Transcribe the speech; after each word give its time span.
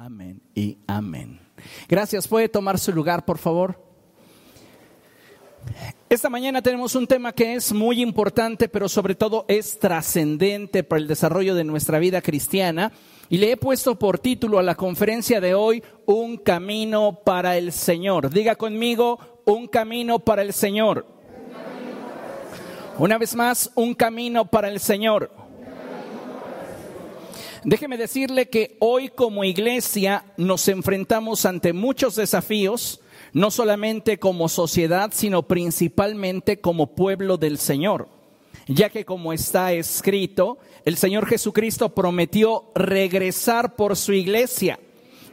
Amén 0.00 0.40
y 0.54 0.78
amén. 0.86 1.40
Gracias. 1.88 2.28
¿Puede 2.28 2.48
tomar 2.48 2.78
su 2.78 2.92
lugar, 2.92 3.24
por 3.24 3.36
favor? 3.36 3.82
Esta 6.08 6.30
mañana 6.30 6.62
tenemos 6.62 6.94
un 6.94 7.04
tema 7.04 7.32
que 7.32 7.54
es 7.54 7.72
muy 7.72 8.00
importante, 8.00 8.68
pero 8.68 8.88
sobre 8.88 9.16
todo 9.16 9.44
es 9.48 9.80
trascendente 9.80 10.84
para 10.84 11.00
el 11.02 11.08
desarrollo 11.08 11.56
de 11.56 11.64
nuestra 11.64 11.98
vida 11.98 12.22
cristiana. 12.22 12.92
Y 13.28 13.38
le 13.38 13.50
he 13.50 13.56
puesto 13.56 13.98
por 13.98 14.20
título 14.20 14.60
a 14.60 14.62
la 14.62 14.76
conferencia 14.76 15.40
de 15.40 15.54
hoy, 15.54 15.82
Un 16.06 16.36
camino 16.36 17.18
para 17.24 17.56
el 17.56 17.72
Señor. 17.72 18.30
Diga 18.30 18.54
conmigo, 18.54 19.18
un 19.46 19.66
camino 19.66 20.20
para 20.20 20.42
el 20.42 20.52
Señor. 20.52 21.06
Una 22.98 23.18
vez 23.18 23.34
más, 23.34 23.72
un 23.74 23.94
camino 23.94 24.44
para 24.44 24.68
el 24.68 24.78
Señor. 24.78 25.37
Déjeme 27.68 27.98
decirle 27.98 28.48
que 28.48 28.78
hoy 28.80 29.10
como 29.10 29.44
iglesia 29.44 30.24
nos 30.38 30.68
enfrentamos 30.68 31.44
ante 31.44 31.74
muchos 31.74 32.16
desafíos, 32.16 33.02
no 33.34 33.50
solamente 33.50 34.18
como 34.18 34.48
sociedad, 34.48 35.10
sino 35.12 35.42
principalmente 35.42 36.62
como 36.62 36.94
pueblo 36.94 37.36
del 37.36 37.58
Señor, 37.58 38.08
ya 38.68 38.88
que 38.88 39.04
como 39.04 39.34
está 39.34 39.74
escrito, 39.74 40.56
el 40.86 40.96
Señor 40.96 41.26
Jesucristo 41.26 41.90
prometió 41.90 42.72
regresar 42.74 43.76
por 43.76 43.98
su 43.98 44.14
iglesia 44.14 44.80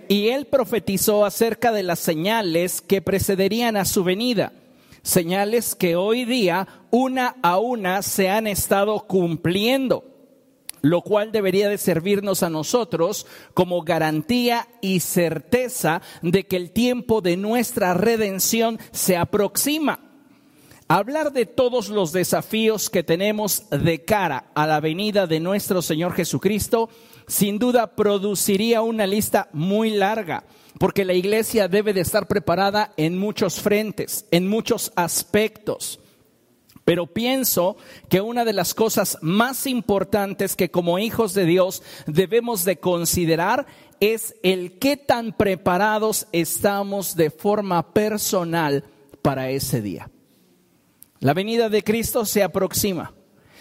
y 0.10 0.28
él 0.28 0.46
profetizó 0.46 1.24
acerca 1.24 1.72
de 1.72 1.84
las 1.84 2.00
señales 2.00 2.82
que 2.82 3.02
precederían 3.02 3.78
a 3.78 3.86
su 3.86 4.04
venida, 4.04 4.52
señales 5.04 5.74
que 5.74 5.96
hoy 5.96 6.26
día 6.26 6.68
una 6.92 7.38
a 7.42 7.60
una 7.60 8.02
se 8.02 8.28
han 8.28 8.46
estado 8.46 9.08
cumpliendo 9.08 10.15
lo 10.86 11.02
cual 11.02 11.32
debería 11.32 11.68
de 11.68 11.80
servirnos 11.80 12.44
a 12.44 12.52
nosotros 12.52 13.26
como 13.56 13.82
garantía 13.82 14.68
y 14.82 15.00
certeza 15.00 16.04
de 16.22 16.46
que 16.46 16.58
el 16.58 16.70
tiempo 16.70 17.22
de 17.22 17.38
nuestra 17.38 17.96
redención 17.96 18.78
se 18.92 19.18
aproxima. 19.18 20.00
Hablar 20.88 21.34
de 21.34 21.48
todos 21.48 21.90
los 21.90 22.12
desafíos 22.12 22.92
que 22.92 23.02
tenemos 23.02 23.68
de 23.72 24.06
cara 24.06 24.52
a 24.54 24.68
la 24.68 24.80
venida 24.80 25.26
de 25.26 25.40
nuestro 25.40 25.82
Señor 25.82 26.14
Jesucristo, 26.14 26.92
sin 27.28 27.58
duda 27.58 27.96
produciría 27.96 28.84
una 28.84 29.08
lista 29.08 29.50
muy 29.54 29.90
larga, 29.90 30.44
porque 30.78 31.04
la 31.04 31.14
iglesia 31.14 31.68
debe 31.68 31.94
de 31.94 32.02
estar 32.02 32.28
preparada 32.28 32.94
en 32.96 33.18
muchos 33.18 33.60
frentes, 33.60 34.28
en 34.30 34.48
muchos 34.48 34.92
aspectos. 34.96 36.00
Pero 36.86 37.08
pienso 37.08 37.78
que 38.10 38.22
una 38.22 38.46
de 38.46 38.54
las 38.54 38.76
cosas 38.76 39.18
más 39.22 39.66
importantes 39.66 40.56
que 40.56 40.70
como 40.70 41.00
hijos 41.00 41.34
de 41.34 41.46
Dios 41.46 41.82
debemos 42.06 42.64
de 42.64 42.78
considerar 42.78 43.66
es 44.00 44.36
el 44.44 44.78
qué 44.78 44.96
tan 44.96 45.34
preparados 45.34 46.28
estamos 46.32 47.16
de 47.16 47.32
forma 47.32 47.92
personal 47.92 48.84
para 49.24 49.50
ese 49.50 49.82
día. 49.82 50.12
La 51.20 51.34
venida 51.34 51.70
de 51.70 51.84
Cristo 51.84 52.24
se 52.24 52.44
aproxima. 52.44 53.16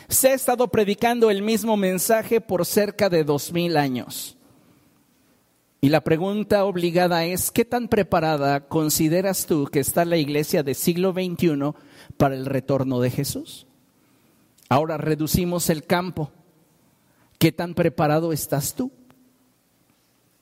Se 0.08 0.28
ha 0.28 0.34
estado 0.34 0.69
predicando 0.69 1.30
el 1.30 1.41
mismo 1.41 1.78
mensaje 1.78 2.42
por 2.42 2.67
cerca 2.67 3.08
de 3.08 3.25
dos 3.25 3.52
mil 3.55 3.78
años. 3.78 4.36
Y 5.80 5.89
la 5.89 6.02
pregunta 6.02 6.64
obligada 6.67 7.25
es, 7.25 7.50
¿qué 7.50 7.64
tan 7.64 7.89
preparada 7.89 8.69
consideras 8.69 9.47
tú 9.47 9.67
que 9.67 9.80
está 9.80 10.05
la 10.05 10.19
iglesia 10.19 10.62
del 10.62 10.75
siglo 10.75 11.12
XXI 11.12 11.75
para 12.16 12.34
el 12.34 12.47
retorno 12.47 13.00
de 13.00 13.10
Jesús? 13.10 13.66
Ahora 14.69 14.97
reducimos 14.97 15.70
el 15.70 15.84
campo. 15.84 16.30
¿Qué 17.38 17.52
tan 17.52 17.74
preparado 17.74 18.33
estás 18.33 18.74
tú 18.74 18.91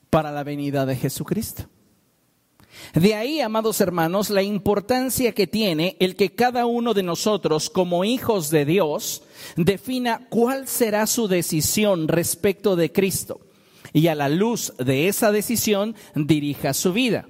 para 0.09 0.31
la 0.31 0.43
venida 0.43 0.85
de 0.85 0.95
Jesucristo? 0.95 1.67
De 2.93 3.15
ahí, 3.15 3.39
amados 3.41 3.81
hermanos, 3.81 4.29
la 4.29 4.43
importancia 4.43 5.33
que 5.33 5.47
tiene 5.47 5.95
el 5.99 6.15
que 6.15 6.33
cada 6.33 6.65
uno 6.65 6.93
de 6.93 7.03
nosotros, 7.03 7.69
como 7.69 8.03
hijos 8.03 8.49
de 8.49 8.65
Dios, 8.65 9.23
defina 9.55 10.27
cuál 10.29 10.67
será 10.67 11.07
su 11.07 11.27
decisión 11.27 12.07
respecto 12.07 12.75
de 12.75 12.91
Cristo 12.91 13.39
y 13.93 14.07
a 14.07 14.15
la 14.15 14.27
luz 14.27 14.73
de 14.77 15.07
esa 15.07 15.31
decisión 15.31 15.95
dirija 16.15 16.73
su 16.73 16.93
vida. 16.93 17.27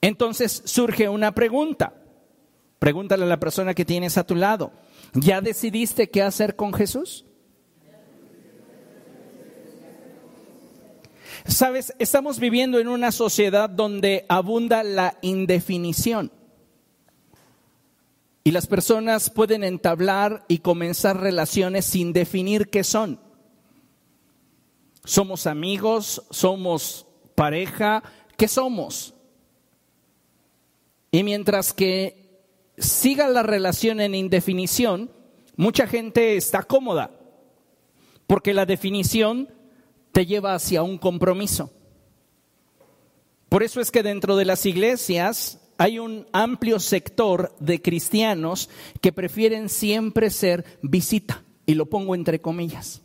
Entonces 0.00 0.62
surge 0.64 1.08
una 1.08 1.34
pregunta. 1.34 1.94
Pregúntale 2.78 3.24
a 3.24 3.28
la 3.28 3.40
persona 3.40 3.74
que 3.74 3.84
tienes 3.84 4.18
a 4.18 4.24
tu 4.24 4.34
lado. 4.34 4.72
¿Ya 5.14 5.40
decidiste 5.40 6.10
qué 6.10 6.22
hacer 6.22 6.56
con 6.56 6.72
Jesús? 6.72 7.24
Sabes, 11.46 11.94
estamos 11.98 12.38
viviendo 12.38 12.78
en 12.78 12.88
una 12.88 13.10
sociedad 13.10 13.70
donde 13.70 14.26
abunda 14.28 14.82
la 14.82 15.18
indefinición. 15.22 16.30
Y 18.44 18.50
las 18.50 18.66
personas 18.66 19.30
pueden 19.30 19.64
entablar 19.64 20.44
y 20.48 20.58
comenzar 20.58 21.20
relaciones 21.20 21.84
sin 21.84 22.12
definir 22.12 22.68
qué 22.68 22.84
son 22.84 23.20
somos 25.08 25.46
amigos, 25.46 26.22
somos 26.28 27.06
pareja, 27.34 28.02
¿qué 28.36 28.46
somos? 28.46 29.14
Y 31.10 31.22
mientras 31.22 31.72
que 31.72 32.27
siga 32.78 33.28
la 33.28 33.42
relación 33.42 34.00
en 34.00 34.14
indefinición, 34.14 35.10
mucha 35.56 35.86
gente 35.86 36.36
está 36.36 36.62
cómoda, 36.62 37.10
porque 38.26 38.54
la 38.54 38.66
definición 38.66 39.52
te 40.12 40.26
lleva 40.26 40.54
hacia 40.54 40.82
un 40.82 40.98
compromiso. 40.98 41.70
Por 43.48 43.62
eso 43.62 43.80
es 43.80 43.90
que 43.90 44.02
dentro 44.02 44.36
de 44.36 44.44
las 44.44 44.66
iglesias 44.66 45.60
hay 45.78 45.98
un 45.98 46.26
amplio 46.32 46.80
sector 46.80 47.54
de 47.60 47.80
cristianos 47.80 48.68
que 49.00 49.12
prefieren 49.12 49.68
siempre 49.68 50.30
ser 50.30 50.64
visita, 50.82 51.44
y 51.66 51.74
lo 51.74 51.86
pongo 51.86 52.14
entre 52.14 52.40
comillas. 52.40 53.02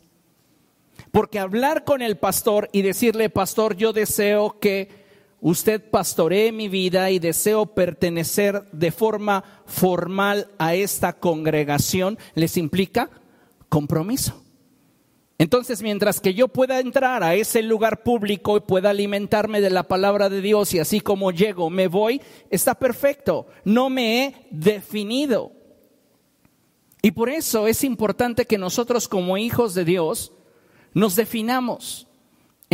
Porque 1.12 1.38
hablar 1.38 1.84
con 1.84 2.02
el 2.02 2.16
pastor 2.16 2.68
y 2.72 2.82
decirle, 2.82 3.30
pastor, 3.30 3.76
yo 3.76 3.92
deseo 3.92 4.58
que 4.58 5.03
usted 5.44 5.90
pastoree 5.90 6.52
mi 6.52 6.68
vida 6.68 7.10
y 7.10 7.18
deseo 7.18 7.66
pertenecer 7.66 8.64
de 8.72 8.90
forma 8.90 9.44
formal 9.66 10.48
a 10.58 10.74
esta 10.74 11.12
congregación, 11.12 12.18
les 12.34 12.56
implica 12.56 13.10
compromiso. 13.68 14.42
Entonces, 15.36 15.82
mientras 15.82 16.18
que 16.22 16.32
yo 16.32 16.48
pueda 16.48 16.80
entrar 16.80 17.22
a 17.22 17.34
ese 17.34 17.62
lugar 17.62 18.02
público 18.02 18.56
y 18.56 18.60
pueda 18.60 18.88
alimentarme 18.88 19.60
de 19.60 19.68
la 19.68 19.82
palabra 19.82 20.30
de 20.30 20.40
Dios 20.40 20.72
y 20.72 20.78
así 20.78 21.02
como 21.02 21.30
llego, 21.30 21.68
me 21.68 21.88
voy, 21.88 22.22
está 22.48 22.74
perfecto. 22.74 23.46
No 23.64 23.90
me 23.90 24.24
he 24.24 24.46
definido. 24.50 25.52
Y 27.02 27.10
por 27.10 27.28
eso 27.28 27.66
es 27.66 27.84
importante 27.84 28.46
que 28.46 28.56
nosotros 28.56 29.08
como 29.08 29.36
hijos 29.36 29.74
de 29.74 29.84
Dios 29.84 30.32
nos 30.94 31.16
definamos 31.16 32.06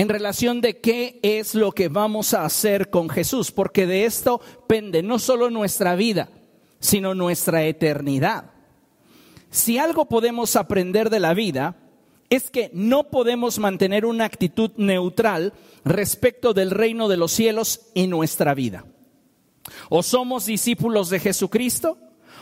en 0.00 0.09
relación 0.09 0.62
de 0.62 0.81
qué 0.81 1.21
es 1.22 1.55
lo 1.55 1.72
que 1.72 1.88
vamos 1.88 2.33
a 2.33 2.47
hacer 2.47 2.88
con 2.88 3.11
Jesús, 3.11 3.53
porque 3.53 3.87
de 3.87 4.06
esto 4.06 4.41
pende 4.66 5.03
no 5.03 5.19
solo 5.19 5.50
nuestra 5.50 5.94
vida, 5.94 6.31
sino 6.78 7.15
nuestra 7.15 7.65
eternidad. 7.65 8.47
Si 9.50 9.77
algo 9.77 10.06
podemos 10.06 10.56
aprender 10.56 11.10
de 11.10 11.21
la 11.21 11.34
vida, 11.34 11.77
es 12.31 12.49
que 12.49 12.71
no 12.72 13.10
podemos 13.10 13.59
mantener 13.59 14.06
una 14.06 14.25
actitud 14.25 14.71
neutral 14.78 15.53
respecto 15.84 16.55
del 16.55 16.71
reino 16.71 17.06
de 17.06 17.19
los 17.19 17.33
cielos 17.33 17.83
y 17.93 18.06
nuestra 18.06 18.55
vida. 18.55 18.87
O 19.91 20.03
somos 20.03 20.47
discípulos 20.47 21.10
de 21.10 21.21
Jesucristo, 21.21 21.99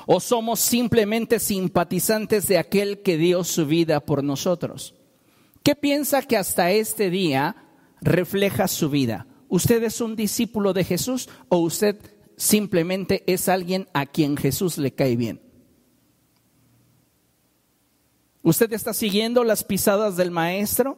o 0.06 0.20
somos 0.20 0.60
simplemente 0.60 1.40
simpatizantes 1.40 2.46
de 2.46 2.58
aquel 2.58 3.02
que 3.02 3.16
dio 3.16 3.42
su 3.42 3.66
vida 3.66 3.98
por 3.98 4.22
nosotros. 4.22 4.94
¿Qué 5.68 5.76
piensa 5.76 6.22
que 6.22 6.38
hasta 6.38 6.70
este 6.70 7.10
día 7.10 7.54
refleja 8.00 8.68
su 8.68 8.88
vida? 8.88 9.26
¿Usted 9.50 9.82
es 9.82 10.00
un 10.00 10.16
discípulo 10.16 10.72
de 10.72 10.82
Jesús 10.82 11.28
o 11.50 11.58
usted 11.58 12.00
simplemente 12.38 13.22
es 13.26 13.50
alguien 13.50 13.86
a 13.92 14.06
quien 14.06 14.38
Jesús 14.38 14.78
le 14.78 14.94
cae 14.94 15.14
bien? 15.14 15.42
¿Usted 18.42 18.72
está 18.72 18.94
siguiendo 18.94 19.44
las 19.44 19.62
pisadas 19.62 20.16
del 20.16 20.30
Maestro 20.30 20.96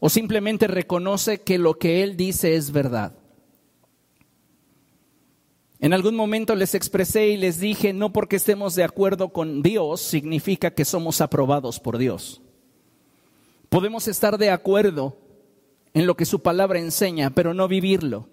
o 0.00 0.08
simplemente 0.08 0.66
reconoce 0.66 1.42
que 1.42 1.58
lo 1.58 1.78
que 1.78 2.02
Él 2.02 2.16
dice 2.16 2.56
es 2.56 2.70
verdad? 2.70 3.18
En 5.78 5.92
algún 5.92 6.16
momento 6.16 6.54
les 6.54 6.74
expresé 6.74 7.28
y 7.28 7.36
les 7.36 7.60
dije, 7.60 7.92
no 7.92 8.14
porque 8.14 8.36
estemos 8.36 8.74
de 8.76 8.84
acuerdo 8.84 9.34
con 9.34 9.62
Dios 9.62 10.00
significa 10.00 10.70
que 10.70 10.86
somos 10.86 11.20
aprobados 11.20 11.78
por 11.78 11.98
Dios. 11.98 12.40
Podemos 13.68 14.08
estar 14.08 14.38
de 14.38 14.50
acuerdo 14.50 15.16
en 15.94 16.06
lo 16.06 16.16
que 16.16 16.24
su 16.24 16.40
palabra 16.40 16.78
enseña, 16.78 17.30
pero 17.30 17.54
no 17.54 17.68
vivirlo. 17.68 18.28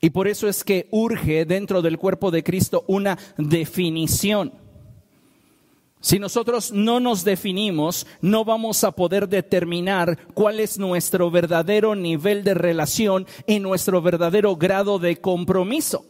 Y 0.00 0.10
por 0.10 0.28
eso 0.28 0.48
es 0.48 0.64
que 0.64 0.88
urge 0.90 1.44
dentro 1.44 1.80
del 1.80 1.98
cuerpo 1.98 2.30
de 2.30 2.42
Cristo 2.42 2.84
una 2.88 3.18
definición. 3.38 4.52
Si 6.00 6.18
nosotros 6.18 6.72
no 6.72 6.98
nos 6.98 7.22
definimos, 7.22 8.08
no 8.20 8.44
vamos 8.44 8.82
a 8.82 8.90
poder 8.90 9.28
determinar 9.28 10.18
cuál 10.34 10.58
es 10.58 10.76
nuestro 10.76 11.30
verdadero 11.30 11.94
nivel 11.94 12.42
de 12.42 12.54
relación 12.54 13.26
y 13.46 13.60
nuestro 13.60 14.02
verdadero 14.02 14.56
grado 14.56 14.98
de 14.98 15.20
compromiso. 15.20 16.04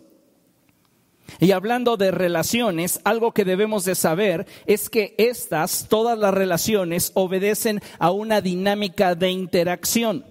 Y 1.40 1.52
hablando 1.52 1.96
de 1.96 2.10
relaciones, 2.10 3.00
algo 3.04 3.32
que 3.32 3.44
debemos 3.44 3.84
de 3.84 3.94
saber 3.94 4.46
es 4.66 4.90
que 4.90 5.14
estas, 5.18 5.86
todas 5.88 6.18
las 6.18 6.34
relaciones, 6.34 7.12
obedecen 7.14 7.80
a 7.98 8.10
una 8.10 8.40
dinámica 8.40 9.14
de 9.14 9.30
interacción. 9.30 10.24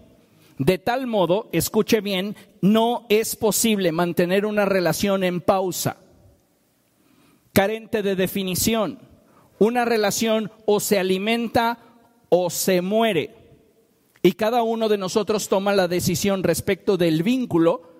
De 0.57 0.77
tal 0.77 1.07
modo, 1.07 1.49
escuche 1.51 2.01
bien, 2.01 2.35
no 2.61 3.05
es 3.09 3.35
posible 3.35 3.91
mantener 3.91 4.45
una 4.45 4.65
relación 4.65 5.23
en 5.23 5.41
pausa, 5.41 5.97
carente 7.53 8.03
de 8.03 8.15
definición. 8.15 8.99
Una 9.59 9.85
relación 9.85 10.51
o 10.65 10.79
se 10.79 10.97
alimenta 10.97 11.77
o 12.29 12.49
se 12.49 12.81
muere. 12.81 13.35
Y 14.23 14.33
cada 14.33 14.63
uno 14.63 14.89
de 14.89 14.97
nosotros 14.97 15.49
toma 15.49 15.73
la 15.73 15.87
decisión 15.87 16.43
respecto 16.43 16.97
del 16.97 17.21
vínculo 17.21 17.91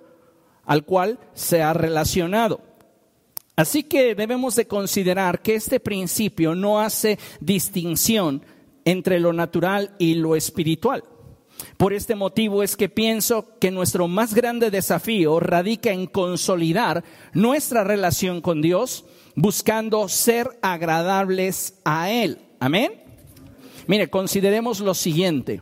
al 0.66 0.86
cual 0.86 1.20
se 1.34 1.62
ha 1.62 1.74
relacionado. 1.74 2.62
Así 3.56 3.84
que 3.84 4.16
debemos 4.16 4.56
de 4.56 4.68
considerar 4.68 5.42
que 5.42 5.56
este 5.56 5.80
principio 5.80 6.56
no 6.56 6.80
hace 6.80 7.20
distinción 7.40 8.44
entre 8.86 9.20
lo 9.20 9.34
natural 9.34 9.96
y 10.00 10.16
lo 10.16 10.36
espiritual. 10.36 11.04
Por 11.78 11.94
este 11.94 12.16
motivo 12.16 12.64
es 12.64 12.76
que 12.76 12.90
pienso 12.90 13.60
que 13.60 13.72
nuestro 13.72 14.08
más 14.08 14.34
grande 14.34 14.72
desafío 14.72 15.40
radica 15.40 15.92
en 15.92 16.08
consolidar 16.08 17.04
nuestra 17.34 17.84
relación 17.84 18.42
con 18.42 18.62
Dios, 18.62 19.06
buscando 19.36 20.08
ser 20.10 20.50
agradables 20.62 21.80
a 21.86 22.10
Él. 22.12 22.40
Amén. 22.60 23.04
Mire, 23.88 24.10
consideremos 24.10 24.80
lo 24.80 24.94
siguiente. 24.94 25.62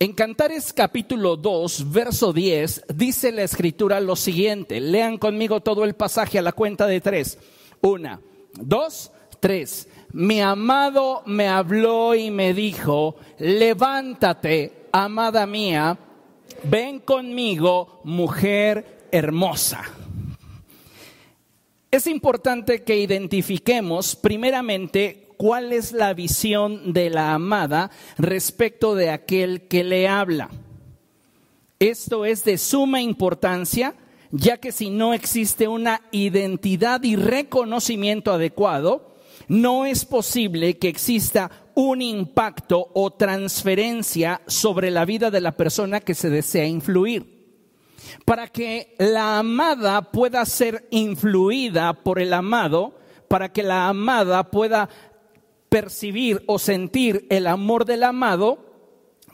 En 0.00 0.12
Cantares 0.12 0.72
capítulo 0.72 1.36
2, 1.36 1.92
verso 1.92 2.32
10, 2.32 2.86
dice 2.94 3.30
la 3.30 3.44
escritura 3.44 4.00
lo 4.00 4.16
siguiente. 4.16 4.80
Lean 4.80 5.18
conmigo 5.18 5.60
todo 5.60 5.84
el 5.84 5.94
pasaje 5.94 6.36
a 6.38 6.42
la 6.42 6.50
cuenta 6.50 6.88
de 6.88 7.00
tres. 7.00 7.38
Una, 7.80 8.20
dos, 8.54 9.12
tres. 9.38 9.88
Mi 10.12 10.40
amado 10.40 11.22
me 11.26 11.46
habló 11.46 12.16
y 12.16 12.32
me 12.32 12.54
dijo, 12.54 13.14
levántate, 13.38 14.88
amada 14.90 15.46
mía, 15.46 15.96
ven 16.64 16.98
conmigo, 16.98 18.00
mujer 18.02 19.06
hermosa. 19.12 19.84
Es 21.92 22.08
importante 22.08 22.82
que 22.82 22.96
identifiquemos 22.96 24.16
primeramente 24.16 25.28
cuál 25.44 25.74
es 25.74 25.92
la 25.92 26.14
visión 26.14 26.94
de 26.94 27.10
la 27.10 27.34
amada 27.34 27.90
respecto 28.16 28.94
de 28.94 29.10
aquel 29.10 29.68
que 29.68 29.84
le 29.84 30.08
habla. 30.08 30.48
Esto 31.78 32.24
es 32.24 32.44
de 32.44 32.56
suma 32.56 33.02
importancia, 33.02 33.94
ya 34.30 34.56
que 34.56 34.72
si 34.72 34.88
no 34.88 35.12
existe 35.12 35.68
una 35.68 36.00
identidad 36.12 37.02
y 37.02 37.16
reconocimiento 37.16 38.32
adecuado, 38.32 39.16
no 39.46 39.84
es 39.84 40.06
posible 40.06 40.78
que 40.78 40.88
exista 40.88 41.50
un 41.74 42.00
impacto 42.00 42.88
o 42.94 43.10
transferencia 43.10 44.40
sobre 44.46 44.90
la 44.90 45.04
vida 45.04 45.30
de 45.30 45.42
la 45.42 45.52
persona 45.52 46.00
que 46.00 46.14
se 46.14 46.30
desea 46.30 46.64
influir. 46.64 47.52
Para 48.24 48.48
que 48.48 48.94
la 48.98 49.40
amada 49.40 50.10
pueda 50.10 50.42
ser 50.46 50.88
influida 50.90 51.92
por 51.92 52.18
el 52.18 52.32
amado, 52.32 52.96
para 53.28 53.52
que 53.52 53.62
la 53.62 53.88
amada 53.88 54.50
pueda 54.50 54.88
percibir 55.74 56.44
o 56.46 56.60
sentir 56.60 57.26
el 57.30 57.48
amor 57.48 57.84
del 57.84 58.04
amado, 58.04 58.64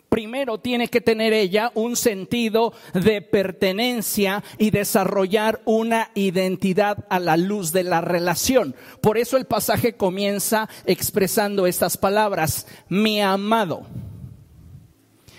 primero 0.09 0.57
tiene 0.59 0.89
que 0.89 1.03
tener 1.03 1.35
ella 1.35 1.71
un 1.75 1.97
sentido 1.97 2.73
de 2.95 3.21
pertenencia 3.21 4.43
y 4.57 4.71
desarrollar 4.71 5.61
una 5.67 6.11
identidad 6.15 7.05
a 7.11 7.21
la 7.21 7.37
luz 7.37 7.73
de 7.73 7.85
la 7.85 8.01
relación. 8.01 8.75
Por 9.03 9.19
eso 9.19 9.37
el 9.37 9.45
pasaje 9.45 9.99
comienza 9.99 10.67
expresando 10.87 11.67
estas 11.67 11.99
palabras, 11.99 12.67
mi 12.89 13.21
amado, 13.21 13.83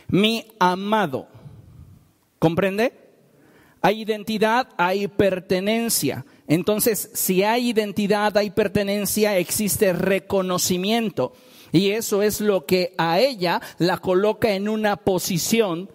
mi 0.07 0.45
amado. 0.59 1.30
¿Comprende? 2.38 2.94
Hay 3.81 4.01
identidad, 4.01 4.69
hay 4.77 5.07
pertenencia. 5.07 6.27
Entonces, 6.51 7.09
si 7.13 7.44
hay 7.44 7.69
identidad, 7.69 8.36
hay 8.36 8.50
pertenencia, 8.50 9.38
existe 9.38 9.94
reconocimiento. 9.94 11.31
Y 11.71 11.92
eso 11.92 12.21
es 12.21 12.42
lo 12.42 12.65
que 12.65 12.94
a 12.98 13.21
ella 13.21 13.62
la 13.77 14.00
coloca 14.00 14.51
en 14.51 14.68
una 14.68 14.98
posición 14.98 15.89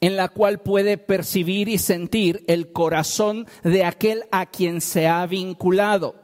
en 0.00 0.14
la 0.14 0.28
cual 0.28 0.60
puede 0.60 0.98
percibir 0.98 1.68
y 1.68 1.78
sentir 1.78 2.44
el 2.46 2.70
corazón 2.70 3.48
de 3.64 3.82
aquel 3.82 4.22
a 4.30 4.46
quien 4.46 4.80
se 4.80 5.08
ha 5.08 5.26
vinculado. 5.26 6.14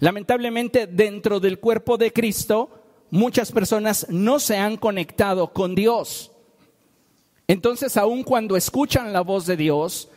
Lamentablemente, 0.00 0.86
dentro 0.86 1.40
del 1.40 1.58
cuerpo 1.58 1.96
de 1.96 2.12
Cristo, 2.12 2.82
muchas 3.08 3.50
personas 3.50 4.08
no 4.10 4.38
se 4.38 4.58
han 4.58 4.76
conectado 4.76 5.54
con 5.54 5.74
Dios. 5.74 6.32
Entonces, 7.48 7.96
aun 7.96 8.24
cuando 8.24 8.58
escuchan 8.58 9.14
la 9.14 9.22
voz 9.22 9.46
de 9.46 9.56
Dios, 9.56 10.10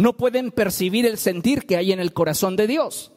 no 0.00 0.16
pueden 0.16 0.50
percibir 0.50 1.04
el 1.04 1.18
sentir 1.18 1.66
que 1.66 1.76
hay 1.76 1.92
en 1.92 2.00
el 2.00 2.14
corazón 2.14 2.56
de 2.56 2.66
Dios. 2.66 3.12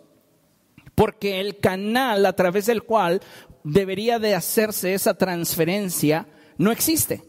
Porque 0.96 1.40
el 1.40 1.60
canal 1.60 2.26
a 2.26 2.34
través 2.34 2.66
del 2.66 2.84
cual 2.84 3.22
debería 3.64 4.20
de 4.20 4.36
hacerse 4.36 4.94
esa 4.94 5.14
transferencia 5.14 6.28
no 6.58 6.74
existe. 6.74 7.24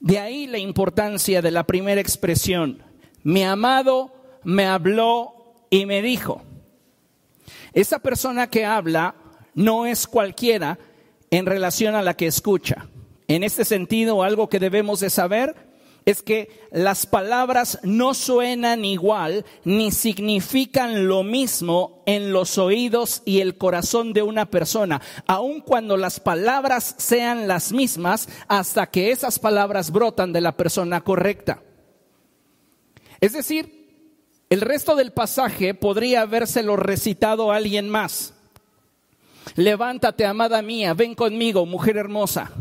De 0.00 0.18
ahí 0.18 0.46
la 0.46 0.58
importancia 0.58 1.40
de 1.40 1.50
la 1.50 1.64
primera 1.64 2.00
expresión. 2.00 2.82
Mi 3.22 3.42
amado 3.42 4.12
me 4.44 4.66
habló 4.66 5.66
y 5.70 5.86
me 5.86 6.02
dijo. 6.02 6.42
Esa 7.72 8.00
persona 8.00 8.50
que 8.50 8.66
habla 8.66 9.14
no 9.54 9.86
es 9.86 10.06
cualquiera 10.06 10.78
en 11.30 11.46
relación 11.46 11.94
a 11.94 12.02
la 12.02 12.14
que 12.14 12.26
escucha. 12.26 12.86
En 13.28 13.42
este 13.42 13.64
sentido, 13.64 14.22
algo 14.22 14.50
que 14.50 14.60
debemos 14.60 15.00
de 15.00 15.08
saber 15.08 15.73
es 16.06 16.22
que 16.22 16.50
las 16.70 17.06
palabras 17.06 17.78
no 17.82 18.14
suenan 18.14 18.84
igual 18.84 19.44
ni 19.64 19.90
significan 19.90 21.08
lo 21.08 21.22
mismo 21.22 22.02
en 22.06 22.32
los 22.32 22.58
oídos 22.58 23.22
y 23.24 23.40
el 23.40 23.56
corazón 23.56 24.12
de 24.12 24.22
una 24.22 24.50
persona, 24.50 25.00
aun 25.26 25.60
cuando 25.60 25.96
las 25.96 26.20
palabras 26.20 26.94
sean 26.98 27.48
las 27.48 27.72
mismas 27.72 28.28
hasta 28.48 28.90
que 28.90 29.10
esas 29.12 29.38
palabras 29.38 29.90
brotan 29.90 30.32
de 30.32 30.40
la 30.40 30.56
persona 30.56 31.00
correcta. 31.02 31.62
Es 33.20 33.32
decir, 33.32 33.84
el 34.50 34.60
resto 34.60 34.96
del 34.96 35.12
pasaje 35.12 35.72
podría 35.74 36.20
habérselo 36.22 36.76
recitado 36.76 37.50
a 37.50 37.56
alguien 37.56 37.88
más. 37.88 38.34
Levántate, 39.56 40.26
amada 40.26 40.60
mía, 40.62 40.94
ven 40.94 41.14
conmigo, 41.14 41.64
mujer 41.64 41.96
hermosa. 41.96 42.52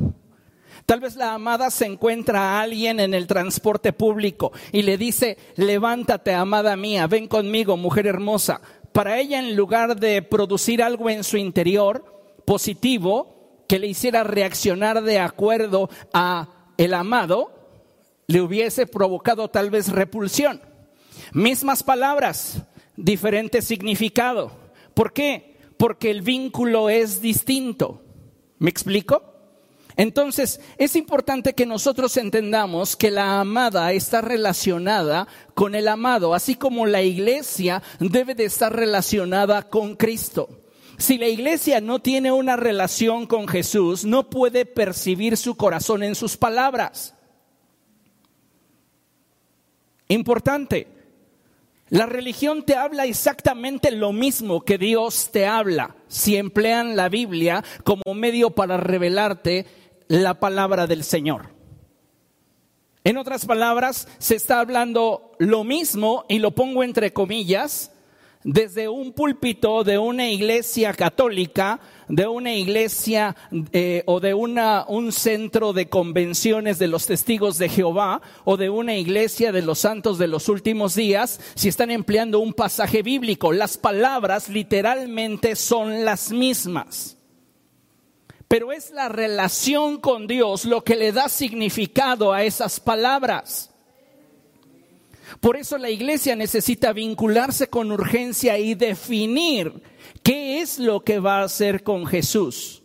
Tal 0.86 1.00
vez 1.00 1.16
la 1.16 1.34
amada 1.34 1.70
se 1.72 1.86
encuentra 1.86 2.42
a 2.42 2.62
alguien 2.62 3.00
en 3.00 3.14
el 3.14 3.26
transporte 3.26 3.94
público 3.94 4.52
y 4.72 4.82
le 4.82 4.98
dice, 4.98 5.38
levántate, 5.56 6.34
amada 6.34 6.76
mía, 6.76 7.08
ven 7.08 7.28
conmigo, 7.28 7.78
mujer 7.78 8.06
hermosa. 8.06 8.60
Para 8.92 9.20
ella, 9.20 9.40
en 9.40 9.56
lugar 9.56 9.96
de 9.96 10.22
producir 10.22 10.84
algo 10.84 11.10
en 11.10 11.24
su 11.24 11.38
interior 11.38 12.06
positivo 12.46 13.64
que 13.68 13.80
le 13.80 13.88
hiciera 13.88 14.24
reaccionar 14.24 15.02
de 15.04 15.20
acuerdo 15.20 15.90
a 16.14 16.50
el 16.78 16.94
amado, 16.94 17.52
le 18.28 18.42
hubiese 18.42 18.86
provocado 18.86 19.50
tal 19.50 19.70
vez 19.70 19.90
repulsión. 19.90 20.62
Mismas 21.32 21.82
palabras, 21.82 22.62
diferente 22.98 23.62
significado. 23.62 24.52
¿Por 24.94 25.14
qué? 25.14 25.58
Porque 25.78 26.12
el 26.12 26.22
vínculo 26.22 26.90
es 26.90 27.22
distinto. 27.22 28.04
¿Me 28.60 28.70
explico? 28.70 29.33
Entonces, 29.96 30.60
es 30.78 30.96
importante 30.96 31.54
que 31.54 31.66
nosotros 31.66 32.18
entendamos 32.18 32.96
que 32.96 33.12
la 33.12 33.40
amada 33.40 33.92
está 33.94 34.22
relacionada 34.22 35.28
con 35.54 35.76
el 35.76 35.88
amado, 35.88 36.34
así 36.34 36.56
como 36.56 36.86
la 36.86 37.02
iglesia 37.02 37.84
debe 38.00 38.36
de 38.36 38.46
estar 38.46 38.76
relacionada 38.76 39.70
con 39.70 39.96
Cristo. 39.96 40.50
Si 40.98 41.18
la 41.18 41.28
iglesia 41.28 41.82
no 41.82 42.00
tiene 42.00 42.32
una 42.32 42.56
relación 42.56 43.28
con 43.28 43.48
Jesús, 43.48 44.06
no 44.06 44.30
puede 44.30 44.66
percibir 44.66 45.38
su 45.38 45.56
corazón 45.56 46.04
en 46.04 46.16
sus 46.16 46.38
palabras. 46.38 47.16
Importante, 50.08 50.88
la 51.90 52.06
religión 52.06 52.64
te 52.64 52.76
habla 52.76 53.06
exactamente 53.06 53.92
lo 53.92 54.14
mismo 54.14 54.62
que 54.62 54.78
Dios 54.78 55.30
te 55.32 55.46
habla, 55.46 55.96
si 56.08 56.38
emplean 56.38 56.96
la 56.96 57.10
Biblia 57.10 57.64
como 57.84 58.14
medio 58.16 58.52
para 58.52 58.78
revelarte 58.78 59.66
la 60.08 60.40
palabra 60.40 60.88
del 60.88 61.04
Señor. 61.04 61.50
En 63.04 63.18
otras 63.18 63.46
palabras, 63.46 64.08
se 64.18 64.36
está 64.36 64.60
hablando 64.62 65.34
lo 65.38 65.64
mismo, 65.64 66.26
y 66.30 66.40
lo 66.40 66.52
pongo 66.52 66.84
entre 66.84 67.12
comillas, 67.12 67.92
desde 68.44 68.90
un 68.90 69.14
púlpito 69.14 69.84
de 69.84 69.98
una 69.98 70.30
iglesia 70.30 70.94
católica, 70.94 71.80
de 72.08 72.28
una 72.28 72.54
iglesia 72.54 73.36
eh, 73.72 74.04
o 74.06 74.20
de 74.20 74.34
una, 74.34 74.86
un 74.88 75.12
centro 75.12 75.74
de 75.74 75.90
convenciones 75.90 76.80
de 76.80 76.88
los 76.88 77.06
testigos 77.06 77.58
de 77.58 77.70
Jehová 77.70 78.22
o 78.44 78.58
de 78.58 78.70
una 78.70 78.96
iglesia 78.96 79.52
de 79.52 79.62
los 79.62 79.80
santos 79.80 80.18
de 80.18 80.28
los 80.28 80.50
últimos 80.50 80.96
días, 80.96 81.40
si 81.56 81.70
están 81.70 81.92
empleando 81.92 82.40
un 82.40 82.54
pasaje 82.54 83.02
bíblico. 83.02 83.54
Las 83.54 83.78
palabras 83.78 84.50
literalmente 84.50 85.56
son 85.56 86.06
las 86.06 86.32
mismas. 86.32 87.18
Pero 88.54 88.72
es 88.72 88.92
la 88.92 89.10
relación 89.10 89.98
con 90.00 90.28
Dios 90.28 90.66
lo 90.66 90.84
que 90.84 90.96
le 90.96 91.12
da 91.12 91.28
significado 91.28 92.32
a 92.32 92.44
esas 92.44 92.80
palabras. 92.80 93.72
Por 95.40 95.58
eso 95.58 95.80
la 95.80 95.90
iglesia 95.90 96.36
necesita 96.36 96.94
vincularse 96.94 97.68
con 97.68 97.92
urgencia 97.92 98.60
y 98.60 98.76
definir 98.76 99.82
qué 100.22 100.62
es 100.62 100.78
lo 100.78 101.04
que 101.04 101.18
va 101.18 101.40
a 101.40 101.46
hacer 101.46 101.82
con 101.82 102.06
Jesús. 102.06 102.84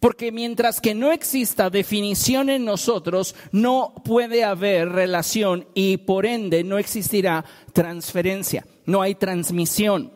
Porque 0.00 0.30
mientras 0.30 0.82
que 0.82 0.94
no 0.94 1.12
exista 1.12 1.70
definición 1.70 2.50
en 2.50 2.66
nosotros, 2.66 3.34
no 3.52 3.94
puede 4.04 4.44
haber 4.44 4.90
relación 4.90 5.66
y 5.72 5.96
por 5.96 6.26
ende 6.26 6.62
no 6.62 6.76
existirá 6.76 7.46
transferencia, 7.72 8.66
no 8.84 9.00
hay 9.00 9.14
transmisión. 9.14 10.12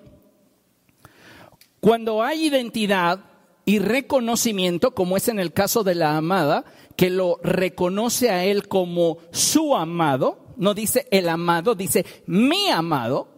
Cuando 1.80 2.22
hay 2.22 2.44
identidad 2.48 3.24
y 3.68 3.80
reconocimiento, 3.80 4.94
como 4.94 5.18
es 5.18 5.28
en 5.28 5.38
el 5.38 5.52
caso 5.52 5.84
de 5.84 5.94
la 5.94 6.16
amada, 6.16 6.64
que 6.96 7.10
lo 7.10 7.38
reconoce 7.42 8.30
a 8.30 8.46
él 8.46 8.66
como 8.66 9.18
su 9.30 9.76
amado, 9.76 10.54
no 10.56 10.72
dice 10.72 11.06
el 11.10 11.28
amado, 11.28 11.74
dice 11.74 12.06
mi 12.24 12.70
amado, 12.70 13.28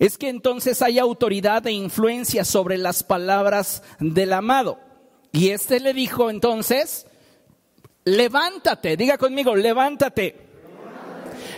es 0.00 0.18
que 0.18 0.28
entonces 0.28 0.82
hay 0.82 0.98
autoridad 0.98 1.64
e 1.68 1.70
influencia 1.70 2.44
sobre 2.44 2.76
las 2.76 3.04
palabras 3.04 3.84
del 4.00 4.32
amado. 4.32 4.80
Y 5.30 5.50
este 5.50 5.78
le 5.78 5.94
dijo 5.94 6.28
entonces, 6.28 7.06
levántate, 8.04 8.96
diga 8.96 9.18
conmigo, 9.18 9.54
levántate, 9.54 10.34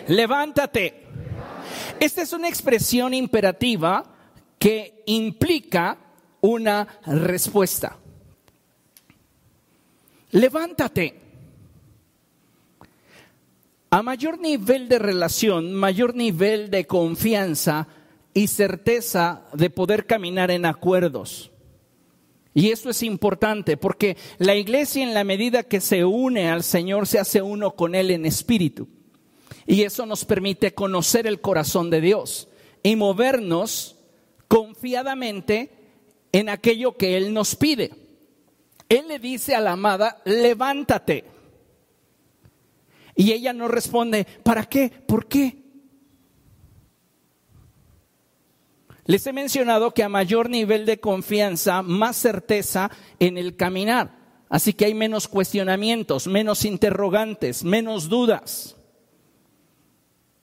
levántate. 0.09 1.07
Esta 1.99 2.21
es 2.21 2.35
una 2.35 2.51
expresión 2.51 3.15
imperativa 3.15 4.05
que 4.59 5.03
implica 5.07 6.01
una 6.47 6.87
respuesta. 7.07 7.97
Levántate. 10.33 11.21
A 13.91 14.03
mayor 14.03 14.39
nivel 14.41 14.89
de 14.89 14.99
relación, 14.99 15.73
mayor 15.75 16.15
nivel 16.15 16.71
de 16.71 16.87
confianza 16.87 17.89
y 18.35 18.49
certeza 18.49 19.45
de 19.55 19.71
poder 19.71 20.07
caminar 20.07 20.51
en 20.51 20.67
acuerdos. 20.67 21.51
Y 22.53 22.71
eso 22.71 22.91
es 22.91 23.03
importante 23.03 23.77
porque 23.77 24.17
la 24.39 24.55
iglesia 24.55 25.03
en 25.03 25.15
la 25.15 25.25
medida 25.25 25.63
que 25.63 25.81
se 25.81 26.05
une 26.05 26.49
al 26.49 26.63
Señor 26.63 27.07
se 27.07 27.19
hace 27.19 27.43
uno 27.43 27.73
con 27.73 27.95
Él 27.95 28.11
en 28.11 28.27
espíritu. 28.27 28.89
Y 29.67 29.83
eso 29.83 30.07
nos 30.07 30.25
permite 30.25 30.73
conocer 30.73 31.27
el 31.27 31.41
corazón 31.41 31.91
de 31.91 32.01
Dios 32.01 32.49
y 32.83 32.97
movernos 32.97 33.97
confiadamente 34.49 35.76
en 36.33 36.49
aquello 36.49 36.97
que 36.97 37.17
Él 37.17 37.33
nos 37.33 37.55
pide. 37.55 37.93
Él 38.89 39.09
le 39.09 39.19
dice 39.19 39.55
a 39.55 39.61
la 39.61 39.73
amada, 39.73 40.23
levántate. 40.25 41.25
Y 43.15 43.33
ella 43.33 43.53
no 43.53 43.69
responde, 43.69 44.27
¿para 44.43 44.65
qué? 44.65 44.91
¿Por 44.91 45.27
qué? 45.27 45.67
Les 49.07 49.27
he 49.27 49.33
mencionado 49.33 49.93
que 49.93 50.03
a 50.03 50.09
mayor 50.09 50.51
nivel 50.51 50.85
de 50.85 50.99
confianza, 50.99 51.83
más 51.83 52.17
certeza 52.17 52.91
en 53.19 53.39
el 53.39 53.57
caminar. 53.57 54.17
Así 54.49 54.73
que 54.73 54.85
hay 54.85 54.95
menos 54.95 55.29
cuestionamientos, 55.29 56.27
menos 56.27 56.65
interrogantes, 56.65 57.65
menos 57.65 58.09
dudas. 58.09 58.76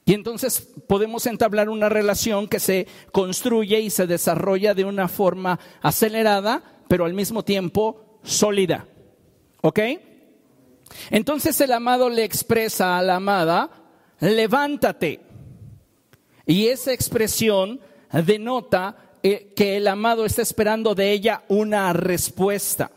Y 0.06 0.14
entonces 0.14 0.68
podemos 0.88 1.26
entablar 1.28 1.70
una 1.70 1.88
relación 1.90 2.48
que 2.48 2.60
se 2.60 2.88
construye 3.12 3.80
y 3.80 3.90
se 3.90 4.06
desarrolla 4.06 4.74
de 4.74 4.84
una 4.84 5.08
forma 5.08 5.60
acelerada, 5.82 6.62
pero 6.90 7.06
al 7.06 7.14
mismo 7.14 7.44
tiempo 7.44 8.20
sólida. 8.24 8.86
¿Ok? 9.62 9.80
Entonces 11.10 11.60
el 11.62 11.72
amado 11.72 12.10
le 12.10 12.26
expresa 12.26 12.98
a 12.98 13.02
la 13.02 13.16
amada, 13.16 13.70
levántate. 14.20 15.22
Y 16.46 16.68
esa 16.68 16.92
expresión 16.92 17.80
denota 18.12 18.98
eh, 19.24 19.54
que 19.56 19.78
el 19.78 19.88
amado 19.88 20.26
está 20.26 20.42
esperando 20.42 20.96
de 20.96 21.12
ella 21.12 21.44
una 21.48 21.94
respuesta. 21.94 22.92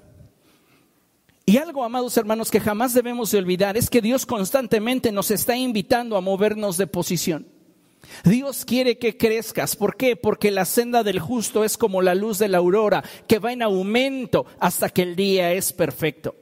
Y 1.49 1.59
algo, 1.59 1.85
amados 1.85 2.17
hermanos, 2.17 2.51
que 2.51 2.59
jamás 2.59 2.93
debemos 2.93 3.31
de 3.31 3.39
olvidar 3.39 3.77
es 3.77 3.89
que 3.89 4.03
Dios 4.03 4.27
constantemente 4.27 5.13
nos 5.13 5.31
está 5.31 5.57
invitando 5.57 6.17
a 6.17 6.21
movernos 6.21 6.77
de 6.77 6.89
posición. 6.89 7.47
Dios 8.25 8.65
quiere 8.65 8.99
que 8.99 9.17
crezcas. 9.17 9.77
¿Por 9.77 9.97
qué? 9.97 10.17
Porque 10.17 10.51
la 10.51 10.65
senda 10.65 11.05
del 11.05 11.21
justo 11.21 11.65
es 11.65 11.77
como 11.77 12.03
la 12.03 12.17
luz 12.17 12.41
de 12.41 12.49
la 12.49 12.59
aurora, 12.59 13.05
que 13.29 13.39
va 13.39 13.53
en 13.53 13.63
aumento 13.63 14.47
hasta 14.59 14.89
que 14.89 15.03
el 15.03 15.15
día 15.15 15.53
es 15.53 15.73
perfecto. 15.73 16.35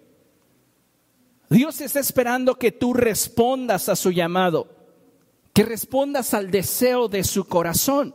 Dios 1.51 1.83
está 1.83 2.01
esperando 2.01 2.59
que 2.59 2.73
tú 2.73 2.95
respondas 2.95 3.91
a 3.91 3.97
su 3.97 4.11
llamado, 4.11 4.75
que 5.53 5.65
respondas 5.65 6.33
al 6.33 6.51
deseo 6.51 7.09
de 7.09 7.25
su 7.25 7.45
corazón. 7.45 8.15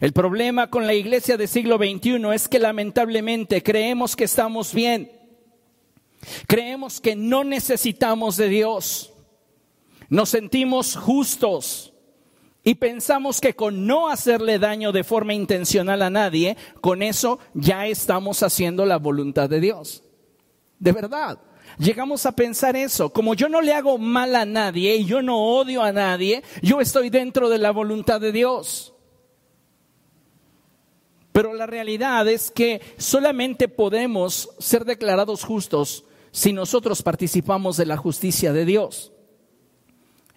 El 0.00 0.12
problema 0.12 0.70
con 0.70 0.88
la 0.88 0.94
iglesia 0.94 1.36
del 1.36 1.46
siglo 1.46 1.78
XXI 1.78 2.20
es 2.34 2.48
que 2.48 2.58
lamentablemente 2.58 3.62
creemos 3.62 4.16
que 4.16 4.24
estamos 4.24 4.74
bien, 4.74 5.19
creemos 6.46 7.00
que 7.00 7.16
no 7.16 7.44
necesitamos 7.44 8.36
de 8.36 8.48
Dios, 8.48 9.12
nos 10.08 10.28
sentimos 10.28 10.96
justos 10.96 11.92
y 12.62 12.74
pensamos 12.74 13.40
que 13.40 13.54
con 13.54 13.86
no 13.86 14.08
hacerle 14.08 14.58
daño 14.58 14.92
de 14.92 15.04
forma 15.04 15.34
intencional 15.34 16.02
a 16.02 16.10
nadie, 16.10 16.56
con 16.80 17.02
eso 17.02 17.38
ya 17.54 17.86
estamos 17.86 18.42
haciendo 18.42 18.84
la 18.84 18.98
voluntad 18.98 19.48
de 19.48 19.60
Dios. 19.60 20.02
De 20.78 20.92
verdad 20.92 21.38
llegamos 21.78 22.26
a 22.26 22.32
pensar 22.32 22.76
eso. 22.76 23.12
Como 23.12 23.34
yo 23.34 23.48
no 23.48 23.60
le 23.60 23.74
hago 23.74 23.98
mal 23.98 24.36
a 24.36 24.44
nadie 24.44 24.96
y 24.96 25.04
yo 25.04 25.22
no 25.22 25.38
odio 25.38 25.82
a 25.82 25.92
nadie, 25.92 26.42
yo 26.62 26.80
estoy 26.80 27.10
dentro 27.10 27.48
de 27.48 27.58
la 27.58 27.70
voluntad 27.70 28.20
de 28.20 28.32
Dios. 28.32 28.94
Pero 31.32 31.54
la 31.54 31.66
realidad 31.66 32.28
es 32.28 32.50
que 32.50 32.80
solamente 32.98 33.68
podemos 33.68 34.50
ser 34.58 34.84
declarados 34.84 35.44
justos 35.44 36.04
si 36.32 36.52
nosotros 36.52 37.02
participamos 37.02 37.76
de 37.76 37.86
la 37.86 37.96
justicia 37.96 38.52
de 38.52 38.64
Dios. 38.64 39.12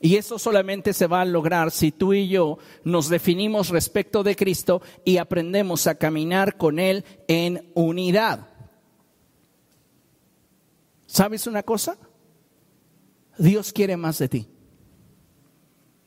Y 0.01 0.17
eso 0.17 0.37
solamente 0.37 0.91
se 0.91 1.07
va 1.07 1.21
a 1.21 1.25
lograr 1.25 1.71
si 1.71 1.93
tú 1.93 2.13
y 2.13 2.27
yo 2.27 2.57
nos 2.83 3.07
definimos 3.07 3.69
respecto 3.69 4.21
de 4.21 4.35
Cristo 4.35 4.81
y 5.05 5.15
aprendemos 5.15 5.87
a 5.87 5.95
caminar 5.95 6.57
con 6.57 6.77
Él 6.77 7.05
en 7.29 7.71
unidad. 7.73 8.49
¿Sabes 11.05 11.47
una 11.47 11.63
cosa? 11.63 11.97
Dios 13.37 13.71
quiere 13.71 13.95
más 13.95 14.17
de 14.17 14.27
ti. 14.27 14.47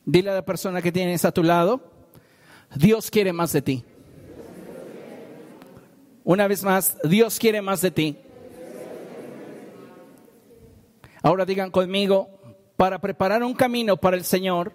Dile 0.05 0.29
a 0.29 0.35
la 0.35 0.45
persona 0.45 0.81
que 0.81 0.91
tienes 0.91 1.25
a 1.25 1.31
tu 1.31 1.41
lado, 1.41 1.81
Dios 2.75 3.09
quiere 3.09 3.33
más 3.33 3.51
de 3.51 3.61
ti. 3.61 3.83
Una 6.23 6.47
vez 6.47 6.63
más, 6.63 6.97
Dios 7.03 7.39
quiere 7.39 7.61
más 7.61 7.81
de 7.81 7.91
ti. 7.91 8.17
Ahora 11.21 11.45
digan 11.45 11.71
conmigo, 11.71 12.29
para 12.75 12.99
preparar 12.99 13.43
un 13.43 13.53
camino 13.53 13.97
para 13.97 14.17
el 14.17 14.23
Señor, 14.23 14.73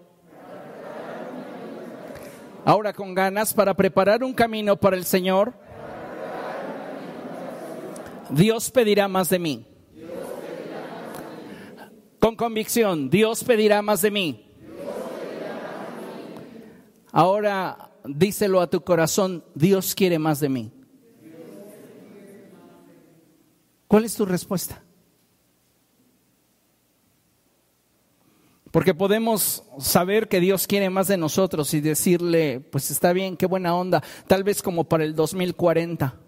ahora 2.64 2.92
con 2.92 3.14
ganas, 3.14 3.54
para 3.54 3.74
preparar 3.74 4.24
un 4.24 4.34
camino 4.34 4.76
para 4.76 4.96
el 4.96 5.04
Señor, 5.04 5.54
Dios 8.30 8.70
pedirá 8.70 9.08
más 9.08 9.28
de 9.28 9.38
mí 9.38 9.66
con 12.22 12.36
convicción, 12.36 13.10
Dios 13.10 13.42
pedirá 13.42 13.82
más 13.82 14.00
de 14.00 14.12
mí. 14.12 14.46
Ahora 17.10 17.90
díselo 18.04 18.60
a 18.60 18.70
tu 18.70 18.84
corazón, 18.84 19.44
Dios 19.56 19.92
quiere 19.96 20.20
más 20.20 20.38
de 20.38 20.48
mí. 20.48 20.72
¿Cuál 23.88 24.04
es 24.04 24.14
tu 24.14 24.24
respuesta? 24.24 24.84
Porque 28.72 28.94
podemos 28.94 29.64
saber 29.78 30.28
que 30.28 30.40
Dios 30.40 30.66
quiere 30.66 30.88
más 30.88 31.06
de 31.06 31.18
nosotros 31.18 31.74
y 31.74 31.82
decirle, 31.82 32.58
pues 32.58 32.90
está 32.90 33.12
bien, 33.12 33.36
qué 33.36 33.44
buena 33.44 33.76
onda, 33.76 34.02
tal 34.26 34.44
vez 34.44 34.62
como 34.62 34.84
para 34.84 35.04
el 35.04 35.14
2040. 35.14 36.18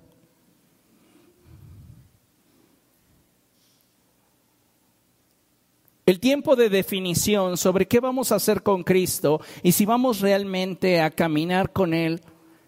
El 6.04 6.20
tiempo 6.20 6.54
de 6.54 6.68
definición 6.68 7.56
sobre 7.56 7.88
qué 7.88 7.98
vamos 7.98 8.30
a 8.30 8.34
hacer 8.34 8.62
con 8.62 8.84
Cristo 8.84 9.40
y 9.62 9.72
si 9.72 9.86
vamos 9.86 10.20
realmente 10.20 11.00
a 11.00 11.10
caminar 11.10 11.72
con 11.72 11.94
Él 11.94 12.20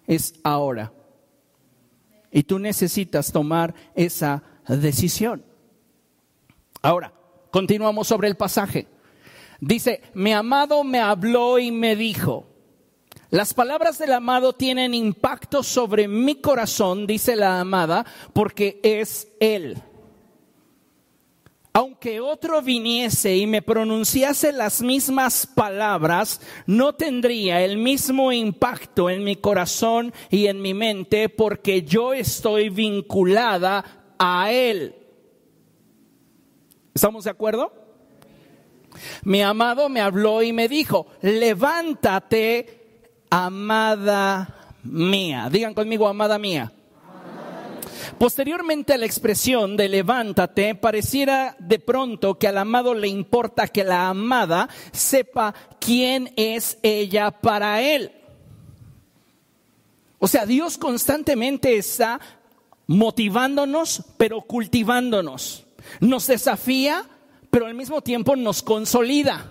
es 0.07 0.37
ahora. 0.43 0.91
Y 2.33 2.45
tú 2.45 2.59
necesitas 2.59 3.31
tomar 3.31 3.75
esa 3.95 4.43
decisión. 4.67 5.45
Ahora, 6.81 7.13
continuamos 7.51 8.09
sobre 8.09 8.29
el 8.29 8.39
pasaje. 8.39 8.87
Dice, 9.61 10.03
mi 10.15 10.33
amado 10.33 10.85
me 10.85 11.01
habló 11.01 11.59
y 11.59 11.71
me 11.71 11.97
dijo, 11.97 12.47
las 13.31 13.55
palabras 13.55 13.99
del 13.99 14.13
amado 14.13 14.53
tienen 14.53 14.95
impacto 14.95 15.63
sobre 15.63 16.09
mi 16.09 16.37
corazón, 16.37 17.07
dice 17.07 17.37
la 17.37 17.61
amada, 17.61 18.07
porque 18.33 18.81
es 18.83 19.29
Él 19.41 19.83
aunque 21.77 22.21
otro 22.21 22.63
viniese 22.63 23.37
y 23.37 23.47
me 23.47 23.61
pronunciase 23.61 24.51
las 24.51 24.81
mismas 24.81 25.47
palabras, 25.47 26.41
no 26.65 26.95
tendría 26.95 27.61
el 27.61 27.77
mismo 27.77 28.33
impacto 28.33 29.11
en 29.11 29.23
mi 29.23 29.37
corazón 29.37 30.15
y 30.31 30.47
en 30.47 30.63
mi 30.63 30.73
mente 30.73 31.29
porque 31.29 31.83
yo 31.83 32.15
estoy 32.15 32.71
vinculada 32.71 34.15
a 34.19 34.51
Él. 34.51 34.95
¿Estamos 36.95 37.25
de 37.25 37.31
acuerdo? 37.33 37.71
Mi 39.25 39.43
amado 39.43 39.89
me 39.89 40.01
habló 40.01 40.43
y 40.43 40.53
me 40.53 40.69
dijo, 40.69 41.07
levántate, 41.23 43.25
amada 43.31 44.55
mía. 44.83 45.49
Digan 45.51 45.75
conmigo, 45.75 46.09
amada 46.09 46.39
mía. 46.39 46.73
Posteriormente 48.19 48.95
a 48.95 48.99
la 48.99 49.07
expresión 49.07 49.77
de 49.77 49.89
levántate, 49.89 50.75
pareciera 50.75 51.57
de 51.59 51.79
pronto 51.79 52.39
que 52.39 52.49
al 52.49 52.59
amado 52.59 52.95
le 52.95 53.09
importa 53.09 53.69
que 53.69 53.85
la 53.85 54.09
amada 54.09 54.69
sepa 54.93 55.55
quién 55.81 56.33
es 56.37 56.79
ella 56.83 57.31
para 57.31 57.83
él. 57.83 58.13
O 60.19 60.29
sea, 60.29 60.47
Dios 60.47 60.79
constantemente 60.79 61.77
está 61.77 62.21
motivándonos, 62.87 64.03
pero 64.17 64.41
cultivándonos. 64.41 65.67
Nos 66.01 66.27
desafía, 66.27 67.05
pero 67.51 67.67
al 67.67 67.75
mismo 67.75 68.03
tiempo 68.03 68.37
nos 68.37 68.63
consolida. 68.63 69.51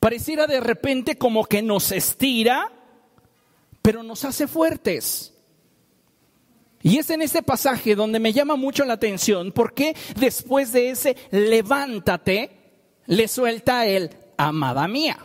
Pareciera 0.00 0.46
de 0.46 0.60
repente 0.60 1.16
como 1.16 1.44
que 1.46 1.62
nos 1.62 1.92
estira, 1.92 2.70
pero 3.80 4.02
nos 4.02 4.24
hace 4.24 4.46
fuertes. 4.46 5.32
Y 6.82 6.98
es 6.98 7.08
en 7.08 7.22
ese 7.22 7.42
pasaje 7.42 7.94
donde 7.94 8.20
me 8.20 8.34
llama 8.34 8.56
mucho 8.56 8.84
la 8.84 8.92
atención 8.92 9.52
porque 9.52 9.96
después 10.16 10.72
de 10.72 10.90
ese 10.90 11.16
levántate, 11.30 12.50
le 13.06 13.28
suelta 13.28 13.86
el 13.86 14.10
amada 14.36 14.86
mía. 14.86 15.18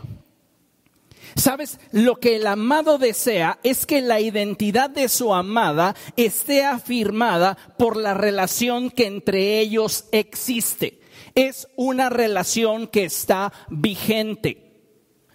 Sabes, 1.35 1.79
lo 1.91 2.15
que 2.15 2.37
el 2.37 2.47
amado 2.47 2.97
desea 2.97 3.59
es 3.63 3.85
que 3.85 4.01
la 4.01 4.19
identidad 4.19 4.89
de 4.89 5.09
su 5.09 5.33
amada 5.33 5.95
esté 6.15 6.63
afirmada 6.63 7.57
por 7.77 7.97
la 7.97 8.13
relación 8.13 8.89
que 8.89 9.05
entre 9.07 9.59
ellos 9.59 10.05
existe. 10.11 10.98
Es 11.39 11.69
una 11.77 12.09
relación 12.09 12.85
que 12.85 13.05
está 13.05 13.53
vigente. 13.69 14.73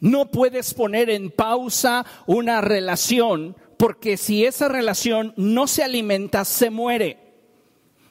No 0.01 0.31
puedes 0.31 0.75
poner 0.75 1.09
en 1.09 1.31
pausa 1.31 2.05
una 2.27 2.61
relación 2.61 3.57
porque 3.79 4.19
si 4.19 4.45
esa 4.45 4.69
relación 4.69 5.33
no 5.39 5.67
se 5.67 5.83
alimenta, 5.83 6.45
se 6.45 6.69
muere. 6.69 7.17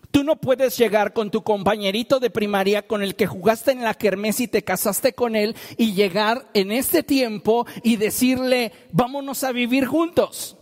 Tú 0.10 0.24
no 0.24 0.38
puedes 0.38 0.76
llegar 0.76 1.14
con 1.14 1.30
tu 1.30 1.44
compañerito 1.44 2.20
de 2.20 2.32
primaria 2.32 2.88
con 2.88 3.04
el 3.04 3.14
que 3.14 3.28
jugaste 3.28 3.74
en 3.74 3.84
la 3.84 3.94
kermés 3.94 4.40
y 4.40 4.48
te 4.48 4.64
casaste 4.64 5.14
con 5.14 5.36
él 5.36 5.56
y 5.78 5.94
llegar 5.94 6.50
en 6.56 6.72
este 6.72 7.04
tiempo 7.04 7.68
y 7.84 7.98
decirle, 7.98 8.72
vámonos 8.92 9.44
a 9.44 9.52
vivir 9.52 9.86
juntos. 9.86 10.58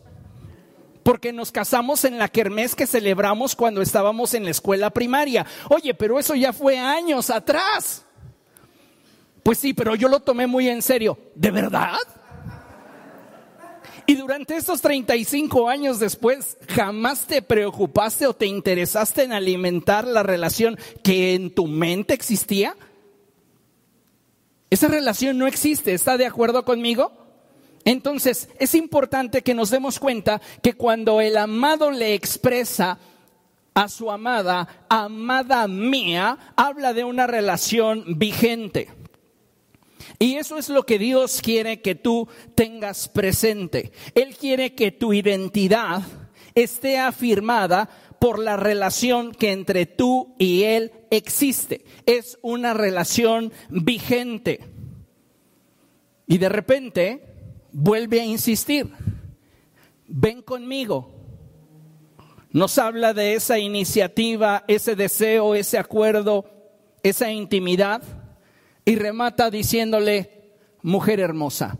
Porque 1.04 1.34
nos 1.34 1.52
casamos 1.52 2.06
en 2.06 2.18
la 2.18 2.28
kermés 2.28 2.76
que 2.76 2.88
celebramos 2.88 3.56
cuando 3.56 3.82
estábamos 3.82 4.34
en 4.34 4.46
la 4.46 4.52
escuela 4.52 4.90
primaria. 4.90 5.46
Oye, 5.70 5.94
pero 5.94 6.20
eso 6.20 6.36
ya 6.36 6.54
fue 6.54 6.78
años 6.78 7.30
atrás. 7.30 8.06
Pues 9.44 9.58
sí, 9.58 9.74
pero 9.74 9.96
yo 9.96 10.08
lo 10.08 10.20
tomé 10.20 10.48
muy 10.48 10.70
en 10.70 10.82
serio. 10.82 11.18
¿De 11.36 11.50
verdad? 11.52 11.98
Y 14.06 14.16
durante 14.16 14.58
estos 14.58 14.82
35 14.82 15.70
años 15.70 16.00
después, 16.00 16.58
jamás 16.68 17.28
te 17.28 17.42
preocupaste 17.42 18.28
o 18.28 18.34
te 18.34 18.46
interesaste 18.46 19.24
en 19.24 19.32
alimentar 19.32 20.06
la 20.06 20.24
relación 20.24 20.78
que 21.04 21.34
en 21.34 21.54
tu 21.54 21.68
mente 21.68 22.14
existía. 22.14 22.76
Esa 24.70 24.88
relación 24.88 25.38
no 25.38 25.48
existe, 25.48 25.94
¿está 25.94 26.18
de 26.18 26.26
acuerdo 26.26 26.66
conmigo? 26.66 27.21
Entonces, 27.86 28.50
es 28.60 28.76
importante 28.76 29.42
que 29.42 29.54
nos 29.54 29.70
demos 29.70 30.00
cuenta 30.00 30.42
que 30.62 30.74
cuando 30.74 31.22
el 31.22 31.38
amado 31.38 31.92
le 31.92 32.14
expresa 32.14 33.00
a 33.74 33.88
su 33.88 34.12
amada, 34.12 34.86
amada 34.90 35.68
mía, 35.68 36.38
habla 36.56 36.94
de 36.94 37.04
una 37.04 37.28
relación 37.28 38.04
vigente. 38.18 38.90
Y 40.20 40.36
eso 40.36 40.58
es 40.58 40.70
lo 40.70 40.86
que 40.86 41.00
Dios 41.00 41.42
quiere 41.42 41.82
que 41.82 41.96
tú 41.96 42.28
tengas 42.54 43.08
presente. 43.08 43.92
Él 44.14 44.36
quiere 44.36 44.76
que 44.76 44.92
tu 44.92 45.14
identidad 45.14 46.04
esté 46.54 47.00
afirmada 47.00 47.90
por 48.20 48.38
la 48.38 48.58
relación 48.58 49.32
que 49.32 49.52
entre 49.52 49.88
tú 49.88 50.36
y 50.38 50.64
Él 50.64 50.92
existe. 51.10 51.84
Es 52.06 52.38
una 52.44 52.74
relación 52.74 53.52
vigente. 53.70 54.60
Y 56.28 56.38
de 56.38 56.50
repente 56.50 57.31
vuelve 57.72 58.22
a 58.22 58.26
insistir, 58.26 58.90
ven 60.08 60.42
conmigo. 60.42 61.10
Nos 62.52 62.78
habla 62.78 63.14
de 63.14 63.34
esa 63.34 63.60
iniciativa, 63.60 64.66
ese 64.68 64.96
deseo, 64.96 65.56
ese 65.56 65.78
acuerdo, 65.78 66.46
esa 67.02 67.32
intimidad 67.32 68.04
y 68.84 68.96
remata 68.96 69.50
diciéndole, 69.50 70.54
mujer 70.82 71.20
hermosa. 71.20 71.78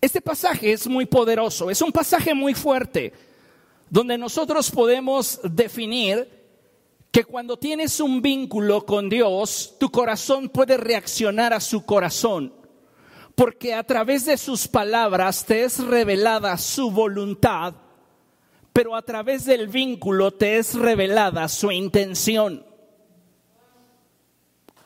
Este 0.00 0.20
pasaje 0.20 0.72
es 0.72 0.88
muy 0.88 1.06
poderoso, 1.06 1.70
es 1.70 1.80
un 1.80 1.92
pasaje 1.92 2.34
muy 2.34 2.54
fuerte, 2.54 3.12
donde 3.88 4.18
nosotros 4.18 4.70
podemos 4.70 5.38
definir 5.44 6.28
que 7.12 7.24
cuando 7.24 7.58
tienes 7.58 8.00
un 8.00 8.22
vínculo 8.22 8.84
con 8.84 9.08
Dios, 9.08 9.76
tu 9.78 9.90
corazón 9.90 10.48
puede 10.48 10.78
reaccionar 10.78 11.52
a 11.52 11.60
su 11.60 11.84
corazón, 11.84 12.52
porque 13.34 13.74
a 13.74 13.82
través 13.82 14.24
de 14.24 14.36
sus 14.36 14.68
palabras 14.68 15.44
te 15.44 15.64
es 15.64 15.78
revelada 15.78 16.56
su 16.58 16.90
voluntad, 16.90 17.74
pero 18.72 18.94
a 18.96 19.02
través 19.02 19.44
del 19.44 19.68
vínculo 19.68 20.32
te 20.32 20.58
es 20.58 20.74
revelada 20.74 21.48
su 21.48 21.70
intención. 21.70 22.64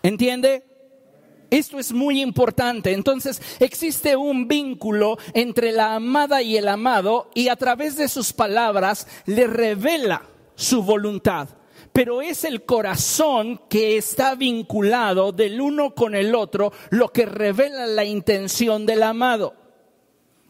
¿Entiende? 0.03 0.65
Esto 1.51 1.79
es 1.79 1.93
muy 1.93 2.21
importante. 2.21 2.93
Entonces 2.93 3.41
existe 3.61 4.17
un 4.17 4.49
vínculo 4.49 5.19
entre 5.35 5.73
la 5.73 5.95
amada 5.95 6.43
y 6.43 6.57
el 6.57 6.69
amado 6.69 7.31
y 7.35 7.49
a 7.49 7.57
través 7.57 7.97
de 7.97 8.09
sus 8.09 8.33
palabras 8.33 9.07
le 9.27 9.47
revela 9.47 10.23
su 10.55 10.83
voluntad. 10.83 11.49
Pero 11.97 12.21
es 12.21 12.45
el 12.45 12.67
corazón 12.67 13.59
que 13.71 13.97
está 13.97 14.35
vinculado 14.35 15.33
del 15.33 15.63
uno 15.63 15.95
con 15.95 16.15
el 16.15 16.35
otro 16.35 16.71
lo 16.91 17.09
que 17.09 17.25
revela 17.25 17.87
la 17.87 18.05
intención 18.05 18.85
del 18.85 19.03
amado. 19.03 19.55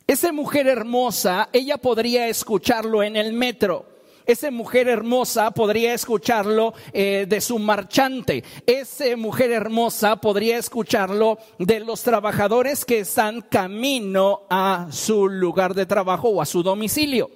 Esa 0.09 0.32
mujer 0.32 0.66
hermosa, 0.66 1.48
ella 1.52 1.76
podría 1.78 2.26
escucharlo 2.26 3.04
en 3.04 3.14
el 3.14 3.32
metro 3.32 3.87
esa 4.26 4.50
mujer 4.50 4.88
hermosa 4.88 5.52
podría 5.52 5.94
escucharlo 5.94 6.74
eh, 6.92 7.26
de 7.28 7.40
su 7.40 7.61
marchante. 7.61 8.42
Esa 8.66 9.16
mujer 9.16 9.52
hermosa 9.52 10.16
podría 10.16 10.59
escucharlo 10.59 11.38
de 11.61 11.78
los 11.78 12.02
trabajadores 12.02 12.85
que 12.85 12.98
están 12.98 13.40
camino 13.42 14.42
a 14.50 14.88
su 14.90 15.28
lugar 15.28 15.74
de 15.74 15.87
trabajo 15.87 16.28
o 16.28 16.42
a 16.42 16.46
su 16.46 16.64
domicilio. 16.64 17.30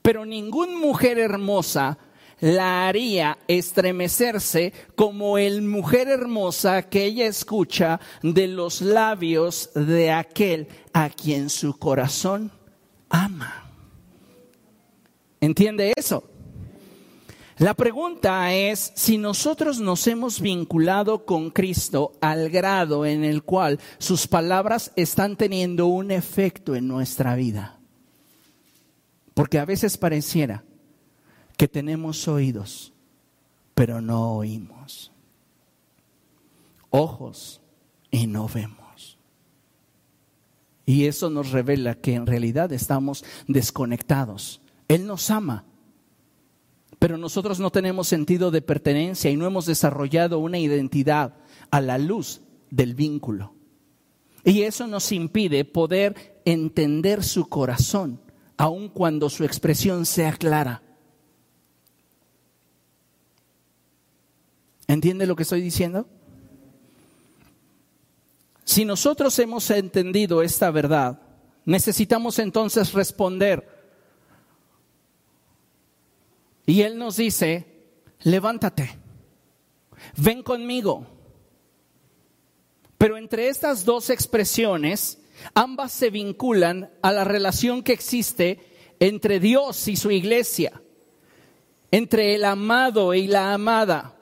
Pero 0.00 0.24
ninguna 0.24 0.78
mujer 0.78 1.18
hermosa 1.18 1.98
la 2.40 2.88
haría 2.88 3.38
estremecerse 3.48 4.72
como 4.96 5.38
el 5.38 5.62
mujer 5.62 6.08
hermosa 6.08 6.88
que 6.88 7.04
ella 7.04 7.26
escucha 7.26 8.00
de 8.22 8.48
los 8.48 8.80
labios 8.80 9.70
de 9.74 10.10
aquel 10.10 10.68
a 10.92 11.10
quien 11.10 11.50
su 11.50 11.78
corazón 11.78 12.50
ama. 13.08 13.70
¿Entiende 15.40 15.92
eso? 15.96 16.24
La 17.58 17.74
pregunta 17.74 18.54
es 18.54 18.92
si 18.94 19.18
nosotros 19.18 19.80
nos 19.80 20.06
hemos 20.06 20.40
vinculado 20.40 21.26
con 21.26 21.50
Cristo 21.50 22.12
al 22.22 22.48
grado 22.48 23.04
en 23.04 23.22
el 23.22 23.42
cual 23.42 23.78
sus 23.98 24.26
palabras 24.26 24.92
están 24.96 25.36
teniendo 25.36 25.86
un 25.86 26.10
efecto 26.10 26.74
en 26.74 26.88
nuestra 26.88 27.34
vida. 27.34 27.78
Porque 29.34 29.58
a 29.58 29.66
veces 29.66 29.98
pareciera 29.98 30.64
que 31.60 31.68
tenemos 31.68 32.26
oídos, 32.26 32.94
pero 33.74 34.00
no 34.00 34.32
oímos. 34.32 35.12
ojos 36.88 37.60
y 38.10 38.26
no 38.26 38.48
vemos. 38.48 39.18
Y 40.86 41.04
eso 41.04 41.28
nos 41.28 41.50
revela 41.50 41.96
que 41.96 42.14
en 42.14 42.24
realidad 42.26 42.72
estamos 42.72 43.26
desconectados. 43.46 44.62
Él 44.88 45.06
nos 45.06 45.30
ama, 45.30 45.66
pero 46.98 47.18
nosotros 47.18 47.60
no 47.60 47.70
tenemos 47.70 48.08
sentido 48.08 48.50
de 48.50 48.62
pertenencia 48.62 49.30
y 49.30 49.36
no 49.36 49.44
hemos 49.44 49.66
desarrollado 49.66 50.38
una 50.38 50.58
identidad 50.58 51.34
a 51.70 51.82
la 51.82 51.98
luz 51.98 52.40
del 52.70 52.94
vínculo. 52.94 53.52
Y 54.44 54.62
eso 54.62 54.86
nos 54.86 55.12
impide 55.12 55.66
poder 55.66 56.40
entender 56.46 57.22
su 57.22 57.50
corazón, 57.50 58.18
aun 58.56 58.88
cuando 58.88 59.28
su 59.28 59.44
expresión 59.44 60.06
sea 60.06 60.32
clara. 60.32 60.84
¿Entiende 64.90 65.24
lo 65.24 65.36
que 65.36 65.44
estoy 65.44 65.60
diciendo? 65.60 66.08
Si 68.64 68.84
nosotros 68.84 69.38
hemos 69.38 69.70
entendido 69.70 70.42
esta 70.42 70.72
verdad, 70.72 71.20
necesitamos 71.64 72.40
entonces 72.40 72.92
responder. 72.92 73.68
Y 76.66 76.82
Él 76.82 76.98
nos 76.98 77.18
dice, 77.18 77.66
levántate, 78.22 78.98
ven 80.16 80.42
conmigo. 80.42 81.06
Pero 82.98 83.16
entre 83.16 83.46
estas 83.46 83.84
dos 83.84 84.10
expresiones, 84.10 85.20
ambas 85.54 85.92
se 85.92 86.10
vinculan 86.10 86.90
a 87.00 87.12
la 87.12 87.22
relación 87.22 87.84
que 87.84 87.92
existe 87.92 88.58
entre 88.98 89.38
Dios 89.38 89.86
y 89.86 89.94
su 89.94 90.10
iglesia, 90.10 90.82
entre 91.92 92.34
el 92.34 92.44
amado 92.44 93.14
y 93.14 93.28
la 93.28 93.54
amada. 93.54 94.16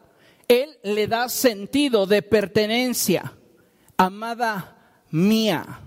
Él 0.48 0.78
le 0.82 1.06
da 1.06 1.28
sentido 1.28 2.06
de 2.06 2.22
pertenencia, 2.22 3.36
amada 3.98 5.04
mía, 5.10 5.80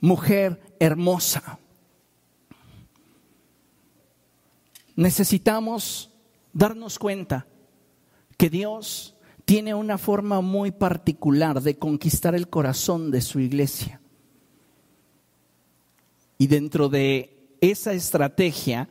mujer 0.00 0.74
hermosa. 0.80 1.58
Necesitamos 4.94 6.10
darnos 6.54 6.98
cuenta 6.98 7.46
que 8.38 8.48
Dios 8.48 9.14
tiene 9.44 9.74
una 9.74 9.98
forma 9.98 10.40
muy 10.40 10.70
particular 10.70 11.60
de 11.60 11.78
conquistar 11.78 12.34
el 12.34 12.48
corazón 12.48 13.10
de 13.10 13.20
su 13.20 13.38
iglesia. 13.38 14.00
Y 16.38 16.46
dentro 16.46 16.88
de 16.88 17.56
esa 17.60 17.92
estrategia 17.92 18.88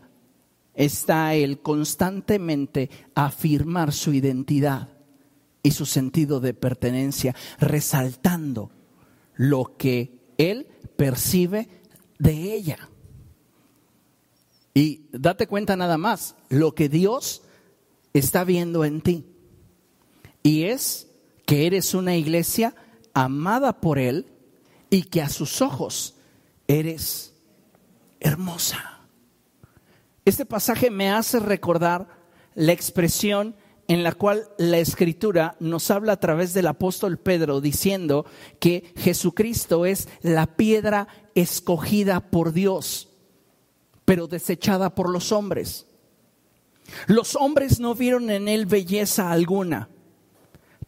está 0.75 1.33
el 1.35 1.61
constantemente 1.61 2.89
afirmar 3.15 3.93
su 3.93 4.13
identidad 4.13 4.89
y 5.63 5.71
su 5.71 5.85
sentido 5.85 6.39
de 6.39 6.53
pertenencia, 6.53 7.35
resaltando 7.59 8.71
lo 9.35 9.77
que 9.77 10.19
él 10.37 10.67
percibe 10.97 11.69
de 12.19 12.53
ella. 12.53 12.89
Y 14.73 15.07
date 15.11 15.47
cuenta 15.47 15.75
nada 15.75 15.97
más, 15.97 16.35
lo 16.49 16.75
que 16.75 16.89
Dios 16.89 17.43
está 18.13 18.43
viendo 18.43 18.83
en 18.83 19.01
ti. 19.01 19.25
Y 20.43 20.63
es 20.63 21.07
que 21.45 21.65
eres 21.65 21.93
una 21.93 22.15
iglesia 22.15 22.75
amada 23.13 23.79
por 23.79 23.97
Él 23.97 24.27
y 24.89 25.03
que 25.03 25.21
a 25.21 25.29
sus 25.29 25.61
ojos 25.61 26.15
eres 26.67 27.33
hermosa. 28.19 28.94
Este 30.25 30.45
pasaje 30.45 30.89
me 30.89 31.11
hace 31.11 31.39
recordar 31.39 32.07
la 32.55 32.71
expresión 32.71 33.55
en 33.87 34.03
la 34.03 34.13
cual 34.13 34.49
la 34.57 34.79
escritura 34.79 35.55
nos 35.59 35.91
habla 35.91 36.13
a 36.13 36.19
través 36.19 36.55
del 36.55 36.65
apóstol 36.65 37.19
Pedro 37.19 37.61
diciendo 37.61 38.25
que 38.59 38.91
Jesucristo 38.97 39.85
es 39.85 40.09
la 40.21 40.47
piedra 40.47 41.07
escogida 41.35 42.31
por 42.31 42.53
Dios, 42.53 43.09
pero 44.03 44.25
desechada 44.25 44.95
por 44.95 45.09
los 45.11 45.31
hombres. 45.31 45.85
Los 47.05 47.35
hombres 47.35 47.79
no 47.79 47.93
vieron 47.93 48.31
en 48.31 48.47
él 48.47 48.65
belleza 48.65 49.31
alguna, 49.31 49.89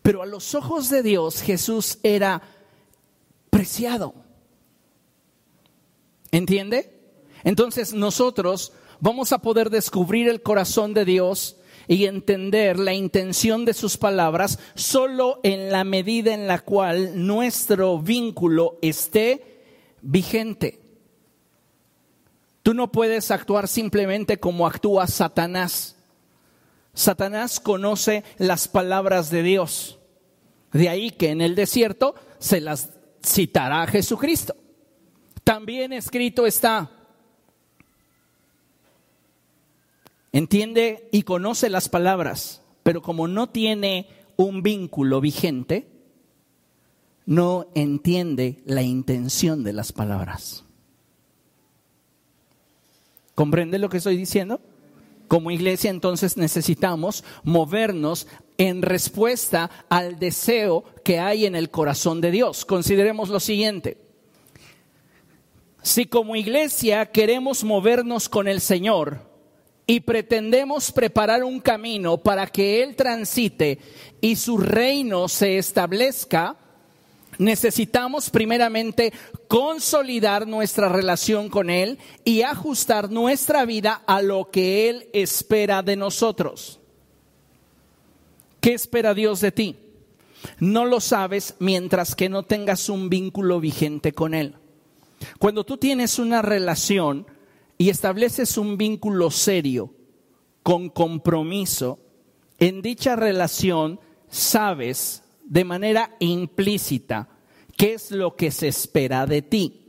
pero 0.02 0.24
a 0.24 0.26
los 0.26 0.56
ojos 0.56 0.90
de 0.90 1.04
Dios 1.04 1.44
Jesús 1.44 2.00
era 2.02 2.42
preciado. 3.52 4.16
¿Entiende? 6.32 6.98
Entonces 7.44 7.94
nosotros 7.94 8.74
vamos 9.00 9.32
a 9.32 9.40
poder 9.40 9.70
descubrir 9.70 10.28
el 10.28 10.42
corazón 10.42 10.94
de 10.94 11.06
Dios 11.06 11.58
y 11.88 12.06
entender 12.06 12.80
la 12.80 12.94
intención 12.94 13.66
de 13.66 13.74
sus 13.74 13.98
palabras 13.98 14.60
solo 14.76 15.40
en 15.44 15.72
la 15.72 15.84
medida 15.84 16.34
en 16.34 16.48
la 16.48 16.60
cual 16.60 17.26
nuestro 17.26 18.00
vínculo 18.00 18.78
esté 18.82 19.64
vigente. 20.02 20.82
Tú 22.64 22.74
no 22.74 22.92
puedes 22.92 23.32
actuar 23.32 23.70
simplemente 23.70 24.40
como 24.40 24.68
actúa 24.68 25.08
Satanás. 25.08 25.96
Satanás 26.94 27.62
conoce 27.62 28.26
las 28.38 28.68
palabras 28.68 29.30
de 29.30 29.44
Dios. 29.44 30.00
De 30.74 30.90
ahí 30.90 31.12
que 31.12 31.30
en 31.30 31.40
el 31.40 31.56
desierto 31.56 32.16
se 32.40 32.60
las 32.60 32.92
citará 33.26 33.84
a 33.84 33.88
Jesucristo. 33.88 34.56
También 35.46 35.94
escrito 35.94 36.46
está, 36.46 36.92
entiende 40.32 41.10
y 41.12 41.24
conoce 41.24 41.70
las 41.70 41.90
palabras, 41.90 42.62
pero 42.84 43.02
como 43.02 43.28
no 43.28 43.50
tiene 43.50 44.08
un 44.36 44.64
vínculo 44.64 45.20
vigente, 45.22 45.88
no 47.26 47.68
entiende 47.76 48.62
la 48.66 48.84
intención 48.84 49.64
de 49.64 49.74
las 49.74 49.92
palabras. 49.92 50.64
¿Comprende 53.36 53.78
lo 53.78 53.90
que 53.90 53.98
estoy 53.98 54.18
diciendo? 54.18 54.62
Como 55.28 55.52
iglesia 55.52 55.90
entonces 55.90 56.38
necesitamos 56.38 57.24
movernos 57.44 58.28
en 58.58 58.82
respuesta 58.82 59.70
al 59.90 60.20
deseo 60.20 60.86
que 61.04 61.20
hay 61.20 61.46
en 61.46 61.56
el 61.56 61.70
corazón 61.70 62.22
de 62.22 62.32
Dios. 62.32 62.64
Consideremos 62.64 63.30
lo 63.30 63.40
siguiente. 63.40 63.98
Si 65.84 66.06
como 66.06 66.36
iglesia 66.36 67.08
queremos 67.08 67.64
movernos 67.64 68.30
con 68.30 68.48
el 68.48 68.62
Señor 68.62 69.27
y 69.90 70.02
pretendemos 70.02 70.92
preparar 70.92 71.46
un 71.46 71.62
camino 71.62 72.18
para 72.18 72.46
que 72.46 72.84
Él 72.84 72.98
transite 72.98 73.80
y 74.20 74.36
su 74.36 74.58
reino 74.58 75.30
se 75.30 75.58
establezca, 75.58 76.58
necesitamos 77.38 78.30
primeramente 78.30 79.14
consolidar 79.48 80.46
nuestra 80.46 80.90
relación 80.90 81.50
con 81.50 81.70
Él 81.70 82.00
y 82.26 82.42
ajustar 82.42 83.10
nuestra 83.10 83.64
vida 83.66 84.04
a 84.06 84.22
lo 84.22 84.52
que 84.52 84.90
Él 84.90 85.08
espera 85.14 85.82
de 85.82 85.96
nosotros. 85.96 86.82
¿Qué 88.60 88.74
espera 88.74 89.14
Dios 89.14 89.40
de 89.40 89.54
ti? 89.54 89.78
No 90.60 90.84
lo 90.84 91.00
sabes 91.00 91.56
mientras 91.60 92.14
que 92.14 92.28
no 92.28 92.44
tengas 92.44 92.90
un 92.90 93.10
vínculo 93.10 93.62
vigente 93.62 94.12
con 94.12 94.34
Él. 94.34 94.56
Cuando 95.40 95.64
tú 95.64 95.78
tienes 95.78 96.20
una 96.20 96.42
relación 96.42 97.26
y 97.78 97.90
estableces 97.90 98.58
un 98.58 98.78
vínculo 98.78 99.32
serio, 99.32 99.94
con 100.64 100.90
compromiso, 100.90 102.00
en 102.60 102.82
dicha 102.82 103.16
relación 103.16 104.00
sabes 104.30 105.24
de 105.46 105.64
manera 105.64 106.16
implícita 106.20 107.30
qué 107.78 107.94
es 107.94 108.12
lo 108.12 108.36
que 108.36 108.52
se 108.52 108.68
espera 108.68 109.26
de 109.26 109.42
ti. 109.42 109.88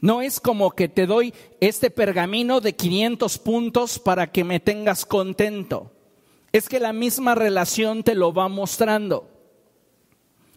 No 0.00 0.20
es 0.20 0.40
como 0.40 0.72
que 0.72 0.88
te 0.88 1.06
doy 1.06 1.32
este 1.60 1.90
pergamino 1.90 2.60
de 2.60 2.74
500 2.74 3.38
puntos 3.38 3.98
para 3.98 4.30
que 4.30 4.44
me 4.44 4.60
tengas 4.60 5.06
contento. 5.06 5.92
Es 6.52 6.68
que 6.68 6.80
la 6.80 6.92
misma 6.92 7.34
relación 7.34 8.02
te 8.02 8.14
lo 8.14 8.34
va 8.34 8.48
mostrando. 8.48 9.30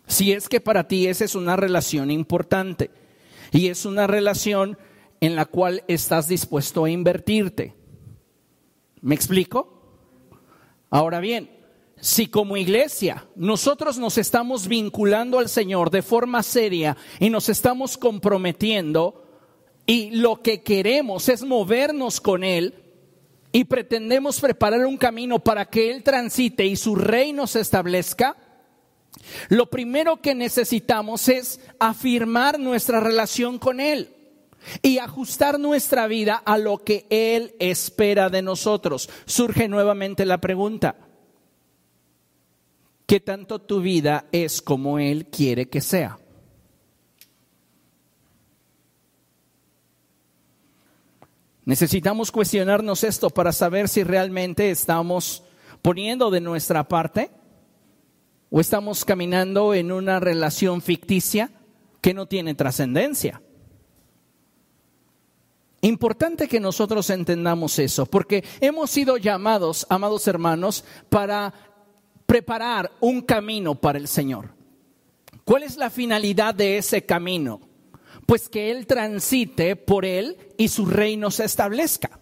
Si 0.07 0.31
es 0.33 0.49
que 0.49 0.59
para 0.59 0.87
ti 0.87 1.07
esa 1.07 1.25
es 1.25 1.35
una 1.35 1.55
relación 1.55 2.11
importante 2.11 2.91
y 3.51 3.67
es 3.67 3.85
una 3.85 4.07
relación 4.07 4.77
en 5.25 5.35
la 5.35 5.45
cual 5.45 5.83
estás 5.87 6.27
dispuesto 6.27 6.85
a 6.85 6.89
invertirte. 6.89 7.73
¿Me 9.01 9.15
explico? 9.15 9.81
Ahora 10.91 11.19
bien, 11.19 11.49
si 11.99 12.27
como 12.27 12.57
iglesia 12.57 13.25
nosotros 13.35 13.97
nos 13.97 14.19
estamos 14.19 14.67
vinculando 14.67 15.39
al 15.39 15.49
Señor 15.49 15.89
de 15.89 16.03
forma 16.03 16.43
seria 16.43 16.95
y 17.19 17.31
nos 17.31 17.49
estamos 17.49 17.97
comprometiendo 17.97 19.23
y 19.87 20.11
lo 20.11 20.43
que 20.43 20.61
queremos 20.61 21.27
es 21.27 21.43
movernos 21.43 22.21
con 22.21 22.43
Él 22.43 22.75
y 23.51 23.63
pretendemos 23.63 24.39
preparar 24.39 24.85
un 24.85 24.97
camino 24.97 25.39
para 25.39 25.65
que 25.65 25.89
Él 25.89 26.03
transite 26.03 26.65
y 26.65 26.75
su 26.75 26.95
reino 26.95 27.47
se 27.47 27.61
establezca, 27.61 28.37
lo 29.49 29.71
primero 29.71 30.21
que 30.21 30.35
necesitamos 30.35 31.29
es 31.29 31.59
afirmar 31.79 32.59
nuestra 32.59 32.99
relación 32.99 33.57
con 33.57 33.79
Él 33.79 34.14
y 34.81 34.99
ajustar 34.99 35.59
nuestra 35.59 36.07
vida 36.07 36.35
a 36.35 36.57
lo 36.57 36.83
que 36.83 37.05
Él 37.09 37.55
espera 37.59 38.29
de 38.29 38.41
nosotros. 38.41 39.09
Surge 39.25 39.67
nuevamente 39.67 40.25
la 40.25 40.39
pregunta, 40.39 40.95
¿Qué 43.05 43.19
tanto 43.19 43.59
tu 43.59 43.81
vida 43.81 44.25
es 44.31 44.61
como 44.61 44.97
Él 44.97 45.27
quiere 45.27 45.69
que 45.69 45.81
sea? 45.81 46.17
Necesitamos 51.65 52.31
cuestionarnos 52.31 53.03
esto 53.03 53.29
para 53.29 53.51
saber 53.51 53.89
si 53.89 54.03
realmente 54.03 54.71
estamos 54.71 55.43
poniendo 55.81 56.31
de 56.31 56.41
nuestra 56.41 56.87
parte 56.87 57.31
o 58.49 58.59
estamos 58.59 59.05
caminando 59.05 59.73
en 59.73 59.91
una 59.91 60.19
relación 60.19 60.81
ficticia 60.81 61.51
que 62.01 62.13
no 62.13 62.27
tiene 62.27 62.53
trascendencia. 62.53 63.41
Importante 65.85 66.47
que 66.47 66.59
nosotros 66.59 67.09
entendamos 67.09 67.79
eso, 67.79 68.05
porque 68.05 68.43
hemos 68.59 68.89
sido 68.89 69.17
llamados, 69.17 69.85
amados 69.89 70.27
hermanos, 70.27 70.83
para 71.09 71.53
preparar 72.25 72.91
un 72.99 73.21
camino 73.21 73.75
para 73.75 73.97
el 73.99 74.07
Señor. 74.07 74.49
¿Cuál 75.43 75.63
es 75.63 75.77
la 75.77 75.89
finalidad 75.89 76.55
de 76.55 76.77
ese 76.77 77.05
camino? 77.05 77.61
pues 78.25 78.49
que 78.49 78.71
Él 78.71 78.87
transite 78.87 79.75
por 79.75 80.05
Él 80.05 80.37
y 80.57 80.67
su 80.69 80.85
reino 80.85 81.31
se 81.31 81.45
establezca. 81.45 82.19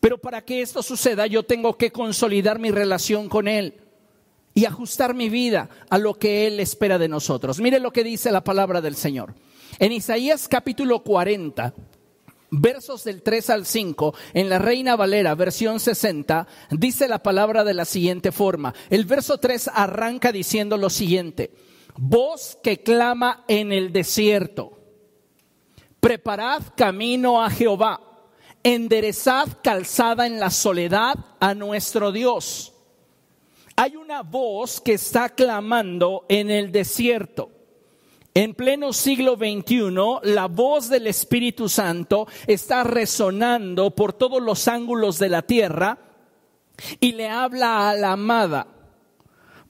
Pero 0.00 0.18
para 0.18 0.44
que 0.44 0.60
esto 0.60 0.82
suceda 0.82 1.26
yo 1.26 1.44
tengo 1.44 1.76
que 1.76 1.92
consolidar 1.92 2.58
mi 2.58 2.70
relación 2.70 3.28
con 3.28 3.48
Él 3.48 3.74
y 4.54 4.64
ajustar 4.64 5.14
mi 5.14 5.28
vida 5.28 5.68
a 5.88 5.98
lo 5.98 6.14
que 6.14 6.46
Él 6.46 6.60
espera 6.60 6.98
de 6.98 7.08
nosotros. 7.08 7.60
Mire 7.60 7.80
lo 7.80 7.92
que 7.92 8.04
dice 8.04 8.32
la 8.32 8.44
palabra 8.44 8.80
del 8.80 8.96
Señor. 8.96 9.34
En 9.78 9.92
Isaías 9.92 10.48
capítulo 10.48 11.02
40, 11.02 11.74
versos 12.60 13.04
del 13.04 13.22
3 13.22 13.50
al 13.50 13.66
5, 13.66 14.14
en 14.32 14.48
la 14.48 14.58
Reina 14.58 14.96
Valera, 14.96 15.34
versión 15.34 15.80
60, 15.80 16.46
dice 16.70 17.08
la 17.08 17.22
palabra 17.22 17.64
de 17.64 17.74
la 17.74 17.84
siguiente 17.84 18.32
forma. 18.32 18.74
El 18.90 19.04
verso 19.04 19.38
3 19.38 19.70
arranca 19.72 20.32
diciendo 20.32 20.76
lo 20.76 20.90
siguiente. 20.90 21.52
Voz 21.96 22.58
que 22.62 22.82
clama 22.82 23.44
en 23.46 23.72
el 23.72 23.92
desierto 23.92 24.84
Preparad 26.04 26.62
camino 26.76 27.42
a 27.42 27.48
Jehová, 27.48 27.98
enderezad 28.62 29.48
calzada 29.62 30.26
en 30.26 30.38
la 30.38 30.50
soledad 30.50 31.14
a 31.40 31.54
nuestro 31.54 32.12
Dios. 32.12 32.74
Hay 33.74 33.96
una 33.96 34.22
voz 34.22 34.82
que 34.82 34.92
está 34.92 35.30
clamando 35.30 36.26
en 36.28 36.50
el 36.50 36.72
desierto. 36.72 37.53
En 38.36 38.54
pleno 38.54 38.92
siglo 38.92 39.36
XXI, 39.36 39.94
la 40.24 40.48
voz 40.48 40.88
del 40.88 41.06
Espíritu 41.06 41.68
Santo 41.68 42.26
está 42.48 42.82
resonando 42.82 43.94
por 43.94 44.12
todos 44.12 44.42
los 44.42 44.66
ángulos 44.66 45.20
de 45.20 45.28
la 45.28 45.42
tierra 45.42 45.98
y 46.98 47.12
le 47.12 47.28
habla 47.28 47.88
a 47.88 47.94
la 47.94 48.10
amada. 48.10 48.66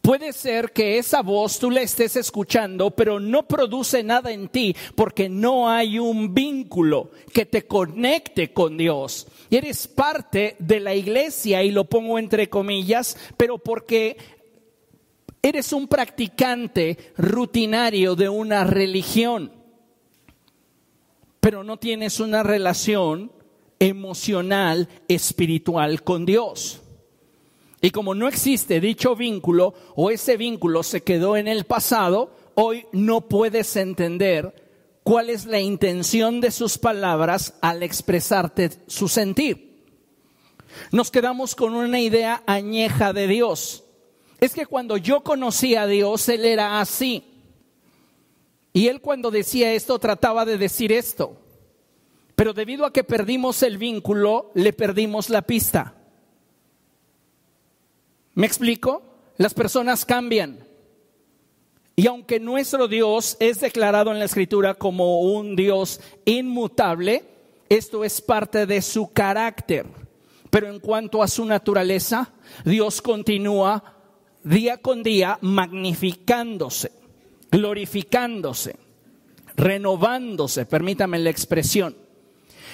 Puede 0.00 0.33
ser 0.33 0.72
que 0.72 0.96
esa 0.96 1.20
voz 1.20 1.59
tú 1.59 1.70
la 1.70 1.83
estés 1.83 2.16
escuchando, 2.16 2.90
pero 2.90 3.20
no 3.20 3.48
produce 3.48 4.03
nada 4.03 4.33
en 4.33 4.48
ti 4.48 4.77
porque 4.94 5.29
no 5.29 5.70
hay 5.70 5.98
un 5.98 6.35
vínculo 6.35 7.11
que 7.33 7.46
te 7.46 7.66
conecte 7.66 8.53
con 8.53 8.79
Dios. 8.79 9.27
Y 9.48 9.57
eres 9.57 9.88
parte 9.88 10.57
de 10.59 10.81
la 10.81 10.94
iglesia, 10.94 11.62
y 11.62 11.70
lo 11.70 11.85
pongo 11.85 12.18
entre 12.18 12.50
comillas, 12.50 13.16
pero 13.38 13.57
porque 13.57 14.16
eres 15.44 15.74
un 15.74 15.88
practicante 15.88 17.12
rutinario 17.18 18.16
de 18.16 18.30
una 18.30 18.64
religión, 18.64 19.52
pero 21.38 21.62
no 21.62 21.76
tienes 21.76 22.18
una 22.18 22.42
relación 22.42 23.30
emocional, 23.78 24.88
espiritual 25.07 26.02
con 26.02 26.24
Dios. 26.24 26.80
Y 27.83 27.90
como 27.90 28.14
no 28.14 28.26
existe 28.26 28.80
dicho 28.80 29.14
vínculo 29.14 29.74
o 29.94 30.11
ese 30.11 30.38
vínculo 30.38 30.83
se 30.83 31.02
quedó 31.02 31.37
en 31.37 31.46
el 31.46 31.64
pasado, 31.64 32.35
hoy 32.54 32.87
no 32.92 33.28
puedes 33.28 33.76
entender 33.76 34.54
cuál 35.02 35.28
es 35.28 35.44
la 35.44 35.61
intención 35.61 36.40
de 36.40 36.52
sus 36.52 36.78
palabras 36.78 37.59
al 37.61 37.83
expresarte 37.83 38.70
su 38.87 39.09
sentir. 39.09 39.85
Nos 40.90 41.11
quedamos 41.11 41.54
con 41.54 41.74
una 41.74 42.00
idea 42.00 42.42
añeja 42.46 43.12
de 43.12 43.28
Dios. 43.28 43.84
Es 44.44 44.52
que 44.52 44.66
cuando 44.66 44.98
yo 44.98 45.22
conocí 45.22 45.74
a 45.74 45.87
Dios, 45.87 46.28
Él 46.28 46.44
era 46.44 46.78
así. 46.78 47.24
Y 48.74 48.88
Él 48.88 49.00
cuando 49.00 49.30
decía 49.30 49.72
esto 49.72 49.98
trataba 49.98 50.44
de 50.44 50.59
decir 50.59 50.92
esto. 50.92 51.38
Pero 52.37 52.52
debido 52.52 52.85
a 52.85 52.92
que 52.92 53.04
perdimos 53.04 53.62
el 53.62 53.78
vínculo, 53.78 54.50
le 54.52 54.74
perdimos 54.74 55.30
la 55.30 55.40
pista. 55.40 55.94
¿Me 58.35 58.46
explico? 58.46 59.02
Las 59.38 59.54
personas 59.54 60.04
cambian. 60.04 60.59
Y 61.96 62.07
aunque 62.07 62.38
nuestro 62.38 62.87
Dios 62.87 63.38
es 63.40 63.61
declarado 63.61 64.12
en 64.12 64.18
la 64.18 64.26
Escritura 64.26 64.74
como 64.74 65.22
un 65.22 65.57
Dios 65.57 66.02
inmutable, 66.26 67.24
esto 67.70 68.04
es 68.04 68.20
parte 68.20 68.66
de 68.66 68.83
su 68.83 69.11
carácter. 69.11 69.87
Pero 70.50 70.68
en 70.68 70.80
cuanto 70.80 71.22
a 71.22 71.28
su 71.28 71.46
naturaleza, 71.46 72.35
Dios 72.66 73.00
continúa 73.00 73.94
día 74.44 74.76
con 74.78 75.02
día 75.02 75.38
magnificándose, 75.40 76.92
glorificándose, 77.50 78.76
renovándose, 79.57 80.66
permítame 80.66 81.18
la 81.18 81.30
expresión. 81.30 81.96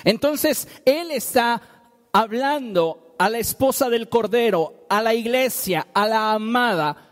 Entonces, 0.05 0.69
Él 0.85 1.11
está 1.11 1.63
hablando 2.13 3.15
a 3.19 3.29
la 3.29 3.39
esposa 3.39 3.89
del 3.89 4.09
Cordero, 4.09 4.87
a 4.89 5.03
la 5.03 5.15
iglesia, 5.15 5.87
a 5.95 6.09
la 6.09 6.33
amada, 6.33 7.11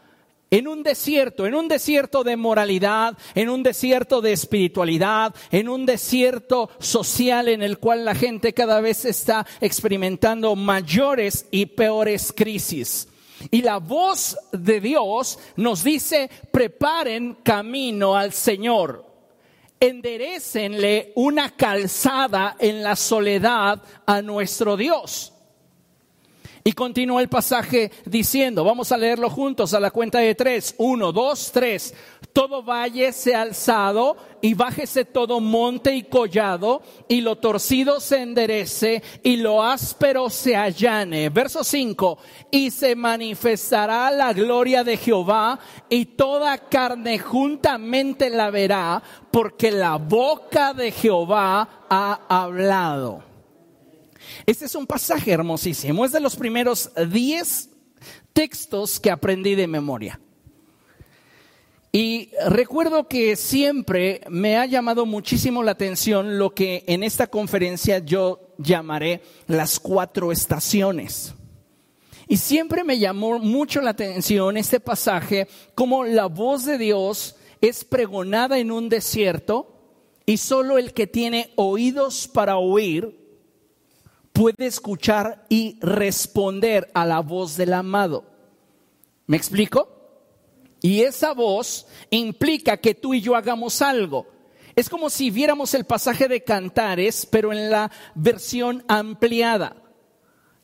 en 0.50 0.66
un 0.66 0.82
desierto, 0.82 1.46
en 1.46 1.54
un 1.54 1.68
desierto 1.68 2.24
de 2.24 2.36
moralidad, 2.36 3.18
en 3.34 3.50
un 3.50 3.62
desierto 3.62 4.22
de 4.22 4.32
espiritualidad, 4.32 5.34
en 5.50 5.68
un 5.68 5.84
desierto 5.84 6.70
social 6.78 7.48
en 7.48 7.62
el 7.62 7.78
cual 7.78 8.06
la 8.06 8.14
gente 8.14 8.54
cada 8.54 8.80
vez 8.80 9.04
está 9.04 9.46
experimentando 9.60 10.56
mayores 10.56 11.46
y 11.50 11.66
peores 11.66 12.32
crisis. 12.34 13.08
Y 13.50 13.62
la 13.62 13.78
voz 13.78 14.36
de 14.52 14.80
Dios 14.80 15.38
nos 15.56 15.84
dice, 15.84 16.30
preparen 16.50 17.38
camino 17.42 18.16
al 18.16 18.32
Señor, 18.32 19.06
enderecenle 19.80 21.12
una 21.16 21.54
calzada 21.54 22.56
en 22.58 22.82
la 22.82 22.96
soledad 22.96 23.82
a 24.06 24.22
nuestro 24.22 24.76
Dios. 24.76 25.32
Y 26.68 26.74
continúa 26.74 27.22
el 27.22 27.30
pasaje 27.30 27.90
diciendo, 28.04 28.62
vamos 28.62 28.92
a 28.92 28.98
leerlo 28.98 29.30
juntos 29.30 29.72
a 29.72 29.80
la 29.80 29.90
cuenta 29.90 30.18
de 30.18 30.34
tres, 30.34 30.74
uno, 30.76 31.12
dos, 31.12 31.50
tres. 31.50 31.94
Todo 32.34 32.62
valle 32.62 33.10
se 33.14 33.34
alzado 33.34 34.18
y 34.42 34.52
bájese 34.52 35.06
todo 35.06 35.40
monte 35.40 35.94
y 35.94 36.02
collado 36.02 36.82
y 37.08 37.22
lo 37.22 37.36
torcido 37.36 38.00
se 38.00 38.20
enderece 38.20 39.02
y 39.22 39.38
lo 39.38 39.62
áspero 39.64 40.28
se 40.28 40.56
allane. 40.56 41.30
Verso 41.30 41.64
5, 41.64 42.18
y 42.50 42.70
se 42.70 42.94
manifestará 42.94 44.10
la 44.10 44.34
gloria 44.34 44.84
de 44.84 44.98
Jehová 44.98 45.58
y 45.88 46.04
toda 46.04 46.58
carne 46.58 47.18
juntamente 47.18 48.28
la 48.28 48.50
verá 48.50 49.02
porque 49.30 49.70
la 49.70 49.96
boca 49.96 50.74
de 50.74 50.92
Jehová 50.92 51.86
ha 51.88 52.20
hablado. 52.28 53.27
Este 54.46 54.66
es 54.66 54.74
un 54.74 54.86
pasaje 54.86 55.32
hermosísimo, 55.32 56.04
es 56.04 56.12
de 56.12 56.20
los 56.20 56.36
primeros 56.36 56.90
10 57.10 57.70
textos 58.32 59.00
que 59.00 59.10
aprendí 59.10 59.54
de 59.54 59.66
memoria. 59.66 60.20
Y 61.90 62.30
recuerdo 62.46 63.08
que 63.08 63.34
siempre 63.34 64.20
me 64.28 64.58
ha 64.58 64.66
llamado 64.66 65.06
muchísimo 65.06 65.62
la 65.62 65.72
atención 65.72 66.38
lo 66.38 66.54
que 66.54 66.84
en 66.86 67.02
esta 67.02 67.28
conferencia 67.28 67.98
yo 67.98 68.54
llamaré 68.58 69.22
las 69.46 69.80
cuatro 69.80 70.30
estaciones. 70.30 71.34
Y 72.28 72.36
siempre 72.36 72.84
me 72.84 72.98
llamó 72.98 73.38
mucho 73.38 73.80
la 73.80 73.90
atención 73.90 74.58
este 74.58 74.80
pasaje, 74.80 75.48
como 75.74 76.04
la 76.04 76.26
voz 76.26 76.66
de 76.66 76.76
Dios 76.76 77.36
es 77.62 77.84
pregonada 77.84 78.58
en 78.58 78.70
un 78.70 78.90
desierto 78.90 79.74
y 80.26 80.36
solo 80.36 80.76
el 80.76 80.92
que 80.92 81.06
tiene 81.06 81.52
oídos 81.56 82.28
para 82.28 82.58
oír 82.58 83.27
puede 84.38 84.66
escuchar 84.66 85.44
y 85.48 85.80
responder 85.80 86.88
a 86.94 87.04
la 87.04 87.18
voz 87.18 87.56
del 87.56 87.72
amado. 87.72 88.22
¿Me 89.26 89.36
explico? 89.36 89.88
Y 90.80 91.00
esa 91.00 91.32
voz 91.32 91.88
implica 92.10 92.76
que 92.76 92.94
tú 92.94 93.14
y 93.14 93.20
yo 93.20 93.34
hagamos 93.34 93.82
algo. 93.82 94.28
Es 94.76 94.88
como 94.88 95.10
si 95.10 95.32
viéramos 95.32 95.74
el 95.74 95.86
pasaje 95.86 96.28
de 96.28 96.44
Cantares, 96.44 97.26
pero 97.26 97.52
en 97.52 97.68
la 97.68 97.90
versión 98.14 98.84
ampliada. 98.86 99.82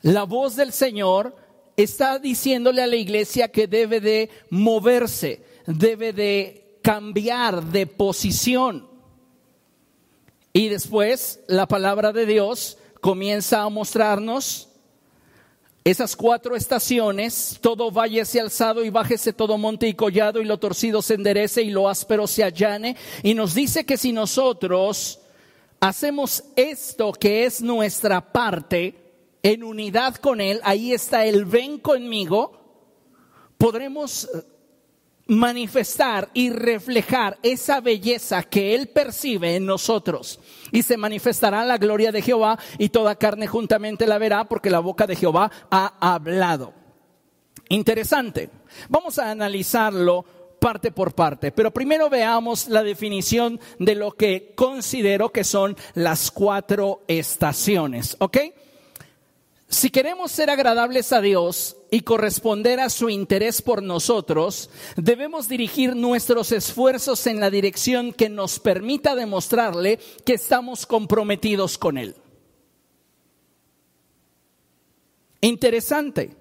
La 0.03 0.23
voz 0.23 0.55
del 0.55 0.73
Señor 0.73 1.35
está 1.77 2.21
diciéndole 2.21 2.81
a 2.81 2.87
la 2.87 2.95
iglesia 2.95 3.51
que 3.51 3.67
debe 3.67 3.99
de 4.01 4.31
moverse, 4.51 5.45
debe 5.67 6.13
de 6.13 6.79
cambiar 6.81 7.65
de 7.65 7.89
posición. 7.89 8.89
Y 10.53 10.69
después 10.69 11.41
la 11.49 11.67
palabra 11.67 12.13
de 12.13 12.25
Dios 12.25 12.79
comienza 13.05 13.61
a 13.61 13.69
mostrarnos 13.69 14.71
Esas 15.85 16.17
cuatro 16.17 16.57
estaciones, 16.57 17.59
todo 17.61 17.91
váyese 17.91 18.41
alzado 18.41 18.83
y 18.83 18.89
bájese 18.89 19.35
todo 19.35 19.59
monte 19.59 19.87
y 19.87 19.93
collado 19.93 20.41
y 20.41 20.47
lo 20.47 20.59
torcido 20.59 21.03
se 21.03 21.13
enderece 21.13 21.61
y 21.61 21.69
lo 21.69 21.91
áspero 21.91 22.27
se 22.27 22.43
allane. 22.43 22.97
Y 23.23 23.35
nos 23.35 23.53
dice 23.55 23.85
que 23.85 23.99
si 23.99 24.11
nosotros 24.11 25.21
hacemos 25.81 26.45
esto 26.57 27.13
que 27.13 27.45
es 27.45 27.61
nuestra 27.61 28.33
parte 28.33 28.95
en 29.43 29.63
unidad 29.63 30.15
con 30.15 30.41
Él, 30.41 30.59
ahí 30.65 30.95
está 30.95 31.27
el 31.27 31.45
ven 31.45 31.79
conmigo, 31.81 32.59
podremos 33.59 34.27
manifestar 35.27 36.29
y 36.35 36.51
reflejar 36.51 37.39
esa 37.43 37.81
belleza 37.81 38.43
que 38.43 38.75
Él 38.75 38.89
percibe 38.89 39.57
en 39.57 39.67
nosotros. 39.67 40.41
Y 40.71 40.83
se 40.83 40.97
manifestará 40.97 41.65
la 41.65 41.79
gloria 41.79 42.13
de 42.13 42.23
Jehová 42.23 42.59
y 42.79 42.91
toda 42.91 43.17
carne 43.17 43.47
juntamente 43.47 44.07
la 44.07 44.19
verá 44.19 44.45
porque 44.45 44.71
la 44.71 44.81
boca 44.81 45.07
de 45.07 45.17
Jehová 45.17 45.51
ha 45.71 45.95
hablado. 46.01 46.75
Interesante. 47.69 48.51
Vamos 48.89 49.19
a 49.19 49.31
analizarlo 49.31 50.25
parte 50.59 50.93
por 50.93 51.15
parte, 51.15 51.53
pero 51.53 51.73
primero 51.73 52.09
veamos 52.09 52.69
la 52.69 52.83
definición 52.83 53.61
de 53.79 53.95
lo 53.95 54.13
que 54.13 54.55
considero 54.55 55.31
que 55.31 55.45
son 55.45 55.77
las 55.93 56.31
cuatro 56.31 57.03
estaciones, 57.07 58.17
¿ok? 58.19 58.39
Si 59.69 59.91
queremos 59.91 60.31
ser 60.31 60.51
agradables 60.51 61.13
a 61.13 61.21
Dios 61.21 61.77
y 61.91 62.01
corresponder 62.01 62.81
a 62.81 62.91
su 62.91 63.09
interés 63.09 63.63
por 63.63 63.83
nosotros, 63.83 64.71
debemos 64.97 65.49
dirigir 65.49 65.97
nuestros 65.97 66.53
esfuerzos 66.53 67.27
en 67.27 67.41
la 67.41 67.51
dirección 67.51 68.13
que 68.13 68.29
nos 68.29 68.61
permita 68.61 69.15
demostrarle 69.15 69.99
que 70.25 70.35
estamos 70.35 70.87
comprometidos 70.87 71.79
con 71.79 71.99
Él. 71.99 72.15
Interesante, 75.41 76.37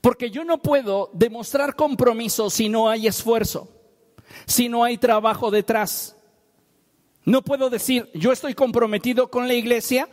porque 0.00 0.30
yo 0.30 0.44
no 0.44 0.58
puedo 0.62 1.10
demostrar 1.12 1.76
compromiso 1.76 2.50
si 2.50 2.68
no 2.68 2.88
hay 2.88 3.06
esfuerzo, 3.06 3.68
si 4.46 4.68
no 4.68 4.84
hay 4.84 4.98
trabajo 4.98 5.50
detrás. 5.50 6.16
No 7.24 7.42
puedo 7.42 7.70
decir, 7.70 8.08
yo 8.14 8.32
estoy 8.32 8.54
comprometido 8.54 9.30
con 9.30 9.48
la 9.48 9.54
iglesia 9.54 10.08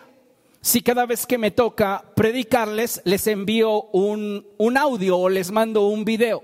si 0.66 0.82
cada 0.82 1.06
vez 1.06 1.28
que 1.28 1.38
me 1.38 1.52
toca 1.52 2.04
predicarles 2.16 3.00
les 3.06 3.28
envío 3.28 3.84
un, 3.92 4.48
un, 4.58 4.78
audio 4.78 5.20
o 5.20 5.30
les 5.30 5.52
mando 5.52 5.86
un 5.86 6.04
video. 6.04 6.42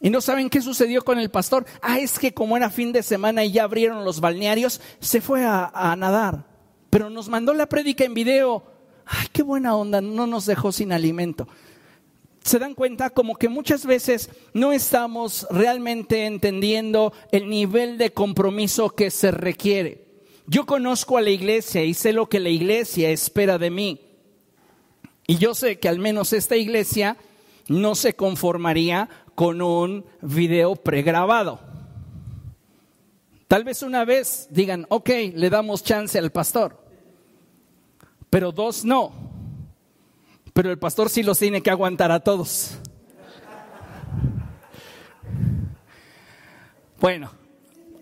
Y 0.00 0.10
no 0.10 0.20
saben 0.20 0.48
qué 0.48 0.62
sucedió 0.62 1.02
con 1.02 1.18
el 1.18 1.28
pastor. 1.32 1.66
Ah, 1.82 1.98
es 1.98 2.20
que 2.20 2.32
como 2.32 2.56
era 2.56 2.70
fin 2.70 2.92
de 2.92 3.02
semana 3.02 3.44
y 3.44 3.50
ya 3.50 3.64
abrieron 3.64 4.04
los 4.04 4.20
balnearios, 4.20 4.80
se 5.00 5.20
fue 5.20 5.44
a, 5.44 5.72
a 5.74 5.96
nadar. 5.96 6.46
Pero 6.88 7.10
nos 7.10 7.28
mandó 7.28 7.52
la 7.52 7.66
prédica 7.66 8.04
en 8.04 8.14
video. 8.14 8.62
Ay, 9.06 9.26
qué 9.32 9.42
buena 9.42 9.74
onda, 9.74 10.00
no 10.00 10.28
nos 10.28 10.46
dejó 10.46 10.70
sin 10.70 10.92
alimento. 10.92 11.48
Se 12.44 12.60
dan 12.60 12.74
cuenta 12.74 13.10
como 13.10 13.34
que 13.34 13.48
muchas 13.48 13.84
veces 13.84 14.30
no 14.54 14.70
estamos 14.70 15.48
realmente 15.50 16.26
entendiendo 16.26 17.12
el 17.32 17.50
nivel 17.50 17.98
de 17.98 18.12
compromiso 18.12 18.90
que 18.90 19.10
se 19.10 19.32
requiere. 19.32 20.09
Yo 20.50 20.66
conozco 20.66 21.16
a 21.16 21.20
la 21.20 21.30
iglesia 21.30 21.84
y 21.84 21.94
sé 21.94 22.12
lo 22.12 22.28
que 22.28 22.40
la 22.40 22.48
iglesia 22.48 23.10
espera 23.10 23.56
de 23.56 23.70
mí. 23.70 24.00
Y 25.28 25.38
yo 25.38 25.54
sé 25.54 25.78
que 25.78 25.88
al 25.88 26.00
menos 26.00 26.32
esta 26.32 26.56
iglesia 26.56 27.16
no 27.68 27.94
se 27.94 28.14
conformaría 28.14 29.08
con 29.36 29.62
un 29.62 30.04
video 30.20 30.74
pregrabado. 30.74 31.60
Tal 33.46 33.62
vez 33.62 33.84
una 33.84 34.04
vez 34.04 34.48
digan, 34.50 34.86
ok, 34.88 35.10
le 35.36 35.50
damos 35.50 35.84
chance 35.84 36.18
al 36.18 36.32
pastor, 36.32 36.84
pero 38.28 38.50
dos 38.50 38.84
no. 38.84 39.12
Pero 40.52 40.72
el 40.72 40.80
pastor 40.80 41.10
sí 41.10 41.22
los 41.22 41.38
tiene 41.38 41.62
que 41.62 41.70
aguantar 41.70 42.10
a 42.10 42.18
todos. 42.18 42.76
Bueno, 47.00 47.39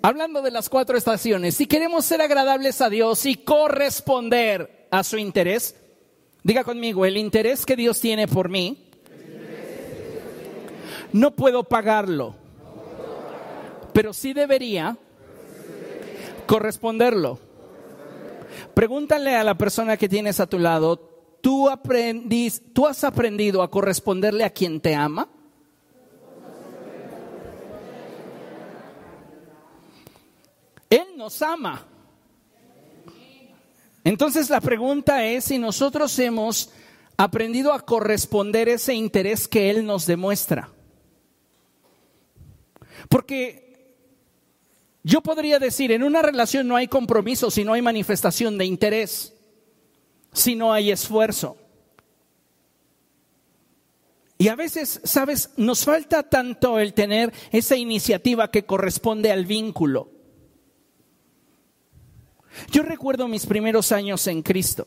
hablando 0.09 0.40
de 0.40 0.51
las 0.51 0.71
cuatro 0.71 0.97
estaciones, 0.97 1.55
si 1.55 1.66
queremos 1.66 2.07
ser 2.07 2.23
agradables 2.23 2.81
a 2.81 2.88
Dios 2.88 3.27
y 3.27 3.35
corresponder 3.35 4.88
a 4.90 5.05
su 5.05 5.18
interés, 5.18 5.77
diga 6.42 6.64
conmigo, 6.64 7.05
el 7.05 7.18
interés 7.18 7.66
que 7.66 7.77
Dios 7.77 8.01
tiene 8.01 8.27
por 8.27 8.49
mí, 8.49 8.88
no 11.12 11.37
puedo 11.37 11.64
pagarlo, 11.64 12.35
pero 13.92 14.14
sí 14.14 14.33
debería 14.33 14.97
corresponderlo. 16.47 17.38
Pregúntale 18.73 19.37
a 19.37 19.44
la 19.44 19.59
persona 19.59 19.99
que 19.99 20.09
tienes 20.09 20.40
a 20.40 20.47
tu 20.47 20.59
lado, 20.59 20.97
¿tú, 21.42 21.68
¿tú 22.73 22.87
has 22.87 23.05
aprendido 23.05 23.62
a 23.62 23.71
corresponderle 23.71 24.44
a 24.44 24.51
quien 24.51 24.81
te 24.81 24.94
ama? 24.94 25.29
Nos 31.18 31.42
ama. 31.42 31.85
Entonces 34.04 34.48
la 34.50 34.61
pregunta 34.61 35.24
es 35.24 35.46
si 35.46 35.59
nosotros 35.59 36.16
hemos 36.20 36.70
aprendido 37.16 37.72
a 37.72 37.85
corresponder 37.85 38.68
ese 38.68 38.94
interés 38.94 39.48
que 39.48 39.68
Él 39.68 39.85
nos 39.85 40.07
demuestra. 40.07 40.70
Porque 43.09 43.96
yo 45.02 45.20
podría 45.20 45.59
decir, 45.59 45.90
en 45.90 46.04
una 46.04 46.22
relación 46.22 46.68
no 46.68 46.76
hay 46.76 46.87
compromiso 46.87 47.50
si 47.50 47.64
no 47.64 47.72
hay 47.72 47.83
manifestación 47.83 48.57
de 48.57 48.66
interés, 48.66 49.35
si 50.33 50.54
no 50.54 50.72
hay 50.72 50.92
esfuerzo. 50.92 51.57
Y 54.38 54.46
a 54.46 54.54
veces, 54.54 55.00
sabes, 55.02 55.50
nos 55.57 55.85
falta 55.85 56.22
tanto 56.22 56.78
el 56.78 56.94
tener 56.94 57.33
esa 57.50 57.74
iniciativa 57.74 58.52
que 58.52 58.64
corresponde 58.64 59.33
al 59.33 59.46
vínculo. 59.46 60.17
Yo 62.70 62.82
recuerdo 62.82 63.28
mis 63.28 63.46
primeros 63.46 63.92
años 63.92 64.26
en 64.26 64.42
Cristo 64.42 64.87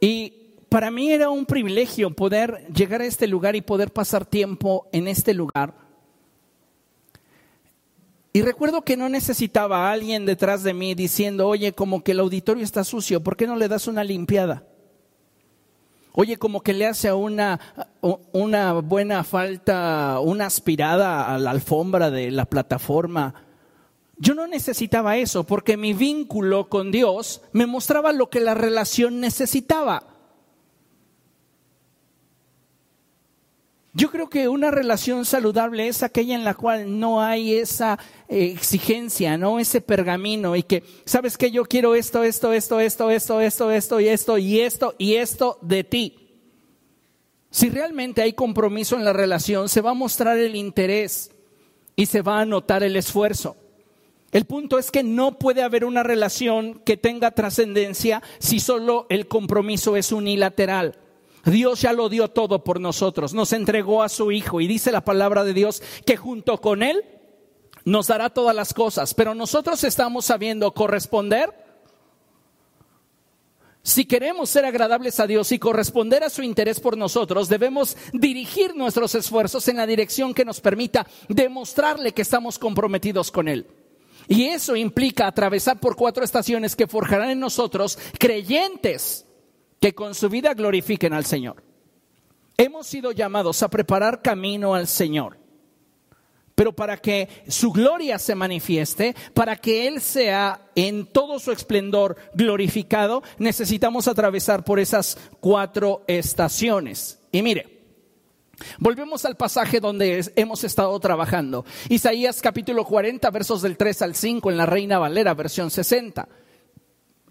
y 0.00 0.32
para 0.68 0.90
mí 0.90 1.10
era 1.10 1.30
un 1.30 1.46
privilegio 1.46 2.10
poder 2.14 2.66
llegar 2.72 3.00
a 3.02 3.06
este 3.06 3.26
lugar 3.26 3.56
y 3.56 3.60
poder 3.60 3.92
pasar 3.92 4.24
tiempo 4.24 4.88
en 4.92 5.08
este 5.08 5.34
lugar. 5.34 5.74
Y 8.32 8.42
recuerdo 8.42 8.82
que 8.82 8.96
no 8.96 9.08
necesitaba 9.08 9.88
a 9.88 9.92
alguien 9.92 10.24
detrás 10.24 10.62
de 10.62 10.72
mí 10.72 10.94
diciendo, 10.94 11.48
oye, 11.48 11.72
como 11.72 12.04
que 12.04 12.12
el 12.12 12.20
auditorio 12.20 12.62
está 12.62 12.84
sucio, 12.84 13.22
¿por 13.22 13.36
qué 13.36 13.48
no 13.48 13.56
le 13.56 13.66
das 13.66 13.88
una 13.88 14.04
limpiada? 14.04 14.62
Oye, 16.12 16.36
como 16.36 16.60
que 16.60 16.72
le 16.72 16.86
hace 16.86 17.12
una, 17.12 17.58
una 18.32 18.74
buena 18.74 19.24
falta, 19.24 20.20
una 20.20 20.46
aspirada 20.46 21.34
a 21.34 21.38
la 21.38 21.50
alfombra 21.50 22.10
de 22.10 22.30
la 22.30 22.44
plataforma 22.44 23.34
yo 24.22 24.34
no 24.34 24.46
necesitaba 24.46 25.16
eso 25.16 25.44
porque 25.44 25.78
mi 25.78 25.94
vínculo 25.94 26.68
con 26.68 26.92
Dios 26.92 27.40
me 27.52 27.64
mostraba 27.64 28.12
lo 28.12 28.28
que 28.28 28.40
la 28.40 28.52
relación 28.52 29.18
necesitaba. 29.18 30.06
Yo 33.94 34.10
creo 34.10 34.28
que 34.28 34.46
una 34.48 34.70
relación 34.70 35.24
saludable 35.24 35.88
es 35.88 36.02
aquella 36.02 36.34
en 36.34 36.44
la 36.44 36.52
cual 36.52 37.00
no 37.00 37.22
hay 37.22 37.54
esa 37.54 37.98
eh, 38.28 38.52
exigencia, 38.54 39.38
no 39.38 39.58
ese 39.58 39.80
pergamino 39.80 40.54
y 40.54 40.64
que, 40.64 40.84
sabes 41.06 41.38
que 41.38 41.50
yo 41.50 41.64
quiero 41.64 41.94
esto, 41.94 42.22
esto, 42.22 42.52
esto, 42.52 42.78
esto, 42.78 43.10
esto, 43.10 43.40
esto, 43.40 43.70
esto 43.70 44.00
y 44.00 44.08
esto 44.08 44.36
y 44.36 44.60
esto 44.60 44.94
y 44.98 45.14
esto 45.14 45.58
de 45.62 45.82
ti. 45.82 46.16
Si 47.50 47.70
realmente 47.70 48.20
hay 48.20 48.34
compromiso 48.34 48.96
en 48.96 49.04
la 49.06 49.14
relación, 49.14 49.70
se 49.70 49.80
va 49.80 49.92
a 49.92 49.94
mostrar 49.94 50.36
el 50.36 50.56
interés 50.56 51.30
y 51.96 52.04
se 52.04 52.20
va 52.20 52.40
a 52.40 52.44
notar 52.44 52.82
el 52.82 52.96
esfuerzo. 52.96 53.56
El 54.32 54.44
punto 54.44 54.78
es 54.78 54.90
que 54.90 55.02
no 55.02 55.38
puede 55.38 55.62
haber 55.62 55.84
una 55.84 56.02
relación 56.02 56.80
que 56.84 56.96
tenga 56.96 57.32
trascendencia 57.32 58.22
si 58.38 58.60
solo 58.60 59.06
el 59.08 59.26
compromiso 59.26 59.96
es 59.96 60.12
unilateral. 60.12 60.98
Dios 61.44 61.80
ya 61.80 61.92
lo 61.92 62.08
dio 62.08 62.28
todo 62.28 62.62
por 62.62 62.80
nosotros, 62.80 63.34
nos 63.34 63.52
entregó 63.52 64.02
a 64.02 64.08
su 64.08 64.30
Hijo 64.30 64.60
y 64.60 64.66
dice 64.66 64.92
la 64.92 65.04
palabra 65.04 65.42
de 65.42 65.54
Dios 65.54 65.82
que 66.04 66.16
junto 66.16 66.60
con 66.60 66.82
Él 66.82 67.02
nos 67.84 68.08
dará 68.08 68.30
todas 68.30 68.54
las 68.54 68.74
cosas, 68.74 69.14
pero 69.14 69.34
nosotros 69.34 69.82
estamos 69.84 70.26
sabiendo 70.26 70.72
corresponder. 70.74 71.50
Si 73.82 74.04
queremos 74.04 74.50
ser 74.50 74.66
agradables 74.66 75.18
a 75.18 75.26
Dios 75.26 75.50
y 75.52 75.58
corresponder 75.58 76.22
a 76.22 76.30
su 76.30 76.42
interés 76.42 76.78
por 76.78 76.98
nosotros, 76.98 77.48
debemos 77.48 77.96
dirigir 78.12 78.76
nuestros 78.76 79.14
esfuerzos 79.14 79.66
en 79.68 79.78
la 79.78 79.86
dirección 79.86 80.34
que 80.34 80.44
nos 80.44 80.60
permita 80.60 81.06
demostrarle 81.28 82.12
que 82.12 82.22
estamos 82.22 82.58
comprometidos 82.58 83.30
con 83.30 83.48
Él. 83.48 83.66
Y 84.30 84.46
eso 84.46 84.76
implica 84.76 85.26
atravesar 85.26 85.80
por 85.80 85.96
cuatro 85.96 86.22
estaciones 86.22 86.76
que 86.76 86.86
forjarán 86.86 87.30
en 87.30 87.40
nosotros 87.40 87.98
creyentes 88.16 89.26
que 89.80 89.92
con 89.92 90.14
su 90.14 90.28
vida 90.28 90.54
glorifiquen 90.54 91.12
al 91.12 91.24
Señor. 91.24 91.64
Hemos 92.56 92.86
sido 92.86 93.10
llamados 93.10 93.60
a 93.64 93.68
preparar 93.68 94.22
camino 94.22 94.76
al 94.76 94.86
Señor. 94.86 95.36
pero 96.54 96.74
para 96.74 96.98
que 96.98 97.28
su 97.48 97.72
gloria 97.72 98.18
se 98.18 98.34
manifieste, 98.34 99.16
para 99.32 99.56
que 99.56 99.88
Él 99.88 100.00
sea 100.00 100.68
en 100.74 101.06
todo 101.06 101.38
su 101.38 101.50
esplendor 101.52 102.16
glorificado, 102.34 103.22
necesitamos 103.38 104.06
atravesar 104.06 104.62
por 104.62 104.78
esas 104.78 105.16
cuatro 105.40 106.04
estaciones. 106.06 107.18
Y 107.32 107.40
mire, 107.40 107.79
Volvemos 108.78 109.24
al 109.24 109.36
pasaje 109.36 109.80
donde 109.80 110.30
hemos 110.36 110.64
estado 110.64 110.98
trabajando. 111.00 111.64
Isaías 111.88 112.40
capítulo 112.40 112.84
40, 112.84 113.30
versos 113.30 113.62
del 113.62 113.76
3 113.76 114.02
al 114.02 114.14
5 114.14 114.50
en 114.50 114.56
la 114.56 114.66
Reina 114.66 114.98
Valera, 114.98 115.34
versión 115.34 115.70
60. 115.70 116.28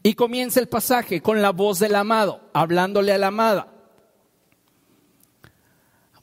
Y 0.03 0.13
comienza 0.13 0.59
el 0.59 0.69
pasaje 0.69 1.21
con 1.21 1.41
la 1.41 1.51
voz 1.51 1.79
del 1.79 1.95
amado, 1.95 2.41
hablándole 2.53 3.11
a 3.11 3.17
la 3.17 3.27
amada. 3.27 3.67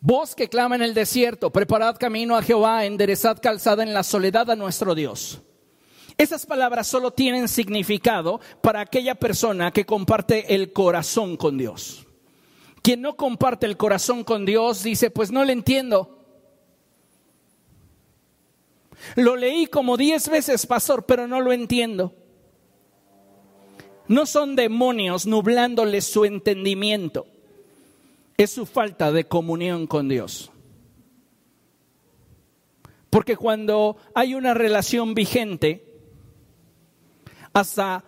Voz 0.01 0.35
que 0.35 0.49
clama 0.49 0.77
en 0.77 0.83
el 0.83 0.95
desierto, 0.95 1.51
preparad 1.51 1.97
camino 1.97 2.37
a 2.37 2.43
Jehová, 2.43 2.85
enderezad 2.85 3.39
calzada 3.41 3.83
en 3.83 3.93
la 3.93 4.03
soledad 4.03 4.51
a 4.51 4.57
nuestro 4.57 4.95
Dios. 4.95 5.43
Esas 6.19 6.47
palabras 6.47 6.87
solo 6.87 7.11
tienen 7.11 7.49
significado 7.49 8.41
para 8.63 8.81
aquella 8.81 9.15
persona 9.15 9.71
que 9.73 9.85
comparte 9.85 10.55
el 10.55 10.73
corazón 10.73 11.37
con 11.37 11.59
Dios. 11.59 12.06
Quien 12.87 13.03
no 13.03 13.17
comparte 13.17 13.67
el 13.67 13.77
corazón 13.77 14.23
con 14.23 14.47
Dios 14.47 14.85
dice, 14.85 15.11
pues 15.11 15.33
no 15.33 15.45
le 15.45 15.53
entiendo. 15.53 16.21
Lo 19.17 19.35
leí 19.35 19.67
como 19.67 19.97
diez 19.97 20.29
veces, 20.29 20.67
pastor, 20.67 21.05
pero 21.05 21.27
no 21.27 21.41
lo 21.41 21.53
entiendo. 21.53 22.15
No 24.07 24.25
son 24.25 24.55
demonios 24.55 25.27
nublándole 25.27 26.01
su 26.01 26.27
entendimiento 26.27 27.27
es 28.37 28.53
su 28.53 28.67
falta 28.67 29.11
de 29.11 29.27
comunión 29.27 29.89
con 29.89 30.09
Dios. 30.09 30.53
Porque 33.11 33.37
cuando 33.37 33.97
hay 34.15 34.37
una 34.37 34.55
relación 34.55 35.13
vigente, 35.13 35.93
hasta 37.53 38.05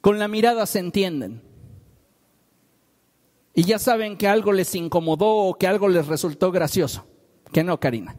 con 0.00 0.18
la 0.18 0.26
mirada 0.26 0.66
se 0.66 0.80
entienden. 0.80 1.43
Y 3.54 3.64
ya 3.64 3.78
saben 3.78 4.16
que 4.16 4.26
algo 4.26 4.52
les 4.52 4.74
incomodó 4.74 5.28
o 5.28 5.54
que 5.54 5.66
algo 5.66 5.88
les 5.88 6.06
resultó 6.06 6.50
gracioso. 6.50 7.06
Que 7.52 7.62
no, 7.62 7.78
Karina. 7.78 8.16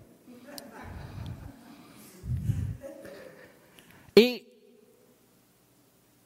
Y 4.16 4.46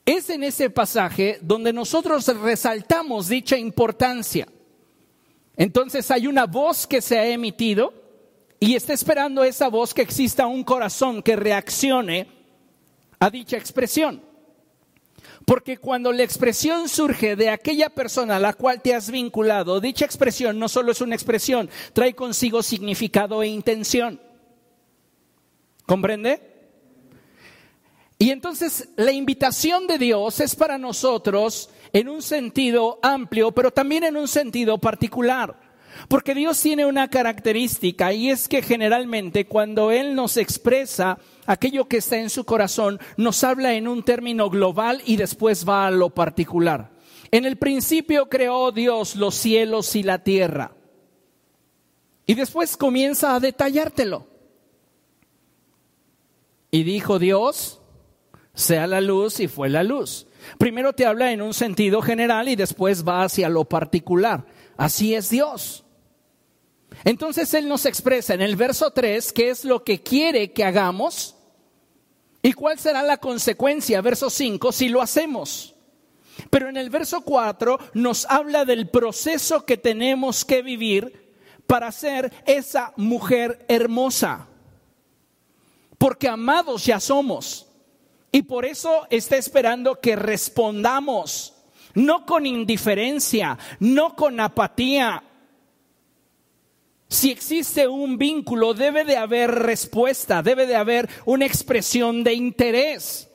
es 0.06 0.30
en 0.30 0.44
ese 0.44 0.70
pasaje 0.70 1.40
donde 1.42 1.74
nosotros 1.74 2.28
resaltamos 2.40 3.30
dicha 3.30 3.58
importancia. 3.58 4.48
Entonces 5.58 6.10
hay 6.12 6.28
una 6.28 6.46
voz 6.46 6.86
que 6.86 7.02
se 7.02 7.18
ha 7.18 7.28
emitido 7.28 7.94
y 8.60 8.76
está 8.76 8.94
esperando 8.94 9.44
esa 9.44 9.70
voz 9.70 9.94
que 9.94 10.04
exista 10.04 10.46
un 10.46 10.64
corazón 10.64 11.24
que 11.24 11.36
reaccione 11.36 12.28
a 13.20 13.30
dicha 13.30 13.58
expresión. 13.58 14.29
Porque 15.46 15.78
cuando 15.78 16.12
la 16.12 16.24
expresión 16.24 16.90
surge 16.90 17.36
de 17.36 17.50
aquella 17.50 17.90
persona 17.90 18.38
a 18.38 18.40
la 18.40 18.54
cual 18.54 18.82
te 18.82 18.94
has 18.94 19.10
vinculado, 19.10 19.80
dicha 19.80 20.06
expresión 20.06 20.60
no 20.60 20.70
solo 20.70 20.92
es 20.92 21.02
una 21.02 21.16
expresión, 21.16 21.70
trae 21.94 22.14
consigo 22.14 22.64
significado 22.64 23.42
e 23.44 23.48
intención. 23.48 24.20
¿Comprende? 25.86 26.50
Y 28.20 28.32
entonces 28.32 28.90
la 28.98 29.14
invitación 29.14 29.88
de 29.88 29.98
Dios 29.98 30.42
es 30.42 30.56
para 30.56 30.78
nosotros 30.78 31.70
en 31.94 32.10
un 32.10 32.22
sentido 32.22 33.00
amplio, 33.02 33.52
pero 33.54 33.72
también 33.72 34.04
en 34.04 34.18
un 34.18 34.28
sentido 34.28 34.78
particular. 34.78 35.70
Porque 36.08 36.36
Dios 36.36 36.62
tiene 36.62 36.86
una 36.86 37.10
característica 37.10 38.14
y 38.14 38.30
es 38.30 38.48
que 38.48 38.62
generalmente 38.62 39.46
cuando 39.46 39.92
Él 39.92 40.16
nos 40.16 40.38
expresa 40.38 41.18
aquello 41.50 41.88
que 41.88 41.98
está 41.98 42.18
en 42.18 42.30
su 42.30 42.46
corazón, 42.46 43.00
nos 43.18 43.44
habla 43.44 43.74
en 43.74 43.88
un 43.88 44.04
término 44.04 44.52
global 44.52 45.02
y 45.04 45.16
después 45.16 45.68
va 45.68 45.88
a 45.88 45.92
lo 45.92 46.12
particular. 46.12 46.92
En 47.32 47.44
el 47.44 47.58
principio 47.58 48.30
creó 48.30 48.72
Dios 48.72 49.16
los 49.16 49.34
cielos 49.34 49.96
y 49.96 50.04
la 50.04 50.24
tierra. 50.24 50.76
Y 52.28 52.36
después 52.36 52.78
comienza 52.78 53.34
a 53.34 53.40
detallártelo. 53.40 54.28
Y 56.70 56.84
dijo 56.84 57.18
Dios, 57.18 57.82
sea 58.54 58.86
la 58.86 59.02
luz 59.02 59.40
y 59.40 59.48
fue 59.48 59.70
la 59.70 59.82
luz. 59.82 60.28
Primero 60.60 60.94
te 60.94 61.08
habla 61.08 61.32
en 61.32 61.42
un 61.42 61.56
sentido 61.56 62.04
general 62.04 62.48
y 62.48 62.56
después 62.56 63.08
va 63.08 63.24
hacia 63.24 63.50
lo 63.50 63.66
particular. 63.66 64.46
Así 64.78 65.16
es 65.16 65.32
Dios. 65.32 65.84
Entonces 67.04 67.52
Él 67.56 67.68
nos 67.68 67.88
expresa 67.88 68.36
en 68.36 68.42
el 68.42 68.56
verso 68.56 68.92
3 68.92 69.34
qué 69.34 69.50
es 69.50 69.66
lo 69.66 69.84
que 69.84 70.04
quiere 70.04 70.52
que 70.52 70.64
hagamos 70.64 71.39
y 72.42 72.54
cuál 72.54 72.80
será 72.80 73.04
la 73.04 73.18
consecuencia, 73.18 74.02
verso 74.02 74.30
5, 74.30 74.72
si 74.72 74.90
lo 74.90 75.02
hacemos. 75.02 75.76
Pero 76.50 76.70
en 76.70 76.78
el 76.78 76.90
verso 76.90 77.22
4 77.22 77.78
nos 77.94 78.26
habla 78.26 78.64
del 78.66 78.88
proceso 78.90 79.66
que 79.66 79.78
tenemos 79.78 80.46
que 80.46 80.62
vivir 80.62 81.34
para 81.68 81.92
ser 81.92 82.32
esa 82.46 82.94
mujer 82.96 83.66
hermosa. 83.68 84.48
Porque 85.98 86.30
amados 86.30 86.86
ya 86.86 87.00
somos. 87.00 87.68
Y 88.32 88.44
por 88.44 88.66
eso 88.66 89.06
está 89.10 89.38
esperando 89.38 90.00
que 90.00 90.16
respondamos, 90.16 91.54
no 91.94 92.26
con 92.26 92.46
indiferencia, 92.46 93.58
no 93.80 94.16
con 94.16 94.40
apatía. 94.40 95.24
Si 97.10 97.32
existe 97.32 97.88
un 97.88 98.18
vínculo, 98.18 98.76
debe 98.76 99.04
de 99.04 99.18
haber 99.18 99.50
respuesta, 99.50 100.44
debe 100.44 100.68
de 100.68 100.76
haber 100.76 101.10
una 101.26 101.46
expresión 101.46 102.24
de 102.24 102.34
interés. 102.34 103.28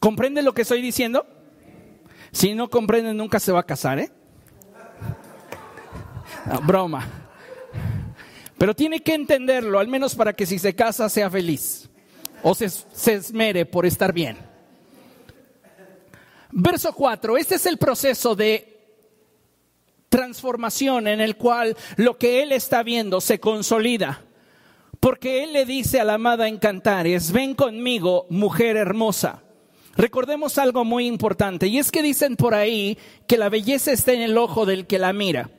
¿Comprende 0.00 0.42
lo 0.42 0.52
que 0.52 0.62
estoy 0.62 0.82
diciendo? 0.82 1.26
Si 2.32 2.54
no 2.54 2.68
comprende, 2.68 3.14
nunca 3.14 3.38
se 3.38 3.52
va 3.52 3.60
a 3.60 3.66
casar, 3.66 4.00
¿eh? 4.00 4.10
broma. 6.64 7.08
Pero 8.58 8.74
tiene 8.74 9.00
que 9.00 9.14
entenderlo, 9.14 9.78
al 9.78 9.88
menos 9.88 10.14
para 10.14 10.32
que 10.32 10.46
si 10.46 10.58
se 10.58 10.74
casa 10.74 11.08
sea 11.08 11.30
feliz 11.30 11.88
o 12.42 12.54
se, 12.54 12.66
esmere 13.12 13.66
por 13.66 13.86
estar 13.86 14.12
bien. 14.12 14.36
Verso 16.50 16.92
4, 16.92 17.36
este 17.36 17.54
es 17.56 17.66
el 17.66 17.78
proceso 17.78 18.34
de 18.34 18.73
transformación 20.14 21.08
en 21.08 21.20
el 21.20 21.36
cual 21.36 21.76
lo 21.96 22.18
que 22.18 22.44
él 22.44 22.52
está 22.52 22.84
viendo 22.84 23.20
se 23.20 23.40
consolida. 23.40 24.22
Porque 25.00 25.42
él 25.42 25.52
le 25.52 25.64
dice 25.64 25.98
a 25.98 26.04
la 26.04 26.14
amada 26.14 26.46
en 26.46 26.58
Cantares, 26.58 27.32
ven 27.32 27.56
conmigo, 27.56 28.24
mujer 28.30 28.76
hermosa. 28.76 29.42
Recordemos 29.96 30.56
algo 30.58 30.84
muy 30.84 31.08
importante, 31.08 31.66
y 31.66 31.78
es 31.78 31.90
que 31.90 32.00
dicen 32.00 32.36
por 32.36 32.54
ahí 32.54 32.96
que 33.26 33.36
la 33.36 33.48
belleza 33.48 33.90
está 33.90 34.12
en 34.12 34.22
el 34.22 34.38
ojo 34.38 34.66
del 34.66 34.86
que 34.86 35.00
la 35.00 35.12
mira. 35.12 35.50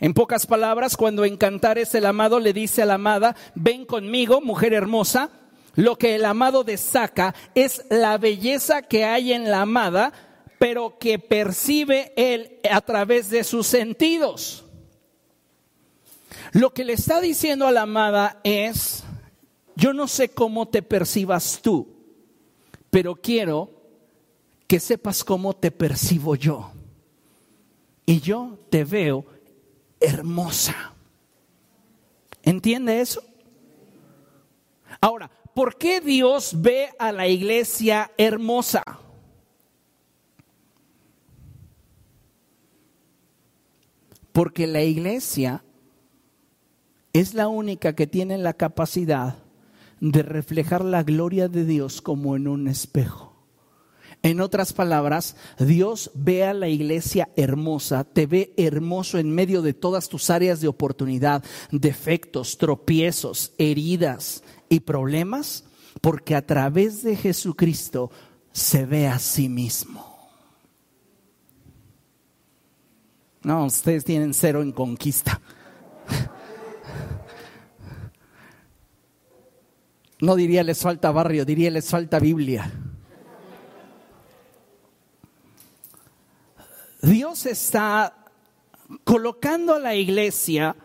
En 0.00 0.14
pocas 0.14 0.46
palabras, 0.46 0.96
cuando 0.96 1.26
en 1.26 1.36
Cantares 1.36 1.94
el 1.94 2.06
amado 2.06 2.40
le 2.40 2.54
dice 2.54 2.80
a 2.80 2.86
la 2.86 2.94
amada, 2.94 3.36
ven 3.54 3.84
conmigo, 3.84 4.40
mujer 4.40 4.72
hermosa, 4.72 5.28
lo 5.74 5.98
que 5.98 6.14
el 6.14 6.24
amado 6.24 6.64
destaca 6.64 7.34
es 7.54 7.84
la 7.90 8.16
belleza 8.16 8.80
que 8.80 9.04
hay 9.04 9.34
en 9.34 9.50
la 9.50 9.60
amada, 9.60 10.14
pero 10.62 10.96
que 10.96 11.18
percibe 11.18 12.12
él 12.14 12.60
a 12.70 12.80
través 12.82 13.30
de 13.30 13.42
sus 13.42 13.66
sentidos. 13.66 14.64
Lo 16.52 16.72
que 16.72 16.84
le 16.84 16.92
está 16.92 17.20
diciendo 17.20 17.66
a 17.66 17.72
la 17.72 17.82
amada 17.82 18.40
es, 18.44 19.02
yo 19.74 19.92
no 19.92 20.06
sé 20.06 20.28
cómo 20.28 20.68
te 20.68 20.80
percibas 20.80 21.58
tú, 21.60 21.88
pero 22.90 23.16
quiero 23.16 23.70
que 24.68 24.78
sepas 24.78 25.24
cómo 25.24 25.52
te 25.52 25.72
percibo 25.72 26.36
yo. 26.36 26.70
Y 28.06 28.20
yo 28.20 28.56
te 28.70 28.84
veo 28.84 29.26
hermosa. 29.98 30.94
¿Entiende 32.40 33.00
eso? 33.00 33.20
Ahora, 35.00 35.28
¿por 35.54 35.76
qué 35.76 36.00
Dios 36.00 36.52
ve 36.54 36.90
a 37.00 37.10
la 37.10 37.26
iglesia 37.26 38.12
hermosa? 38.16 39.01
Porque 44.32 44.66
la 44.66 44.82
iglesia 44.82 45.62
es 47.12 47.34
la 47.34 47.48
única 47.48 47.94
que 47.94 48.06
tiene 48.06 48.38
la 48.38 48.54
capacidad 48.54 49.36
de 50.00 50.22
reflejar 50.22 50.84
la 50.84 51.02
gloria 51.02 51.48
de 51.48 51.64
Dios 51.64 52.02
como 52.02 52.34
en 52.36 52.48
un 52.48 52.68
espejo. 52.68 53.30
En 54.24 54.40
otras 54.40 54.72
palabras, 54.72 55.36
Dios 55.58 56.10
ve 56.14 56.44
a 56.44 56.54
la 56.54 56.68
iglesia 56.68 57.28
hermosa, 57.36 58.04
te 58.04 58.26
ve 58.26 58.54
hermoso 58.56 59.18
en 59.18 59.34
medio 59.34 59.62
de 59.62 59.74
todas 59.74 60.08
tus 60.08 60.30
áreas 60.30 60.60
de 60.60 60.68
oportunidad, 60.68 61.44
defectos, 61.72 62.56
tropiezos, 62.56 63.52
heridas, 63.58 64.44
y 64.72 64.80
problemas 64.80 65.64
porque 66.00 66.34
a 66.34 66.46
través 66.46 67.02
de 67.02 67.14
Jesucristo 67.14 68.10
se 68.52 68.86
ve 68.86 69.06
a 69.06 69.18
sí 69.18 69.50
mismo. 69.50 70.11
No, 73.44 73.66
ustedes 73.66 74.04
tienen 74.04 74.34
cero 74.34 74.62
en 74.62 74.72
conquista. 74.72 75.40
No 80.20 80.36
diría 80.36 80.62
les 80.62 80.80
falta 80.80 81.10
barrio, 81.10 81.44
diría 81.44 81.68
les 81.70 81.90
falta 81.90 82.20
Biblia. 82.20 82.70
Dios 87.02 87.46
está 87.46 88.14
colocando 89.02 89.74
a 89.74 89.80
la 89.80 89.96
iglesia 89.96 90.76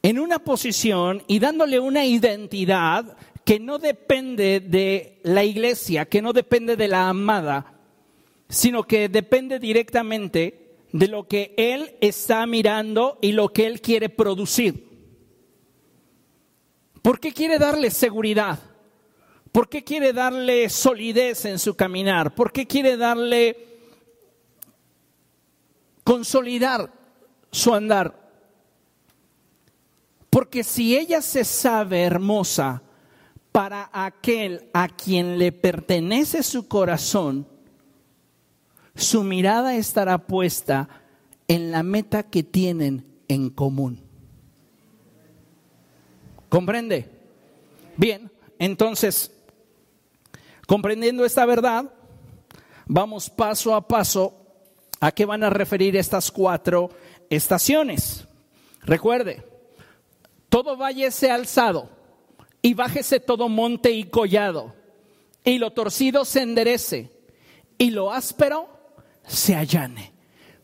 en 0.00 0.18
una 0.18 0.38
posición 0.38 1.22
y 1.26 1.38
dándole 1.38 1.78
una 1.78 2.06
identidad 2.06 3.18
que 3.44 3.60
no 3.60 3.78
depende 3.78 4.60
de 4.60 5.20
la 5.22 5.44
iglesia, 5.44 6.06
que 6.06 6.22
no 6.22 6.32
depende 6.32 6.76
de 6.76 6.88
la 6.88 7.10
amada, 7.10 7.74
sino 8.48 8.84
que 8.84 9.10
depende 9.10 9.58
directamente 9.58 10.67
de 10.92 11.08
lo 11.08 11.28
que 11.28 11.54
Él 11.56 11.96
está 12.00 12.46
mirando 12.46 13.18
y 13.20 13.32
lo 13.32 13.52
que 13.52 13.66
Él 13.66 13.80
quiere 13.80 14.08
producir. 14.08 14.88
¿Por 17.02 17.20
qué 17.20 17.32
quiere 17.32 17.58
darle 17.58 17.90
seguridad? 17.90 18.58
¿Por 19.52 19.68
qué 19.68 19.82
quiere 19.82 20.12
darle 20.12 20.68
solidez 20.68 21.44
en 21.44 21.58
su 21.58 21.74
caminar? 21.74 22.34
¿Por 22.34 22.52
qué 22.52 22.66
quiere 22.66 22.96
darle 22.96 23.56
consolidar 26.04 26.92
su 27.50 27.74
andar? 27.74 28.28
Porque 30.30 30.62
si 30.62 30.96
ella 30.96 31.22
se 31.22 31.44
sabe 31.44 32.02
hermosa 32.02 32.82
para 33.52 33.90
aquel 33.92 34.68
a 34.74 34.88
quien 34.88 35.38
le 35.38 35.52
pertenece 35.52 36.42
su 36.42 36.68
corazón, 36.68 37.48
su 38.98 39.22
mirada 39.22 39.76
estará 39.76 40.18
puesta 40.18 40.88
en 41.46 41.70
la 41.70 41.82
meta 41.82 42.24
que 42.24 42.42
tienen 42.42 43.06
en 43.28 43.48
común. 43.50 44.02
¿Comprende? 46.48 47.08
Bien, 47.96 48.30
entonces, 48.58 49.30
comprendiendo 50.66 51.24
esta 51.24 51.46
verdad, 51.46 51.92
vamos 52.86 53.30
paso 53.30 53.74
a 53.74 53.86
paso 53.86 54.34
a 55.00 55.12
qué 55.12 55.24
van 55.24 55.44
a 55.44 55.50
referir 55.50 55.96
estas 55.96 56.32
cuatro 56.32 56.90
estaciones. 57.30 58.26
Recuerde, 58.82 59.44
todo 60.48 60.76
valle 60.76 61.10
sea 61.12 61.36
alzado 61.36 61.88
y 62.62 62.74
bájese 62.74 63.20
todo 63.20 63.48
monte 63.48 63.92
y 63.92 64.04
collado, 64.04 64.74
y 65.44 65.58
lo 65.58 65.72
torcido 65.72 66.24
se 66.24 66.42
enderece, 66.42 67.12
y 67.78 67.90
lo 67.90 68.10
áspero 68.12 68.77
se 69.28 69.54
allane. 69.54 70.12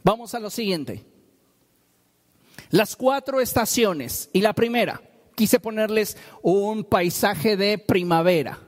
Vamos 0.03 0.35
a 0.35 0.41
lo 0.41 0.51
siguiente. 0.51 1.05
Las 2.71 2.97
cuatro 2.97 3.41
estaciones. 3.41 4.31
Y 4.33 4.41
la 4.41 4.53
primera, 4.53 5.01
quise 5.35 5.61
ponerles 5.61 6.17
un 6.43 6.85
paisaje 6.85 7.57
de 7.57 7.79
primavera. 7.79 8.59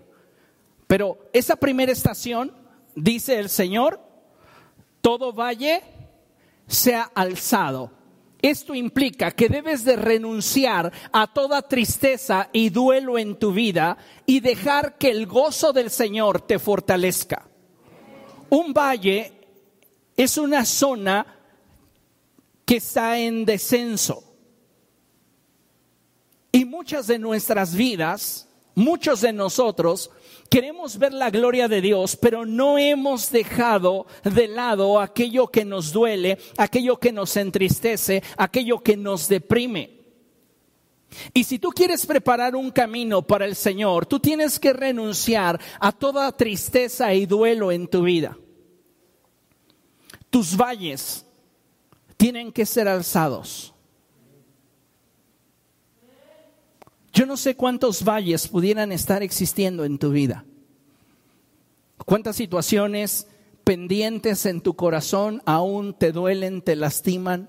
Pero 0.86 1.18
esa 1.32 1.56
primera 1.56 1.90
estación, 1.90 2.52
dice 2.94 3.38
el 3.38 3.48
Señor, 3.48 4.00
todo 5.00 5.32
valle 5.32 5.82
sea 6.66 7.10
alzado. 7.14 7.92
Esto 8.42 8.74
implica 8.74 9.30
que 9.30 9.48
debes 9.48 9.84
de 9.84 9.96
renunciar 9.96 10.92
a 11.10 11.26
toda 11.26 11.62
tristeza 11.62 12.48
y 12.52 12.68
duelo 12.68 13.18
en 13.18 13.38
tu 13.38 13.52
vida 13.52 13.96
y 14.24 14.40
dejar 14.40 14.98
que 14.98 15.10
el 15.10 15.26
gozo 15.26 15.72
del 15.72 15.90
Señor 15.90 16.42
te 16.42 16.58
fortalezca. 16.58 17.48
Un 18.50 18.72
valle 18.72 19.35
es 20.16 20.38
una 20.38 20.64
zona 20.64 21.26
que 22.64 22.76
está 22.76 23.18
en 23.18 23.44
descenso. 23.44 24.24
Y 26.52 26.64
muchas 26.64 27.06
de 27.06 27.18
nuestras 27.18 27.74
vidas, 27.74 28.48
muchos 28.74 29.20
de 29.20 29.32
nosotros, 29.32 30.10
queremos 30.48 30.98
ver 30.98 31.12
la 31.12 31.30
gloria 31.30 31.68
de 31.68 31.80
Dios, 31.80 32.16
pero 32.16 32.46
no 32.46 32.78
hemos 32.78 33.30
dejado 33.30 34.06
de 34.24 34.48
lado 34.48 35.00
aquello 35.00 35.48
que 35.48 35.64
nos 35.64 35.92
duele, 35.92 36.38
aquello 36.56 36.98
que 36.98 37.12
nos 37.12 37.36
entristece, 37.36 38.22
aquello 38.36 38.82
que 38.82 38.96
nos 38.96 39.28
deprime. 39.28 39.96
Y 41.32 41.44
si 41.44 41.58
tú 41.58 41.68
quieres 41.68 42.04
preparar 42.04 42.56
un 42.56 42.70
camino 42.70 43.22
para 43.22 43.44
el 43.44 43.54
Señor, 43.54 44.06
tú 44.06 44.18
tienes 44.18 44.58
que 44.58 44.72
renunciar 44.72 45.60
a 45.78 45.92
toda 45.92 46.36
tristeza 46.36 47.14
y 47.14 47.26
duelo 47.26 47.70
en 47.70 47.86
tu 47.86 48.02
vida. 48.02 48.36
Tus 50.36 50.54
valles 50.54 51.24
tienen 52.18 52.52
que 52.52 52.66
ser 52.66 52.88
alzados. 52.88 53.72
Yo 57.10 57.24
no 57.24 57.38
sé 57.38 57.56
cuántos 57.56 58.04
valles 58.04 58.46
pudieran 58.46 58.92
estar 58.92 59.22
existiendo 59.22 59.82
en 59.86 59.96
tu 59.96 60.10
vida. 60.10 60.44
Cuántas 62.04 62.36
situaciones 62.36 63.28
pendientes 63.64 64.44
en 64.44 64.60
tu 64.60 64.76
corazón 64.76 65.40
aún 65.46 65.94
te 65.94 66.12
duelen, 66.12 66.60
te 66.60 66.76
lastiman. 66.76 67.48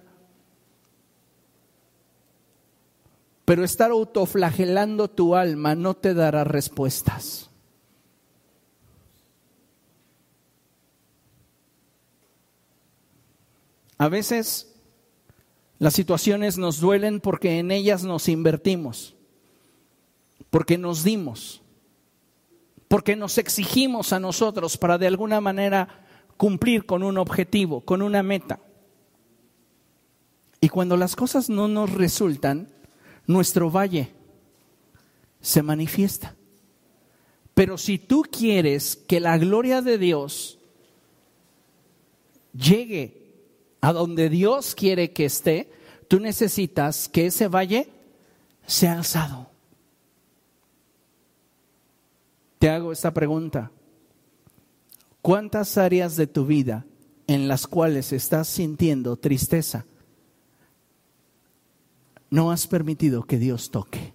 Pero 3.44 3.66
estar 3.66 3.92
autoflagelando 3.92 5.10
tu 5.10 5.36
alma 5.36 5.76
no 5.76 5.94
te 5.94 6.14
dará 6.14 6.46
respuestas. 6.46 7.47
A 13.98 14.10
veces 14.10 14.76
las 15.80 15.94
situaciones 15.94 16.58
nos 16.58 16.80
duelen 16.80 17.20
porque 17.20 17.60
en 17.60 17.72
ellas 17.72 18.04
nos 18.04 18.28
invertimos 18.28 19.18
porque 20.50 20.78
nos 20.78 21.04
dimos, 21.04 21.62
porque 22.88 23.16
nos 23.16 23.38
exigimos 23.38 24.14
a 24.14 24.20
nosotros 24.20 24.78
para 24.78 24.98
de 24.98 25.08
alguna 25.08 25.42
manera 25.42 26.06
cumplir 26.38 26.86
con 26.86 27.04
un 27.04 27.18
objetivo, 27.18 27.82
con 27.82 28.02
una 28.02 28.24
meta. 28.24 28.60
Y 30.62 30.70
cuando 30.70 30.98
las 30.98 31.16
cosas 31.16 31.50
no 31.50 31.68
nos 31.68 31.92
resultan, 31.94 32.70
nuestro 33.26 33.70
valle 33.70 34.14
se 35.42 35.62
manifiesta. 35.62 36.36
Pero 37.54 37.78
si 37.78 37.98
tú 37.98 38.24
quieres 38.24 38.96
que 38.96 39.20
la 39.20 39.38
gloria 39.38 39.82
de 39.82 39.98
Dios 39.98 40.60
llegue 42.54 43.27
a 43.82 43.94
donde 43.94 44.30
Dios 44.30 44.76
quiere 44.76 45.12
que 45.14 45.26
esté, 45.26 45.72
tú 46.08 46.20
necesitas 46.20 47.10
que 47.10 47.28
ese 47.28 47.48
valle 47.48 47.90
sea 48.66 48.94
alzado. 48.94 49.50
Te 52.60 52.70
hago 52.70 52.92
esta 52.92 53.14
pregunta. 53.14 53.72
¿Cuántas 55.22 55.78
áreas 55.78 56.16
de 56.16 56.28
tu 56.28 56.46
vida 56.46 56.86
en 57.28 57.48
las 57.48 57.68
cuales 57.68 58.14
estás 58.14 58.48
sintiendo 58.48 59.18
tristeza 59.18 59.86
no 62.30 62.52
has 62.52 62.68
permitido 62.68 63.24
que 63.24 63.38
Dios 63.38 63.70
toque? 63.70 64.14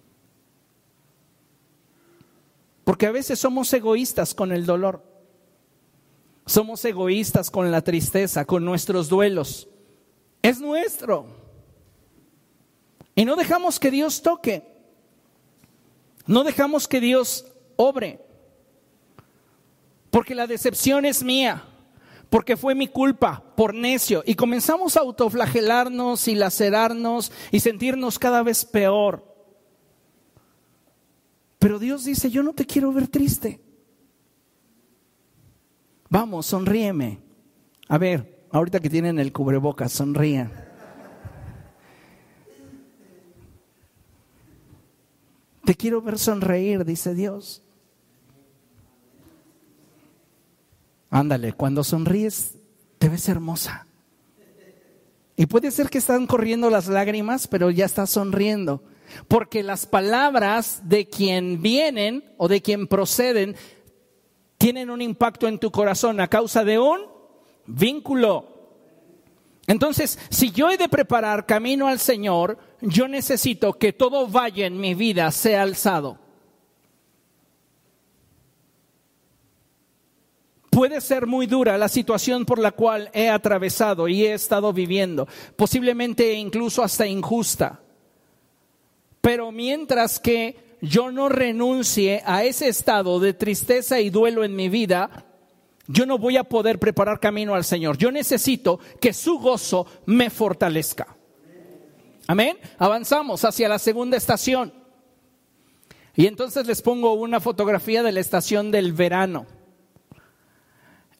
Porque 2.83 3.05
a 3.05 3.11
veces 3.11 3.39
somos 3.39 3.71
egoístas 3.73 4.33
con 4.33 4.51
el 4.51 4.65
dolor. 4.65 5.12
Somos 6.45 6.83
egoístas 6.85 7.49
con 7.49 7.71
la 7.71 7.81
tristeza, 7.81 8.45
con 8.45 8.65
nuestros 8.65 9.09
duelos. 9.09 9.67
Es 10.41 10.59
nuestro. 10.59 11.27
Y 13.15 13.25
no 13.25 13.35
dejamos 13.35 13.79
que 13.79 13.91
Dios 13.91 14.21
toque. 14.21 14.71
No 16.25 16.43
dejamos 16.43 16.87
que 16.87 16.99
Dios 16.99 17.45
obre 17.75 18.19
porque 20.13 20.35
la 20.35 20.45
decepción 20.45 21.05
es 21.05 21.23
mía, 21.23 21.63
porque 22.29 22.55
fue 22.55 22.75
mi 22.75 22.87
culpa, 22.87 23.43
por 23.57 23.73
necio. 23.73 24.21
Y 24.27 24.35
comenzamos 24.35 24.95
a 24.95 24.99
autoflagelarnos 24.99 26.27
y 26.27 26.35
lacerarnos 26.35 27.31
y 27.49 27.61
sentirnos 27.61 28.19
cada 28.19 28.43
vez 28.43 28.63
peor. 28.63 29.25
Pero 31.57 31.79
Dios 31.79 32.05
dice, 32.05 32.29
yo 32.29 32.43
no 32.43 32.53
te 32.53 32.67
quiero 32.67 32.93
ver 32.93 33.07
triste. 33.07 33.59
Vamos, 36.13 36.45
sonríeme. 36.45 37.19
A 37.87 37.97
ver, 37.97 38.45
ahorita 38.51 38.79
que 38.79 38.87
tienen 38.87 39.17
el 39.17 39.33
cubrebocas, 39.33 39.91
sonríen. 39.91 40.51
Te 45.65 45.73
quiero 45.73 46.03
ver 46.03 46.19
sonreír, 46.19 46.85
dice 46.85 47.15
Dios. 47.15 47.63
Ándale, 51.09 51.53
cuando 51.53 51.83
sonríes 51.83 52.59
te 52.99 53.09
ves 53.09 53.27
hermosa. 53.27 53.87
Y 55.35 55.47
puede 55.47 55.71
ser 55.71 55.89
que 55.89 55.97
están 55.97 56.27
corriendo 56.27 56.69
las 56.69 56.87
lágrimas, 56.89 57.47
pero 57.47 57.71
ya 57.71 57.85
estás 57.85 58.11
sonriendo. 58.11 58.83
Porque 59.27 59.63
las 59.63 59.87
palabras 59.87 60.83
de 60.83 61.09
quien 61.09 61.63
vienen 61.63 62.23
o 62.37 62.47
de 62.47 62.61
quien 62.61 62.85
proceden 62.85 63.55
tienen 64.63 64.89
un 64.89 65.01
impacto 65.01 65.49
en 65.49 65.59
tu 65.59 65.71
corazón 65.71 66.21
a 66.21 66.29
causa 66.29 66.63
de 66.63 66.79
un 66.79 67.01
vínculo. 67.65 68.47
Entonces, 69.67 70.17
si 70.29 70.51
yo 70.51 70.69
he 70.69 70.77
de 70.77 70.87
preparar 70.87 71.45
camino 71.45 71.89
al 71.89 71.99
Señor, 71.99 72.57
yo 72.79 73.09
necesito 73.09 73.73
que 73.73 73.91
todo 73.91 74.25
valle 74.25 74.65
en 74.65 74.79
mi 74.79 74.93
vida 74.93 75.29
sea 75.31 75.63
alzado. 75.63 76.17
Puede 80.69 81.01
ser 81.01 81.27
muy 81.27 81.45
dura 81.45 81.77
la 81.77 81.89
situación 81.89 82.45
por 82.45 82.57
la 82.57 82.71
cual 82.71 83.11
he 83.13 83.27
atravesado 83.27 84.07
y 84.07 84.23
he 84.23 84.33
estado 84.33 84.71
viviendo, 84.71 85.27
posiblemente 85.57 86.35
incluso 86.35 86.81
hasta 86.83 87.05
injusta. 87.05 87.81
Pero 89.19 89.51
mientras 89.51 90.21
que 90.21 90.72
yo 90.83 91.11
no 91.11 91.29
renuncie 91.29 92.21
a 92.25 92.43
ese 92.43 92.67
estado 92.67 93.21
de 93.21 93.33
tristeza 93.33 94.01
y 94.01 94.09
duelo 94.09 94.43
en 94.43 94.53
mi 94.53 94.67
vida, 94.67 95.25
yo 95.87 96.05
no 96.05 96.17
voy 96.17 96.35
a 96.35 96.43
poder 96.43 96.77
preparar 96.77 97.21
camino 97.21 97.55
al 97.55 97.63
Señor. 97.63 97.97
Yo 97.97 98.11
necesito 98.11 98.81
que 98.99 99.13
su 99.13 99.39
gozo 99.39 99.87
me 100.05 100.29
fortalezca. 100.29 101.15
Amén. 102.27 102.57
Avanzamos 102.77 103.45
hacia 103.45 103.69
la 103.69 103.79
segunda 103.79 104.17
estación. 104.17 104.73
Y 106.17 106.27
entonces 106.27 106.67
les 106.67 106.81
pongo 106.81 107.13
una 107.13 107.39
fotografía 107.39 108.03
de 108.03 108.11
la 108.11 108.19
estación 108.19 108.69
del 108.69 108.91
verano. 108.91 109.45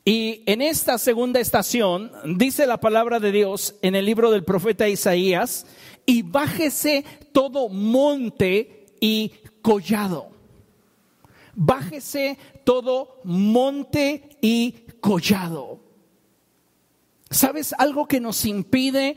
Y 0.04 0.44
en 0.46 0.62
esta 0.62 0.98
segunda 0.98 1.40
estación 1.40 2.12
dice 2.38 2.68
la 2.68 2.82
palabra 2.82 3.22
de 3.22 3.32
Dios 3.32 3.76
en 3.82 3.96
el 3.96 4.06
libro 4.06 4.30
del 4.30 4.44
profeta 4.44 4.90
Isaías, 4.90 5.66
y 6.06 6.22
bájese 6.22 7.06
todo 7.32 7.70
monte 7.70 8.84
y 9.00 9.34
collado. 9.64 10.30
Bájese 11.56 12.38
todo 12.64 13.20
monte 13.24 14.38
y 14.42 14.86
collado. 15.02 15.80
¿Sabes 17.32 17.74
algo 17.80 18.08
que 18.08 18.20
nos 18.20 18.46
impide 18.46 19.16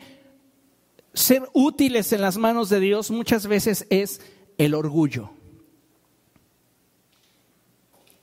ser 1.13 1.47
útiles 1.53 2.11
en 2.13 2.21
las 2.21 2.37
manos 2.37 2.69
de 2.69 2.79
Dios 2.79 3.11
muchas 3.11 3.45
veces 3.45 3.85
es 3.91 4.21
el 4.57 4.73
orgullo? 4.73 5.29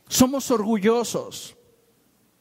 Somos 0.08 0.50
orgullosos 0.50 1.56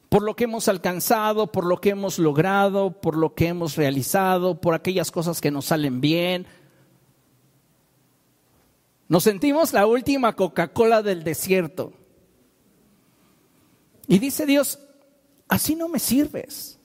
por 0.10 0.22
lo 0.22 0.36
que 0.36 0.44
hemos 0.44 0.68
alcanzado, 0.68 1.52
por 1.52 1.66
lo 1.66 1.82
que 1.82 1.90
hemos 1.90 2.20
logrado, 2.20 3.02
por 3.02 3.18
lo 3.18 3.34
que 3.34 3.48
hemos 3.48 3.76
realizado, 3.76 4.62
por 4.62 4.76
aquellas 4.76 5.10
cosas 5.10 5.42
que 5.42 5.50
nos 5.50 5.66
salen 5.66 6.02
bien. 6.02 6.46
Nos 9.08 9.24
sentimos 9.24 9.74
la 9.74 9.86
última 9.86 10.36
Coca-Cola 10.36 11.02
del 11.02 11.24
desierto. 11.24 11.94
Y 14.08 14.20
dice 14.20 14.46
Dios, 14.46 14.80
así 15.48 15.76
no 15.76 15.88
me 15.88 16.00
sirves. 16.00 16.80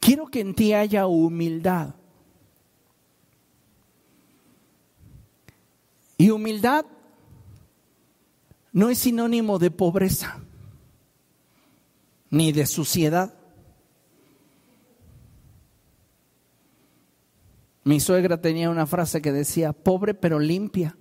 Quiero 0.00 0.26
que 0.26 0.40
en 0.40 0.54
ti 0.54 0.74
haya 0.74 1.06
humildad. 1.06 1.94
Y 6.18 6.30
humildad 6.30 6.84
no 8.72 8.90
es 8.90 8.98
sinónimo 8.98 9.58
de 9.58 9.70
pobreza 9.70 10.40
ni 12.30 12.52
de 12.52 12.66
suciedad. 12.66 13.32
Mi 17.84 18.00
suegra 18.00 18.40
tenía 18.40 18.70
una 18.70 18.86
frase 18.86 19.20
que 19.20 19.30
decía, 19.30 19.74
pobre 19.74 20.14
pero 20.14 20.38
limpia. 20.38 20.96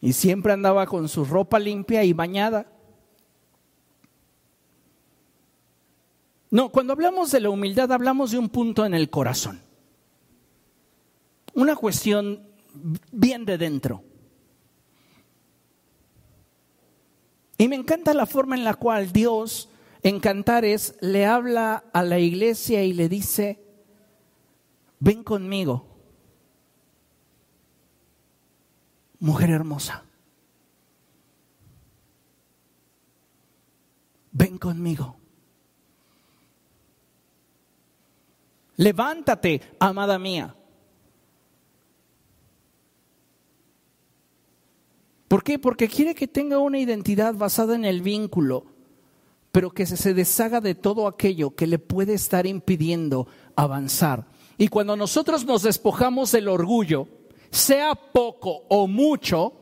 Y 0.00 0.12
siempre 0.12 0.52
andaba 0.52 0.86
con 0.86 1.08
su 1.08 1.24
ropa 1.24 1.58
limpia 1.58 2.02
y 2.02 2.12
bañada. 2.12 2.66
No, 6.50 6.70
cuando 6.70 6.92
hablamos 6.92 7.30
de 7.30 7.40
la 7.40 7.50
humildad 7.50 7.92
hablamos 7.92 8.32
de 8.32 8.38
un 8.38 8.48
punto 8.48 8.84
en 8.84 8.94
el 8.94 9.08
corazón. 9.08 9.60
Una 11.54 11.76
cuestión 11.76 12.42
bien 13.12 13.44
de 13.44 13.58
dentro. 13.58 14.02
Y 17.56 17.68
me 17.68 17.76
encanta 17.76 18.14
la 18.14 18.26
forma 18.26 18.56
en 18.56 18.64
la 18.64 18.74
cual 18.74 19.12
Dios 19.12 19.70
en 20.02 20.20
Cantares 20.20 20.96
le 21.00 21.24
habla 21.24 21.84
a 21.92 22.02
la 22.02 22.18
iglesia 22.18 22.84
y 22.84 22.92
le 22.92 23.08
dice, 23.08 23.65
ven 24.98 25.22
conmigo, 25.22 25.86
mujer 29.18 29.50
hermosa, 29.50 30.04
ven 34.32 34.58
conmigo. 34.58 35.16
Levántate, 38.76 39.62
amada 39.80 40.18
mía. 40.18 40.54
¿Por 45.28 45.42
qué? 45.42 45.58
Porque 45.58 45.88
quiere 45.88 46.14
que 46.14 46.28
tenga 46.28 46.58
una 46.58 46.78
identidad 46.78 47.34
basada 47.34 47.74
en 47.74 47.84
el 47.84 48.02
vínculo, 48.02 48.66
pero 49.50 49.70
que 49.70 49.86
se 49.86 50.14
deshaga 50.14 50.60
de 50.60 50.74
todo 50.74 51.08
aquello 51.08 51.56
que 51.56 51.66
le 51.66 51.78
puede 51.78 52.14
estar 52.14 52.46
impidiendo 52.46 53.26
avanzar. 53.56 54.26
Y 54.58 54.68
cuando 54.68 54.96
nosotros 54.96 55.44
nos 55.44 55.62
despojamos 55.62 56.32
del 56.32 56.48
orgullo, 56.48 57.08
sea 57.50 57.94
poco 57.94 58.64
o 58.68 58.86
mucho, 58.86 59.52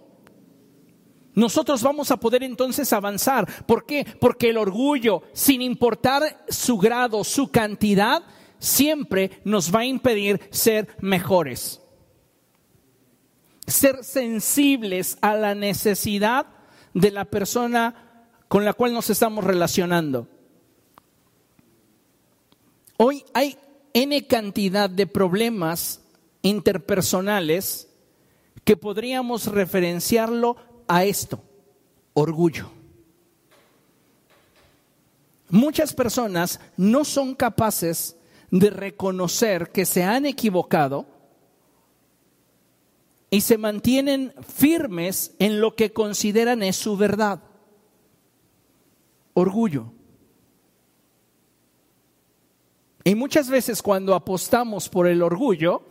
nosotros 1.35 1.83
vamos 1.83 2.11
a 2.11 2.17
poder 2.17 2.43
entonces 2.43 2.93
avanzar. 2.93 3.65
¿Por 3.67 3.87
qué? 3.87 4.07
Porque 4.21 4.51
el 4.51 4.59
orgullo, 4.59 5.23
sin 5.33 5.63
importar 5.63 6.45
su 6.49 6.79
grado, 6.79 7.25
su 7.25 7.51
cantidad, 7.51 8.23
siempre 8.59 9.41
nos 9.45 9.75
va 9.75 9.81
a 9.81 9.87
impedir 9.87 10.41
ser 10.51 10.89
mejores 11.01 11.81
ser 13.67 14.05
sensibles 14.05 15.19
a 15.21 15.35
la 15.35 15.55
necesidad 15.55 16.47
de 16.93 17.11
la 17.11 17.25
persona 17.25 18.27
con 18.49 18.65
la 18.65 18.73
cual 18.73 18.93
nos 18.93 19.11
estamos 19.11 19.45
relacionando. 19.45 20.29
Hoy 22.97 23.25
hay 23.33 23.57
N 23.95 24.27
cantidad 24.27 24.91
de 24.91 25.07
problemas 25.07 26.03
interpersonales 26.43 27.89
que 28.65 28.77
podríamos 28.77 29.47
referenciarlo 29.47 30.57
a 30.89 31.05
esto, 31.05 31.41
orgullo. 32.13 32.71
Muchas 35.49 35.95
personas 35.95 36.61
no 36.77 37.05
son 37.05 37.35
capaces 37.35 38.17
de 38.51 38.71
reconocer 38.71 39.71
que 39.71 39.87
se 39.87 40.03
han 40.03 40.27
equivocado 40.27 41.07
y 43.31 43.41
se 43.41 43.57
mantienen 43.57 44.35
firmes 44.47 45.35
en 45.39 45.61
lo 45.61 45.77
que 45.77 45.93
consideran 45.93 46.63
es 46.63 46.77
su 46.77 46.97
verdad. 46.97 47.43
Orgullo. 49.33 49.94
Y 53.05 53.15
muchas 53.15 53.51
veces 53.51 53.83
cuando 53.83 54.15
apostamos 54.15 54.89
por 54.89 55.07
el 55.07 55.23
orgullo, 55.23 55.83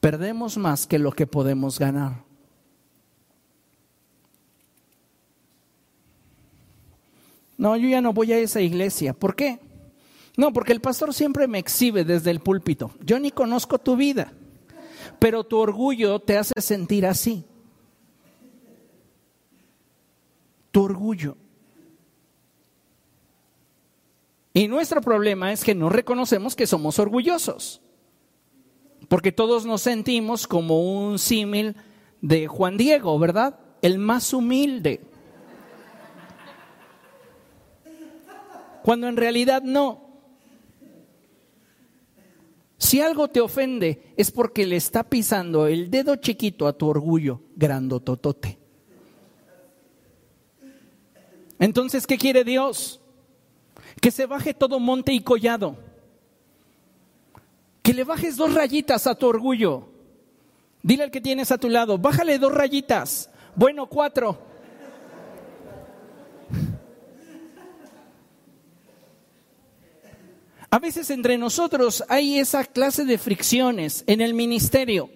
perdemos 0.00 0.56
más 0.56 0.86
que 0.86 0.98
lo 0.98 1.12
que 1.12 1.26
podemos 1.26 1.78
ganar. 1.78 2.24
No, 7.58 7.76
yo 7.76 7.88
ya 7.88 8.00
no 8.00 8.12
voy 8.12 8.32
a 8.32 8.38
esa 8.38 8.60
iglesia. 8.60 9.12
¿Por 9.12 9.36
qué? 9.36 9.60
No, 10.36 10.52
porque 10.52 10.72
el 10.72 10.80
pastor 10.80 11.12
siempre 11.12 11.46
me 11.48 11.58
exhibe 11.58 12.04
desde 12.04 12.30
el 12.30 12.40
púlpito. 12.40 12.92
Yo 13.04 13.18
ni 13.18 13.30
conozco 13.30 13.78
tu 13.78 13.96
vida 13.96 14.32
pero 15.18 15.44
tu 15.44 15.58
orgullo 15.58 16.20
te 16.20 16.38
hace 16.38 16.60
sentir 16.60 17.06
así. 17.06 17.44
Tu 20.70 20.82
orgullo. 20.82 21.36
Y 24.58 24.66
nuestro 24.66 25.00
problema 25.00 25.52
es 25.52 25.62
que 25.62 25.72
no 25.72 25.88
reconocemos 25.88 26.56
que 26.56 26.66
somos 26.66 26.98
orgullosos. 26.98 27.80
Porque 29.06 29.30
todos 29.30 29.64
nos 29.64 29.82
sentimos 29.82 30.48
como 30.48 30.80
un 30.82 31.20
símil 31.20 31.76
de 32.22 32.48
Juan 32.48 32.76
Diego, 32.76 33.16
¿verdad? 33.20 33.60
El 33.82 34.00
más 34.00 34.32
humilde. 34.32 35.00
Cuando 38.82 39.06
en 39.06 39.16
realidad 39.16 39.62
no. 39.62 40.24
Si 42.78 43.00
algo 43.00 43.28
te 43.28 43.40
ofende 43.40 44.12
es 44.16 44.32
porque 44.32 44.66
le 44.66 44.74
está 44.74 45.04
pisando 45.04 45.68
el 45.68 45.88
dedo 45.88 46.16
chiquito 46.16 46.66
a 46.66 46.72
tu 46.72 46.88
orgullo 46.88 47.42
grandototote. 47.54 48.58
Entonces, 51.60 52.08
¿qué 52.08 52.18
quiere 52.18 52.42
Dios? 52.42 53.00
Que 54.00 54.10
se 54.10 54.26
baje 54.26 54.54
todo 54.54 54.78
monte 54.78 55.12
y 55.12 55.20
collado. 55.20 55.76
Que 57.82 57.94
le 57.94 58.04
bajes 58.04 58.36
dos 58.36 58.54
rayitas 58.54 59.06
a 59.06 59.14
tu 59.14 59.26
orgullo. 59.26 59.88
Dile 60.82 61.04
al 61.04 61.10
que 61.10 61.20
tienes 61.20 61.50
a 61.50 61.58
tu 61.58 61.68
lado, 61.68 61.98
bájale 61.98 62.38
dos 62.38 62.54
rayitas. 62.54 63.30
Bueno, 63.54 63.86
cuatro. 63.86 64.38
A 70.70 70.78
veces 70.78 71.10
entre 71.10 71.38
nosotros 71.38 72.04
hay 72.08 72.38
esa 72.38 72.64
clase 72.64 73.04
de 73.04 73.16
fricciones 73.16 74.04
en 74.06 74.20
el 74.20 74.34
ministerio. 74.34 75.10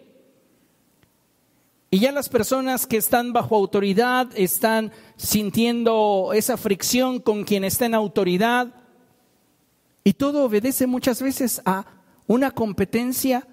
Y 1.95 1.99
ya 1.99 2.11
las 2.11 2.31
personas 2.31 2.87
que 2.87 2.97
están 2.97 3.35
bajo 3.35 3.55
autoridad 3.55 4.31
están 4.35 4.93
sintiendo 5.17 6.31
esa 6.35 6.57
fricción 6.57 7.21
con 7.21 7.45
quien 7.45 7.65
está 7.65 7.85
en 7.85 7.95
autoridad. 7.95 8.75
Y 10.03 10.15
todo 10.15 10.47
obedece 10.47 10.87
muchas 10.87 11.21
veces 11.21 11.61
a 11.67 11.85
una 12.27 12.51
competencia 12.51 13.47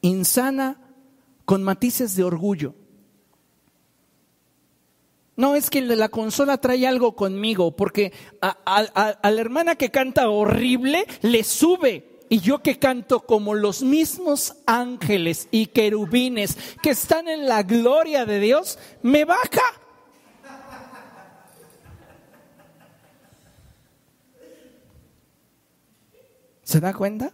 insana 0.00 0.80
con 1.44 1.62
matices 1.62 2.16
de 2.16 2.24
orgullo. 2.24 2.74
No, 5.36 5.54
es 5.54 5.70
que 5.70 5.80
la 5.80 6.08
consola 6.08 6.58
trae 6.58 6.88
algo 6.88 7.14
conmigo, 7.14 7.76
porque 7.76 8.12
a, 8.42 9.20
la 9.22 9.40
hermana 9.40 9.76
que 9.76 9.90
canta 9.90 10.28
horrible 10.28 11.06
le 11.22 11.44
sube. 11.44 12.09
Y 12.32 12.38
yo 12.38 12.62
que 12.62 12.78
canto 12.78 13.26
como 13.26 13.54
los 13.54 13.82
mismos 13.82 14.54
ángeles 14.64 15.48
y 15.50 15.66
querubines 15.66 16.56
que 16.80 16.90
están 16.90 17.26
en 17.26 17.48
la 17.48 17.64
gloria 17.64 18.24
de 18.24 18.38
Dios, 18.38 18.78
me 19.02 19.24
baja. 19.24 19.64
¿Se 26.62 26.78
da 26.78 26.94
cuenta? 26.94 27.32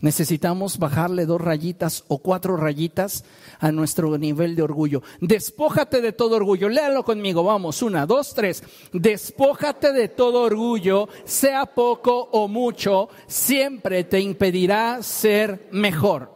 Necesitamos 0.00 0.78
bajarle 0.78 1.26
dos 1.26 1.40
rayitas 1.40 2.04
o 2.06 2.18
cuatro 2.18 2.56
rayitas 2.56 3.24
a 3.58 3.72
nuestro 3.72 4.16
nivel 4.16 4.54
de 4.54 4.62
orgullo. 4.62 5.02
Despójate 5.20 6.00
de 6.00 6.12
todo 6.12 6.36
orgullo. 6.36 6.68
Léalo 6.68 7.04
conmigo. 7.04 7.42
Vamos. 7.42 7.82
Una, 7.82 8.06
dos, 8.06 8.32
tres. 8.32 8.62
Despójate 8.92 9.92
de 9.92 10.08
todo 10.08 10.42
orgullo, 10.42 11.08
sea 11.24 11.66
poco 11.66 12.28
o 12.30 12.46
mucho, 12.46 13.08
siempre 13.26 14.04
te 14.04 14.20
impedirá 14.20 15.02
ser 15.02 15.68
mejor. 15.72 16.32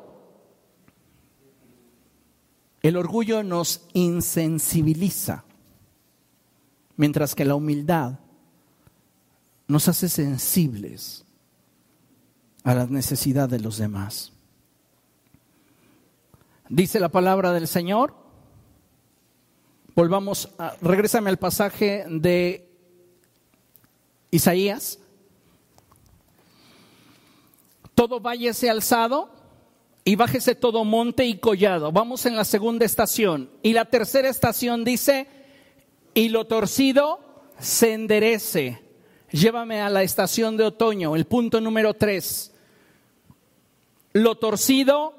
El 2.82 2.96
orgullo 2.96 3.44
nos 3.44 3.82
insensibiliza, 3.92 5.44
mientras 6.96 7.36
que 7.36 7.44
la 7.44 7.54
humildad 7.54 8.18
nos 9.68 9.86
hace 9.86 10.08
sensibles 10.08 11.24
a 12.64 12.74
la 12.74 12.86
necesidad 12.86 13.48
de 13.48 13.60
los 13.60 13.78
demás. 13.78 14.32
Dice 16.68 17.00
la 17.00 17.10
palabra 17.10 17.52
del 17.52 17.68
Señor. 17.68 18.14
Volvamos, 19.94 20.48
a, 20.58 20.74
regrésame 20.80 21.28
al 21.28 21.38
pasaje 21.38 22.04
de 22.08 22.66
Isaías. 24.30 24.98
Todo 27.94 28.20
valle 28.20 28.54
sea 28.54 28.72
alzado 28.72 29.30
y 30.04 30.16
bájese 30.16 30.54
todo 30.54 30.84
monte 30.84 31.26
y 31.26 31.38
collado. 31.38 31.92
Vamos 31.92 32.24
en 32.24 32.36
la 32.36 32.44
segunda 32.44 32.86
estación. 32.86 33.50
Y 33.62 33.74
la 33.74 33.84
tercera 33.84 34.28
estación 34.28 34.82
dice, 34.84 35.26
y 36.14 36.30
lo 36.30 36.46
torcido 36.46 37.20
se 37.58 37.92
enderece. 37.92 38.80
Llévame 39.30 39.80
a 39.80 39.90
la 39.90 40.02
estación 40.02 40.56
de 40.56 40.64
otoño, 40.64 41.16
el 41.16 41.26
punto 41.26 41.60
número 41.60 41.94
tres 41.94 42.51
lo 44.12 44.36
torcido 44.36 45.14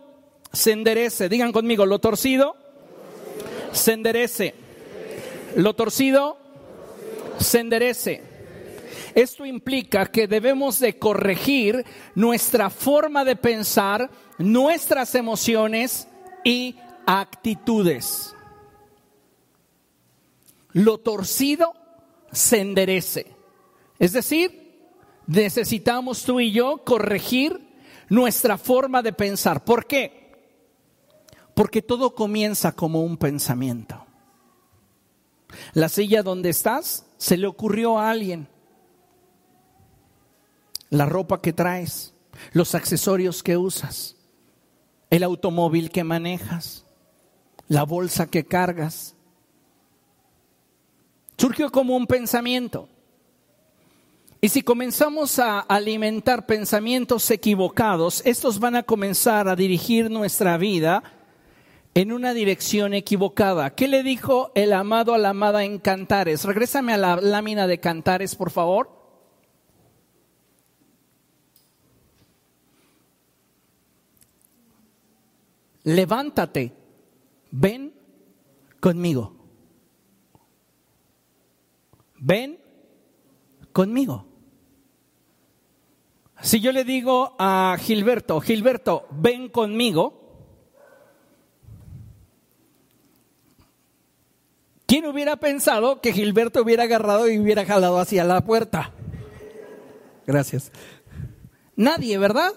se 0.52 0.72
enderece. 0.72 1.30
Digan 1.30 1.52
conmigo, 1.52 1.86
lo 1.86 2.00
torcido 2.00 2.56
se 3.72 3.94
enderece. 3.94 4.54
Lo 5.56 5.76
torcido 5.76 6.38
se 7.40 7.60
enderece. 7.60 8.24
Esto 9.16 9.46
implica 9.46 10.08
que 10.08 10.28
debemos 10.28 10.80
de 10.80 10.98
corregir 10.98 11.86
nuestra 12.16 12.70
forma 12.70 13.24
de 13.24 13.36
pensar, 13.36 14.10
nuestras 14.40 15.14
emociones 15.14 16.08
y 16.44 16.76
actitudes. 17.06 18.36
Lo 20.72 20.98
torcido 20.98 21.74
se 22.32 22.60
enderece. 22.60 23.28
Es 24.00 24.14
decir, 24.14 24.80
necesitamos 25.28 26.24
tú 26.24 26.40
y 26.40 26.52
yo 26.52 26.84
corregir 26.84 27.73
nuestra 28.10 28.58
forma 28.58 29.02
de 29.02 29.14
pensar. 29.14 29.64
¿Por 29.64 29.86
qué? 29.86 30.24
Porque 31.54 31.82
todo 31.82 32.16
comienza 32.16 32.72
como 32.72 33.04
un 33.04 33.18
pensamiento. 33.18 34.06
La 35.74 35.90
silla 35.90 36.24
donde 36.24 36.50
estás 36.50 37.06
se 37.18 37.38
le 37.38 37.48
ocurrió 37.48 38.00
a 38.00 38.10
alguien. 38.10 38.48
La 40.90 41.06
ropa 41.06 41.42
que 41.42 41.54
traes, 41.54 42.14
los 42.52 42.76
accesorios 42.76 43.42
que 43.44 43.58
usas, 43.58 44.16
el 45.10 45.24
automóvil 45.24 45.90
que 45.90 46.04
manejas, 46.04 46.86
la 47.68 47.84
bolsa 47.84 48.28
que 48.28 48.46
cargas. 48.46 49.16
Surgió 51.38 51.72
como 51.72 51.96
un 51.96 52.06
pensamiento. 52.06 52.90
Y 54.44 54.50
si 54.50 54.62
comenzamos 54.62 55.40
a 55.40 55.62
alimentar 55.62 56.46
pensamientos 56.46 57.32
equivocados, 57.32 58.22
estos 58.26 58.60
van 58.60 58.76
a 58.76 58.84
comenzar 58.84 59.48
a 59.48 59.56
dirigir 59.56 60.12
nuestra 60.12 60.58
vida 60.58 61.02
en 61.94 62.12
una 62.12 62.34
dirección 62.34 62.94
equivocada. 62.94 63.74
¿Qué 63.74 63.88
le 63.88 64.04
dijo 64.04 64.52
el 64.54 64.74
amado 64.74 65.14
a 65.14 65.18
la 65.18 65.30
amada 65.30 65.64
en 65.64 65.80
Cantares? 65.80 66.44
Regrésame 66.44 66.92
a 66.92 66.98
la 66.98 67.16
lámina 67.16 67.68
de 67.68 67.80
Cantares, 67.80 68.36
por 68.36 68.52
favor. 68.52 68.90
Levántate, 75.84 76.74
ven 77.50 77.94
conmigo. 78.82 79.38
Ven 82.20 82.60
conmigo. 83.72 84.33
Si 86.44 86.60
yo 86.60 86.74
le 86.74 86.84
digo 86.84 87.38
a 87.40 87.78
Gilberto, 87.80 88.42
Gilberto, 88.42 89.08
ven 89.12 89.48
conmigo, 89.48 90.20
¿quién 94.86 95.06
hubiera 95.06 95.38
pensado 95.38 96.02
que 96.02 96.12
Gilberto 96.12 96.62
hubiera 96.62 96.84
agarrado 96.84 97.30
y 97.30 97.40
hubiera 97.40 97.66
jalado 97.66 97.98
hacia 97.98 98.26
la 98.26 98.44
puerta? 98.44 98.92
Gracias. 100.28 100.74
Nadie, 101.78 102.18
¿verdad? 102.18 102.52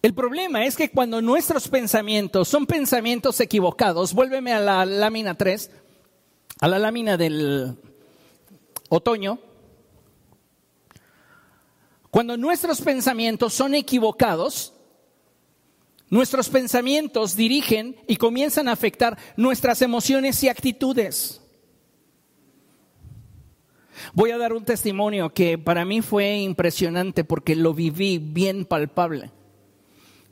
El 0.00 0.14
problema 0.14 0.64
es 0.64 0.76
que 0.76 0.90
cuando 0.90 1.20
nuestros 1.20 1.68
pensamientos 1.68 2.48
son 2.48 2.64
pensamientos 2.64 3.40
equivocados, 3.40 4.14
vuélveme 4.14 4.54
a 4.54 4.60
la 4.60 4.86
lámina 4.86 5.34
3, 5.34 5.70
a 6.60 6.66
la 6.68 6.78
lámina 6.78 7.18
del 7.18 7.76
otoño, 8.88 9.38
cuando 12.14 12.36
nuestros 12.36 12.80
pensamientos 12.80 13.54
son 13.54 13.74
equivocados, 13.74 14.72
nuestros 16.10 16.48
pensamientos 16.48 17.34
dirigen 17.34 17.96
y 18.06 18.18
comienzan 18.18 18.68
a 18.68 18.72
afectar 18.72 19.18
nuestras 19.36 19.82
emociones 19.82 20.40
y 20.44 20.48
actitudes. 20.48 21.40
Voy 24.12 24.30
a 24.30 24.38
dar 24.38 24.52
un 24.52 24.64
testimonio 24.64 25.30
que 25.30 25.58
para 25.58 25.84
mí 25.84 26.02
fue 26.02 26.36
impresionante 26.36 27.24
porque 27.24 27.56
lo 27.56 27.74
viví 27.74 28.18
bien 28.18 28.64
palpable. 28.64 29.32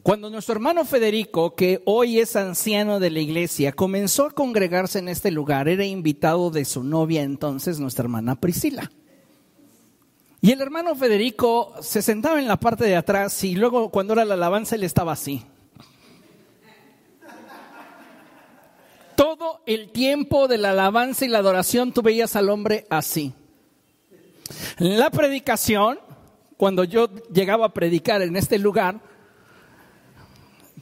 Cuando 0.05 0.30
nuestro 0.30 0.55
hermano 0.55 0.85
Federico, 0.85 1.57
que 1.57 1.83
hoy 1.85 2.20
es 2.20 2.37
anciano 2.37 3.01
de 3.01 3.11
la 3.11 3.18
iglesia, 3.18 3.72
comenzó 3.72 4.26
a 4.26 4.30
congregarse 4.30 5.01
en 5.01 5.09
este 5.09 5.33
lugar, 5.33 5.68
era 5.68 5.85
invitado 5.85 6.53
de 6.53 6.64
su 6.64 6.85
novia 6.85 7.24
entonces, 7.24 7.80
nuestra 7.80 8.05
hermana 8.05 8.37
Priscila. 8.37 8.89
Y 10.45 10.51
el 10.51 10.61
hermano 10.61 10.97
Federico 10.97 11.72
se 11.80 12.03
sentaba 12.03 12.40
en 12.40 12.49
la 12.49 12.59
parte 12.59 12.84
de 12.84 12.97
atrás 12.97 13.45
y 13.45 13.55
luego 13.55 13.90
cuando 13.90 14.14
era 14.14 14.24
la 14.24 14.34
alabanza 14.34 14.74
él 14.74 14.82
estaba 14.82 15.12
así. 15.12 15.47
Todo 19.14 19.62
el 19.66 19.93
tiempo 19.93 20.49
de 20.49 20.59
la 20.59 20.70
alabanza 20.70 21.24
y 21.24 21.28
la 21.28 21.38
adoración 21.38 21.93
tú 21.93 22.03
veías 22.03 22.34
al 22.34 22.51
hombre 22.51 22.88
así. 22.90 23.32
La 24.78 25.11
predicación, 25.11 26.01
cuando 26.57 26.82
yo 26.82 27.09
llegaba 27.32 27.66
a 27.66 27.72
predicar 27.72 28.20
en 28.20 28.34
este 28.34 28.59
lugar, 28.59 29.01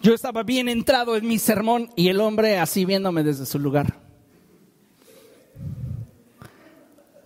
yo 0.01 0.15
estaba 0.15 0.43
bien 0.43 0.71
entrado 0.71 1.17
en 1.17 1.29
mi 1.29 1.39
sermón 1.39 1.91
y 1.97 2.09
el 2.09 2.23
hombre 2.23 2.59
así 2.59 2.87
viéndome 2.87 3.23
desde 3.23 3.45
su 3.45 3.59
lugar. 3.59 4.10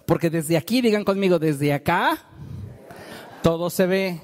Porque 0.07 0.31
desde 0.31 0.57
aquí, 0.57 0.81
digan 0.81 1.05
conmigo, 1.05 1.39
desde 1.39 1.73
acá, 1.73 2.19
todo 3.43 3.71
se 3.71 3.87
ve. 3.87 4.21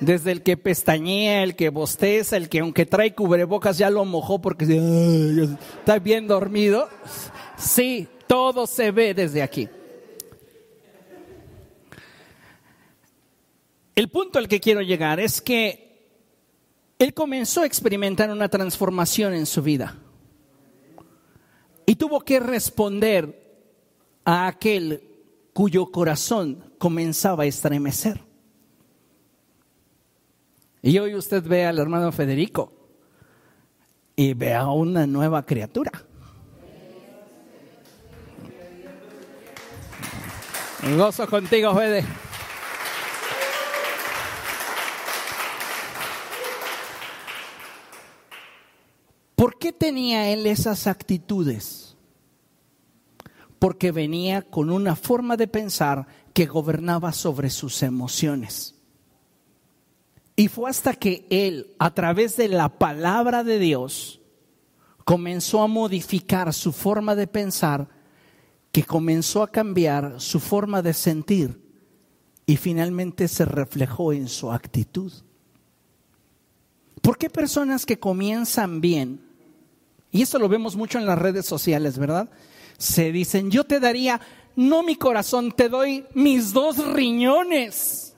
Desde 0.00 0.32
el 0.32 0.42
que 0.42 0.56
pestañea, 0.56 1.44
el 1.44 1.54
que 1.54 1.68
bosteza, 1.68 2.36
el 2.36 2.48
que 2.48 2.58
aunque 2.58 2.86
trae 2.86 3.14
cubrebocas 3.14 3.78
ya 3.78 3.88
lo 3.88 4.04
mojó 4.04 4.40
porque 4.40 4.64
está 4.64 5.98
bien 6.00 6.26
dormido. 6.26 6.88
Sí, 7.56 8.08
todo 8.26 8.66
se 8.66 8.90
ve 8.90 9.14
desde 9.14 9.42
aquí. 9.42 9.68
El 13.94 14.08
punto 14.08 14.38
al 14.38 14.48
que 14.48 14.58
quiero 14.58 14.80
llegar 14.80 15.20
es 15.20 15.40
que 15.40 15.82
él 16.98 17.14
comenzó 17.14 17.62
a 17.62 17.66
experimentar 17.66 18.30
una 18.30 18.48
transformación 18.48 19.34
en 19.34 19.46
su 19.46 19.62
vida. 19.62 19.98
Y 21.84 21.96
tuvo 21.96 22.20
que 22.20 22.40
responder 22.40 23.41
a 24.24 24.46
aquel 24.46 25.02
cuyo 25.52 25.90
corazón 25.90 26.72
comenzaba 26.78 27.44
a 27.44 27.46
estremecer. 27.46 28.20
Y 30.82 30.98
hoy 30.98 31.14
usted 31.14 31.42
ve 31.42 31.64
al 31.64 31.78
hermano 31.78 32.10
Federico 32.10 32.72
y 34.16 34.34
ve 34.34 34.54
a 34.54 34.68
una 34.68 35.06
nueva 35.06 35.44
criatura. 35.44 35.92
gozo 40.96 41.26
contigo, 41.28 41.74
Fede. 41.74 42.04
¿Por 49.36 49.58
qué 49.58 49.72
tenía 49.72 50.28
él 50.30 50.46
esas 50.46 50.86
actitudes? 50.86 51.91
Porque 53.62 53.92
venía 53.92 54.42
con 54.42 54.70
una 54.70 54.96
forma 54.96 55.36
de 55.36 55.46
pensar 55.46 56.08
que 56.34 56.46
gobernaba 56.46 57.12
sobre 57.12 57.48
sus 57.48 57.84
emociones. 57.84 58.74
Y 60.34 60.48
fue 60.48 60.68
hasta 60.68 60.94
que 60.94 61.28
él, 61.30 61.72
a 61.78 61.94
través 61.94 62.36
de 62.36 62.48
la 62.48 62.70
palabra 62.70 63.44
de 63.44 63.60
Dios, 63.60 64.20
comenzó 65.04 65.62
a 65.62 65.68
modificar 65.68 66.52
su 66.52 66.72
forma 66.72 67.14
de 67.14 67.28
pensar, 67.28 67.88
que 68.72 68.82
comenzó 68.82 69.44
a 69.44 69.52
cambiar 69.52 70.20
su 70.20 70.40
forma 70.40 70.82
de 70.82 70.92
sentir 70.92 71.62
y 72.44 72.56
finalmente 72.56 73.28
se 73.28 73.44
reflejó 73.44 74.12
en 74.12 74.26
su 74.26 74.50
actitud. 74.50 75.12
¿Por 77.00 77.16
qué 77.16 77.30
personas 77.30 77.86
que 77.86 78.00
comienzan 78.00 78.80
bien, 78.80 79.20
y 80.10 80.20
esto 80.22 80.40
lo 80.40 80.48
vemos 80.48 80.74
mucho 80.74 80.98
en 80.98 81.06
las 81.06 81.16
redes 81.16 81.46
sociales, 81.46 81.96
¿verdad? 81.96 82.28
Se 82.82 83.12
dicen, 83.12 83.52
yo 83.52 83.62
te 83.62 83.78
daría, 83.78 84.20
no 84.56 84.82
mi 84.82 84.96
corazón, 84.96 85.52
te 85.52 85.68
doy 85.68 86.04
mis 86.14 86.52
dos 86.52 86.84
riñones. 86.84 88.16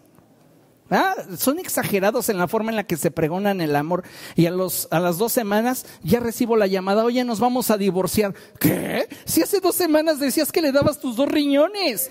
Ah, 0.90 1.14
son 1.36 1.58
exagerados 1.58 2.30
en 2.30 2.38
la 2.38 2.48
forma 2.48 2.70
en 2.70 2.76
la 2.76 2.86
que 2.86 2.96
se 2.96 3.10
pregonan 3.10 3.60
el 3.60 3.76
amor. 3.76 4.04
Y 4.36 4.46
a, 4.46 4.50
los, 4.50 4.88
a 4.90 5.00
las 5.00 5.18
dos 5.18 5.32
semanas 5.32 5.84
ya 6.02 6.18
recibo 6.18 6.56
la 6.56 6.66
llamada, 6.66 7.04
oye, 7.04 7.22
nos 7.24 7.40
vamos 7.40 7.70
a 7.70 7.76
divorciar. 7.76 8.32
¿Qué? 8.58 9.06
Si 9.26 9.42
hace 9.42 9.60
dos 9.60 9.74
semanas 9.74 10.18
decías 10.18 10.50
que 10.50 10.62
le 10.62 10.72
dabas 10.72 10.98
tus 10.98 11.14
dos 11.14 11.28
riñones. 11.28 12.10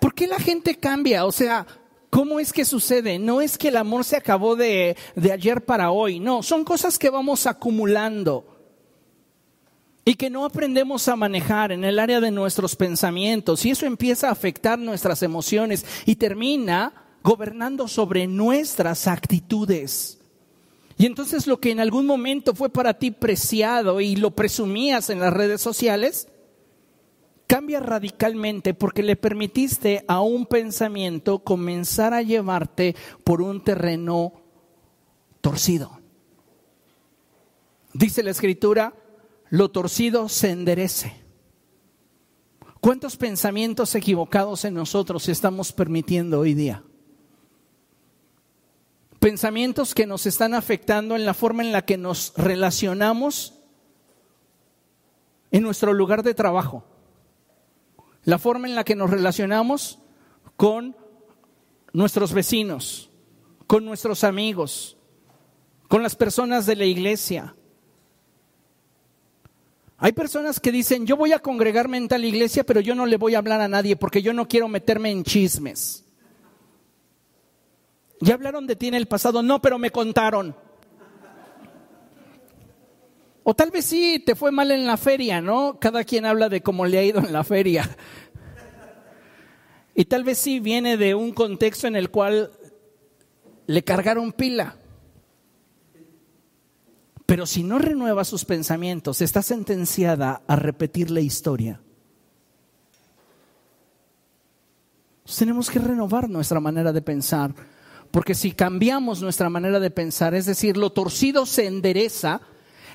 ¿Por 0.00 0.14
qué 0.14 0.26
la 0.26 0.38
gente 0.38 0.76
cambia? 0.76 1.26
O 1.26 1.32
sea, 1.32 1.66
¿cómo 2.08 2.40
es 2.40 2.54
que 2.54 2.64
sucede? 2.64 3.18
No 3.18 3.42
es 3.42 3.58
que 3.58 3.68
el 3.68 3.76
amor 3.76 4.02
se 4.04 4.16
acabó 4.16 4.56
de, 4.56 4.96
de 5.14 5.30
ayer 5.30 5.62
para 5.62 5.90
hoy, 5.90 6.20
no, 6.20 6.42
son 6.42 6.64
cosas 6.64 6.98
que 6.98 7.10
vamos 7.10 7.46
acumulando 7.46 8.47
y 10.08 10.14
que 10.14 10.30
no 10.30 10.46
aprendemos 10.46 11.06
a 11.08 11.16
manejar 11.16 11.70
en 11.70 11.84
el 11.84 11.98
área 11.98 12.18
de 12.18 12.30
nuestros 12.30 12.76
pensamientos 12.76 13.66
y 13.66 13.72
eso 13.72 13.84
empieza 13.84 14.28
a 14.28 14.32
afectar 14.32 14.78
nuestras 14.78 15.22
emociones 15.22 15.84
y 16.06 16.16
termina 16.16 16.94
gobernando 17.22 17.86
sobre 17.88 18.26
nuestras 18.26 19.06
actitudes. 19.06 20.18
Y 20.96 21.04
entonces 21.04 21.46
lo 21.46 21.60
que 21.60 21.72
en 21.72 21.80
algún 21.80 22.06
momento 22.06 22.54
fue 22.54 22.70
para 22.70 22.94
ti 22.94 23.10
preciado 23.10 24.00
y 24.00 24.16
lo 24.16 24.30
presumías 24.30 25.10
en 25.10 25.20
las 25.20 25.34
redes 25.34 25.60
sociales, 25.60 26.28
cambia 27.46 27.78
radicalmente 27.78 28.72
porque 28.72 29.02
le 29.02 29.14
permitiste 29.14 30.06
a 30.08 30.22
un 30.22 30.46
pensamiento 30.46 31.40
comenzar 31.40 32.14
a 32.14 32.22
llevarte 32.22 32.96
por 33.24 33.42
un 33.42 33.62
terreno 33.62 34.32
torcido. 35.42 36.00
Dice 37.92 38.22
la 38.22 38.30
escritura, 38.30 38.94
lo 39.50 39.70
torcido 39.70 40.28
se 40.28 40.50
enderece. 40.50 41.14
¿Cuántos 42.80 43.16
pensamientos 43.16 43.94
equivocados 43.94 44.64
en 44.64 44.74
nosotros 44.74 45.28
estamos 45.28 45.72
permitiendo 45.72 46.40
hoy 46.40 46.54
día? 46.54 46.84
Pensamientos 49.18 49.94
que 49.94 50.06
nos 50.06 50.26
están 50.26 50.54
afectando 50.54 51.16
en 51.16 51.26
la 51.26 51.34
forma 51.34 51.62
en 51.64 51.72
la 51.72 51.84
que 51.84 51.96
nos 51.96 52.32
relacionamos 52.36 53.54
en 55.50 55.62
nuestro 55.62 55.92
lugar 55.92 56.22
de 56.22 56.34
trabajo, 56.34 56.84
la 58.24 58.38
forma 58.38 58.68
en 58.68 58.76
la 58.76 58.84
que 58.84 58.94
nos 58.94 59.10
relacionamos 59.10 59.98
con 60.56 60.94
nuestros 61.92 62.32
vecinos, 62.32 63.10
con 63.66 63.84
nuestros 63.84 64.22
amigos, 64.22 64.98
con 65.88 66.02
las 66.02 66.14
personas 66.14 66.66
de 66.66 66.76
la 66.76 66.84
iglesia, 66.84 67.56
hay 70.00 70.12
personas 70.12 70.60
que 70.60 70.70
dicen, 70.70 71.06
yo 71.06 71.16
voy 71.16 71.32
a 71.32 71.40
congregarme 71.40 71.96
en 71.96 72.06
tal 72.06 72.24
iglesia, 72.24 72.62
pero 72.62 72.80
yo 72.80 72.94
no 72.94 73.04
le 73.04 73.16
voy 73.16 73.34
a 73.34 73.38
hablar 73.38 73.60
a 73.60 73.66
nadie 73.66 73.96
porque 73.96 74.22
yo 74.22 74.32
no 74.32 74.46
quiero 74.46 74.68
meterme 74.68 75.10
en 75.10 75.24
chismes. 75.24 76.04
Ya 78.20 78.34
hablaron 78.34 78.68
de 78.68 78.76
ti 78.76 78.86
en 78.86 78.94
el 78.94 79.06
pasado, 79.06 79.42
no, 79.42 79.60
pero 79.60 79.76
me 79.76 79.90
contaron. 79.90 80.54
O 83.42 83.54
tal 83.54 83.72
vez 83.72 83.86
sí, 83.86 84.22
te 84.24 84.36
fue 84.36 84.52
mal 84.52 84.70
en 84.70 84.86
la 84.86 84.96
feria, 84.96 85.40
¿no? 85.40 85.78
Cada 85.80 86.04
quien 86.04 86.26
habla 86.26 86.48
de 86.48 86.60
cómo 86.60 86.86
le 86.86 86.98
ha 86.98 87.02
ido 87.02 87.18
en 87.18 87.32
la 87.32 87.42
feria. 87.42 87.88
Y 89.96 90.04
tal 90.04 90.22
vez 90.22 90.38
sí 90.38 90.60
viene 90.60 90.96
de 90.96 91.16
un 91.16 91.32
contexto 91.32 91.88
en 91.88 91.96
el 91.96 92.10
cual 92.10 92.52
le 93.66 93.82
cargaron 93.82 94.30
pila. 94.32 94.76
Pero 97.28 97.44
si 97.44 97.62
no 97.62 97.78
renueva 97.78 98.24
sus 98.24 98.46
pensamientos, 98.46 99.20
está 99.20 99.42
sentenciada 99.42 100.40
a 100.46 100.56
repetir 100.56 101.10
la 101.10 101.20
historia. 101.20 101.78
tenemos 105.36 105.68
que 105.68 105.78
renovar 105.78 106.30
nuestra 106.30 106.58
manera 106.58 106.90
de 106.90 107.02
pensar, 107.02 107.54
porque 108.10 108.34
si 108.34 108.52
cambiamos 108.52 109.20
nuestra 109.20 109.50
manera 109.50 109.78
de 109.78 109.90
pensar, 109.90 110.34
es 110.34 110.46
decir, 110.46 110.78
lo 110.78 110.88
torcido 110.88 111.44
se 111.44 111.66
endereza, 111.66 112.40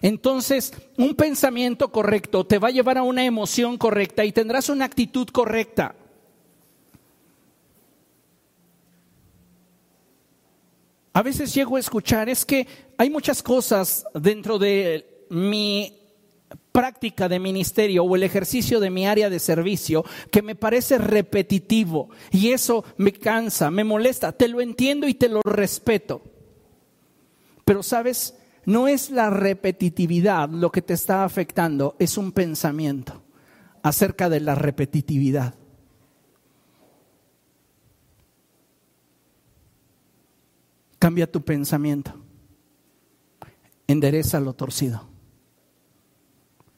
entonces 0.02 0.74
un 0.98 1.14
pensamiento 1.14 1.92
correcto 1.92 2.44
te 2.44 2.58
va 2.58 2.70
a 2.70 2.72
llevar 2.72 2.98
a 2.98 3.04
una 3.04 3.24
emoción 3.24 3.78
correcta 3.78 4.26
y 4.26 4.32
tendrás 4.32 4.68
una 4.70 4.86
actitud 4.86 5.28
correcta. 5.28 5.94
A 11.14 11.22
veces 11.22 11.54
llego 11.54 11.76
a 11.76 11.80
escuchar, 11.80 12.28
es 12.28 12.44
que 12.44 12.68
hay 12.98 13.10
muchas 13.10 13.44
cosas 13.44 14.06
dentro 14.16 14.58
de 14.58 15.26
mi 15.30 16.00
práctica 16.72 17.30
de 17.30 17.40
ministerio 17.40 18.04
o 18.04 18.16
el 18.16 18.24
ejercicio 18.24 18.80
de 18.80 18.90
mi 18.90 19.06
área 19.06 19.30
de 19.30 19.40
servicio 19.40 20.04
que 20.32 20.42
me 20.42 20.56
parece 20.56 20.98
repetitivo 20.98 22.10
y 22.32 22.50
eso 22.50 22.84
me 22.98 23.14
cansa, 23.14 23.70
me 23.70 23.84
molesta, 23.84 24.32
te 24.32 24.48
lo 24.48 24.60
entiendo 24.60 25.08
y 25.08 25.14
te 25.14 25.30
lo 25.30 25.42
respeto. 25.44 26.24
Pero 27.64 27.84
sabes, 27.84 28.36
no 28.66 28.88
es 28.88 29.12
la 29.12 29.30
repetitividad 29.30 30.50
lo 30.50 30.72
que 30.72 30.82
te 30.82 30.94
está 30.94 31.24
afectando, 31.24 31.96
es 32.00 32.18
un 32.18 32.32
pensamiento 32.32 33.22
acerca 33.84 34.30
de 34.30 34.40
la 34.40 34.56
repetitividad. 34.56 35.54
Cambia 41.04 41.30
tu 41.30 41.42
pensamiento. 41.42 42.14
Endereza 43.88 44.40
lo 44.40 44.54
torcido. 44.54 45.06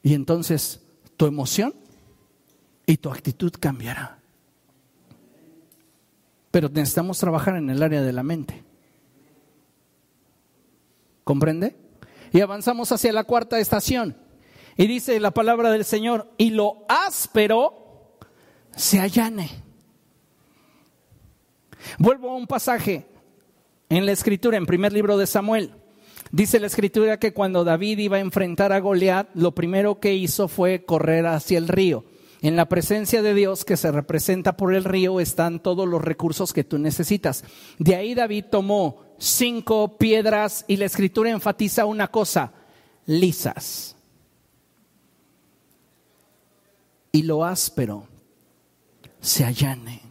Y 0.02 0.14
entonces 0.14 0.82
tu 1.16 1.26
emoción 1.26 1.72
y 2.86 2.96
tu 2.96 3.08
actitud 3.08 3.52
cambiará. 3.60 4.18
Pero 6.50 6.68
necesitamos 6.68 7.20
trabajar 7.20 7.54
en 7.54 7.70
el 7.70 7.80
área 7.80 8.02
de 8.02 8.12
la 8.12 8.24
mente. 8.24 8.64
¿Comprende? 11.22 11.76
Y 12.32 12.40
avanzamos 12.40 12.90
hacia 12.90 13.12
la 13.12 13.22
cuarta 13.22 13.60
estación. 13.60 14.16
Y 14.76 14.88
dice 14.88 15.20
la 15.20 15.30
palabra 15.30 15.70
del 15.70 15.84
Señor, 15.84 16.32
y 16.36 16.50
lo 16.50 16.84
áspero 16.88 18.16
se 18.74 18.98
allane. 18.98 19.48
Vuelvo 22.00 22.30
a 22.30 22.34
un 22.34 22.48
pasaje 22.48 23.06
en 23.88 24.06
la 24.06 24.12
escritura, 24.12 24.56
en 24.56 24.66
primer 24.66 24.92
libro 24.92 25.16
de 25.16 25.26
Samuel, 25.26 25.72
dice 26.32 26.60
la 26.60 26.66
escritura 26.66 27.18
que 27.18 27.32
cuando 27.32 27.64
David 27.64 27.98
iba 27.98 28.16
a 28.16 28.20
enfrentar 28.20 28.72
a 28.72 28.80
Goliat, 28.80 29.28
lo 29.34 29.54
primero 29.54 30.00
que 30.00 30.14
hizo 30.14 30.48
fue 30.48 30.84
correr 30.84 31.26
hacia 31.26 31.58
el 31.58 31.68
río. 31.68 32.04
En 32.42 32.56
la 32.56 32.68
presencia 32.68 33.22
de 33.22 33.34
Dios 33.34 33.64
que 33.64 33.76
se 33.76 33.90
representa 33.90 34.56
por 34.56 34.74
el 34.74 34.84
río 34.84 35.20
están 35.20 35.60
todos 35.60 35.88
los 35.88 36.02
recursos 36.02 36.52
que 36.52 36.64
tú 36.64 36.78
necesitas. 36.78 37.44
De 37.78 37.96
ahí 37.96 38.14
David 38.14 38.46
tomó 38.50 39.02
cinco 39.18 39.96
piedras 39.96 40.64
y 40.68 40.76
la 40.76 40.84
escritura 40.84 41.30
enfatiza 41.30 41.86
una 41.86 42.08
cosa, 42.08 42.52
lisas. 43.06 43.96
Y 47.12 47.22
lo 47.22 47.44
áspero 47.44 48.06
se 49.20 49.44
allane. 49.44 50.05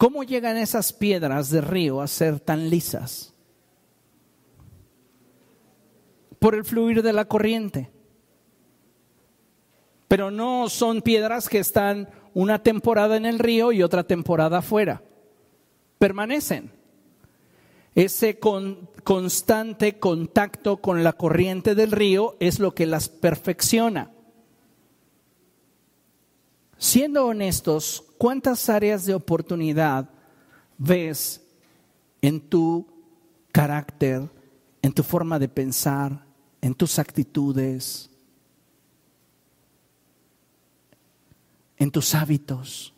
¿Cómo 0.00 0.22
llegan 0.22 0.56
esas 0.56 0.94
piedras 0.94 1.50
de 1.50 1.60
río 1.60 2.00
a 2.00 2.06
ser 2.06 2.40
tan 2.40 2.70
lisas? 2.70 3.34
Por 6.38 6.54
el 6.54 6.64
fluir 6.64 7.02
de 7.02 7.12
la 7.12 7.26
corriente. 7.26 7.90
Pero 10.08 10.30
no 10.30 10.70
son 10.70 11.02
piedras 11.02 11.50
que 11.50 11.58
están 11.58 12.08
una 12.32 12.62
temporada 12.62 13.18
en 13.18 13.26
el 13.26 13.38
río 13.38 13.72
y 13.72 13.82
otra 13.82 14.04
temporada 14.04 14.60
afuera. 14.60 15.02
Permanecen. 15.98 16.72
Ese 17.94 18.38
constante 18.38 19.98
contacto 19.98 20.78
con 20.78 21.04
la 21.04 21.12
corriente 21.12 21.74
del 21.74 21.92
río 21.92 22.38
es 22.40 22.58
lo 22.58 22.74
que 22.74 22.86
las 22.86 23.10
perfecciona. 23.10 24.10
Siendo 26.78 27.26
honestos, 27.26 28.09
¿cuántas 28.20 28.68
áreas 28.68 29.06
de 29.06 29.14
oportunidad 29.14 30.10
ves 30.76 31.40
en 32.20 32.38
tu 32.38 32.86
carácter, 33.50 34.28
en 34.82 34.92
tu 34.92 35.02
forma 35.02 35.38
de 35.38 35.48
pensar, 35.48 36.22
en 36.60 36.74
tus 36.74 36.98
actitudes, 36.98 38.10
en 41.78 41.90
tus 41.90 42.14
hábitos? 42.14 42.92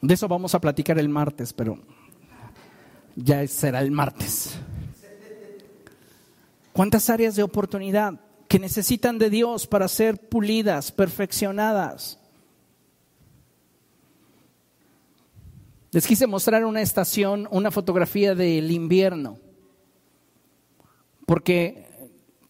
De 0.00 0.14
eso 0.14 0.28
vamos 0.28 0.54
a 0.54 0.60
platicar 0.60 0.96
el 1.00 1.08
martes, 1.08 1.52
pero 1.52 1.76
ya 3.16 3.44
será 3.48 3.80
el 3.80 3.90
martes. 3.90 4.60
¿Cuántas 6.72 7.10
áreas 7.10 7.34
de 7.34 7.42
oportunidad 7.42 8.20
que 8.46 8.60
necesitan 8.60 9.18
de 9.18 9.28
Dios 9.28 9.66
para 9.66 9.88
ser 9.88 10.28
pulidas, 10.28 10.92
perfeccionadas? 10.92 12.21
Les 15.92 16.06
quise 16.06 16.26
mostrar 16.26 16.64
una 16.64 16.80
estación, 16.80 17.46
una 17.50 17.70
fotografía 17.70 18.34
del 18.34 18.70
invierno, 18.70 19.38
porque 21.26 21.86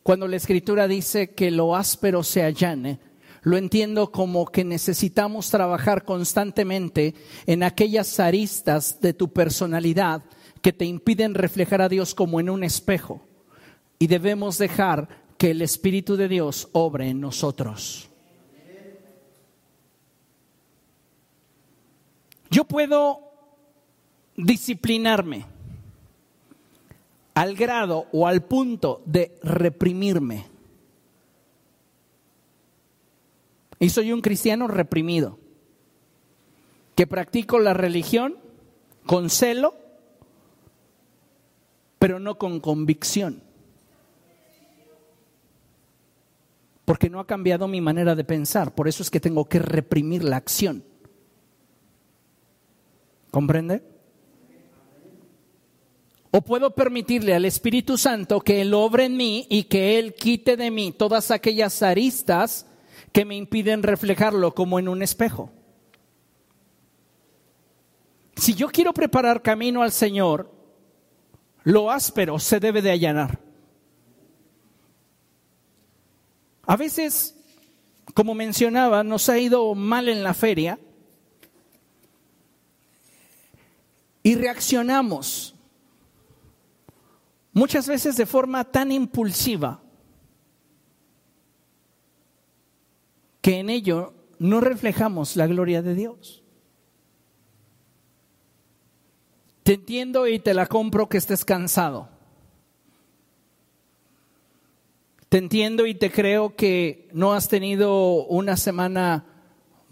cuando 0.04 0.28
la 0.28 0.36
escritura 0.36 0.86
dice 0.86 1.30
que 1.30 1.50
lo 1.50 1.74
áspero 1.74 2.22
se 2.22 2.44
allane, 2.44 3.00
lo 3.42 3.56
entiendo 3.56 4.12
como 4.12 4.46
que 4.46 4.62
necesitamos 4.62 5.50
trabajar 5.50 6.04
constantemente 6.04 7.14
en 7.46 7.64
aquellas 7.64 8.20
aristas 8.20 9.00
de 9.00 9.12
tu 9.12 9.32
personalidad 9.32 10.22
que 10.60 10.72
te 10.72 10.84
impiden 10.84 11.34
reflejar 11.34 11.82
a 11.82 11.88
Dios 11.88 12.14
como 12.14 12.38
en 12.38 12.48
un 12.48 12.62
espejo. 12.62 13.26
Y 13.98 14.06
debemos 14.06 14.58
dejar 14.58 15.08
que 15.36 15.50
el 15.50 15.62
Espíritu 15.62 16.16
de 16.16 16.28
Dios 16.28 16.68
obre 16.70 17.08
en 17.08 17.20
nosotros. 17.20 18.08
Yo 22.48 22.64
puedo 22.64 23.31
disciplinarme 24.36 25.46
al 27.34 27.54
grado 27.54 28.06
o 28.12 28.26
al 28.26 28.42
punto 28.42 29.02
de 29.06 29.38
reprimirme. 29.42 30.46
Y 33.78 33.90
soy 33.90 34.12
un 34.12 34.20
cristiano 34.20 34.68
reprimido, 34.68 35.38
que 36.94 37.06
practico 37.06 37.58
la 37.58 37.74
religión 37.74 38.36
con 39.06 39.28
celo, 39.28 39.74
pero 41.98 42.20
no 42.20 42.38
con 42.38 42.60
convicción. 42.60 43.42
Porque 46.84 47.10
no 47.10 47.18
ha 47.18 47.26
cambiado 47.26 47.66
mi 47.66 47.80
manera 47.80 48.14
de 48.14 48.24
pensar, 48.24 48.74
por 48.74 48.86
eso 48.86 49.02
es 49.02 49.10
que 49.10 49.20
tengo 49.20 49.48
que 49.48 49.58
reprimir 49.58 50.22
la 50.22 50.36
acción. 50.36 50.84
¿Comprende? 53.30 53.91
O 56.34 56.40
puedo 56.40 56.74
permitirle 56.74 57.34
al 57.34 57.44
Espíritu 57.44 57.98
Santo 57.98 58.40
que 58.40 58.62
Él 58.62 58.72
obre 58.72 59.04
en 59.04 59.18
mí 59.18 59.46
y 59.50 59.64
que 59.64 59.98
Él 59.98 60.14
quite 60.14 60.56
de 60.56 60.70
mí 60.70 60.90
todas 60.90 61.30
aquellas 61.30 61.82
aristas 61.82 62.66
que 63.12 63.26
me 63.26 63.36
impiden 63.36 63.82
reflejarlo 63.82 64.54
como 64.54 64.78
en 64.78 64.88
un 64.88 65.02
espejo. 65.02 65.52
Si 68.34 68.54
yo 68.54 68.68
quiero 68.68 68.94
preparar 68.94 69.42
camino 69.42 69.82
al 69.82 69.92
Señor, 69.92 70.50
lo 71.64 71.90
áspero 71.90 72.38
se 72.38 72.60
debe 72.60 72.80
de 72.80 72.92
allanar. 72.92 73.38
A 76.64 76.76
veces, 76.78 77.36
como 78.14 78.34
mencionaba, 78.34 79.04
nos 79.04 79.28
ha 79.28 79.38
ido 79.38 79.74
mal 79.74 80.08
en 80.08 80.22
la 80.22 80.32
feria 80.32 80.78
y 84.22 84.34
reaccionamos 84.34 85.51
muchas 87.52 87.86
veces 87.86 88.16
de 88.16 88.26
forma 88.26 88.64
tan 88.64 88.92
impulsiva 88.92 89.82
que 93.40 93.58
en 93.58 93.70
ello 93.70 94.14
no 94.38 94.60
reflejamos 94.60 95.36
la 95.36 95.46
gloria 95.46 95.82
de 95.82 95.94
Dios. 95.94 96.42
Te 99.62 99.74
entiendo 99.74 100.26
y 100.26 100.38
te 100.38 100.54
la 100.54 100.66
compro 100.66 101.08
que 101.08 101.18
estés 101.18 101.44
cansado. 101.44 102.08
Te 105.28 105.38
entiendo 105.38 105.86
y 105.86 105.94
te 105.94 106.10
creo 106.10 106.56
que 106.56 107.08
no 107.12 107.32
has 107.32 107.48
tenido 107.48 108.26
una 108.26 108.56
semana 108.56 109.31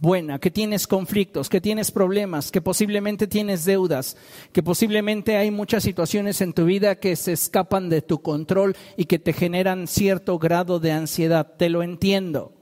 buena, 0.00 0.38
que 0.38 0.50
tienes 0.50 0.86
conflictos, 0.86 1.48
que 1.48 1.60
tienes 1.60 1.90
problemas, 1.90 2.50
que 2.50 2.62
posiblemente 2.62 3.26
tienes 3.26 3.64
deudas, 3.64 4.16
que 4.52 4.62
posiblemente 4.62 5.36
hay 5.36 5.50
muchas 5.50 5.82
situaciones 5.82 6.40
en 6.40 6.54
tu 6.54 6.64
vida 6.64 6.96
que 6.96 7.14
se 7.16 7.32
escapan 7.32 7.90
de 7.90 8.00
tu 8.02 8.22
control 8.22 8.76
y 8.96 9.04
que 9.04 9.18
te 9.18 9.32
generan 9.32 9.86
cierto 9.86 10.38
grado 10.38 10.80
de 10.80 10.92
ansiedad. 10.92 11.54
Te 11.56 11.68
lo 11.68 11.82
entiendo. 11.82 12.54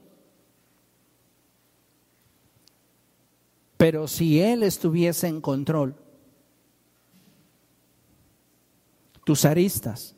Pero 3.77 4.09
si 4.09 4.41
Él 4.41 4.63
estuviese 4.63 5.27
en 5.27 5.39
control, 5.39 5.95
tus 9.23 9.45
aristas 9.45 10.15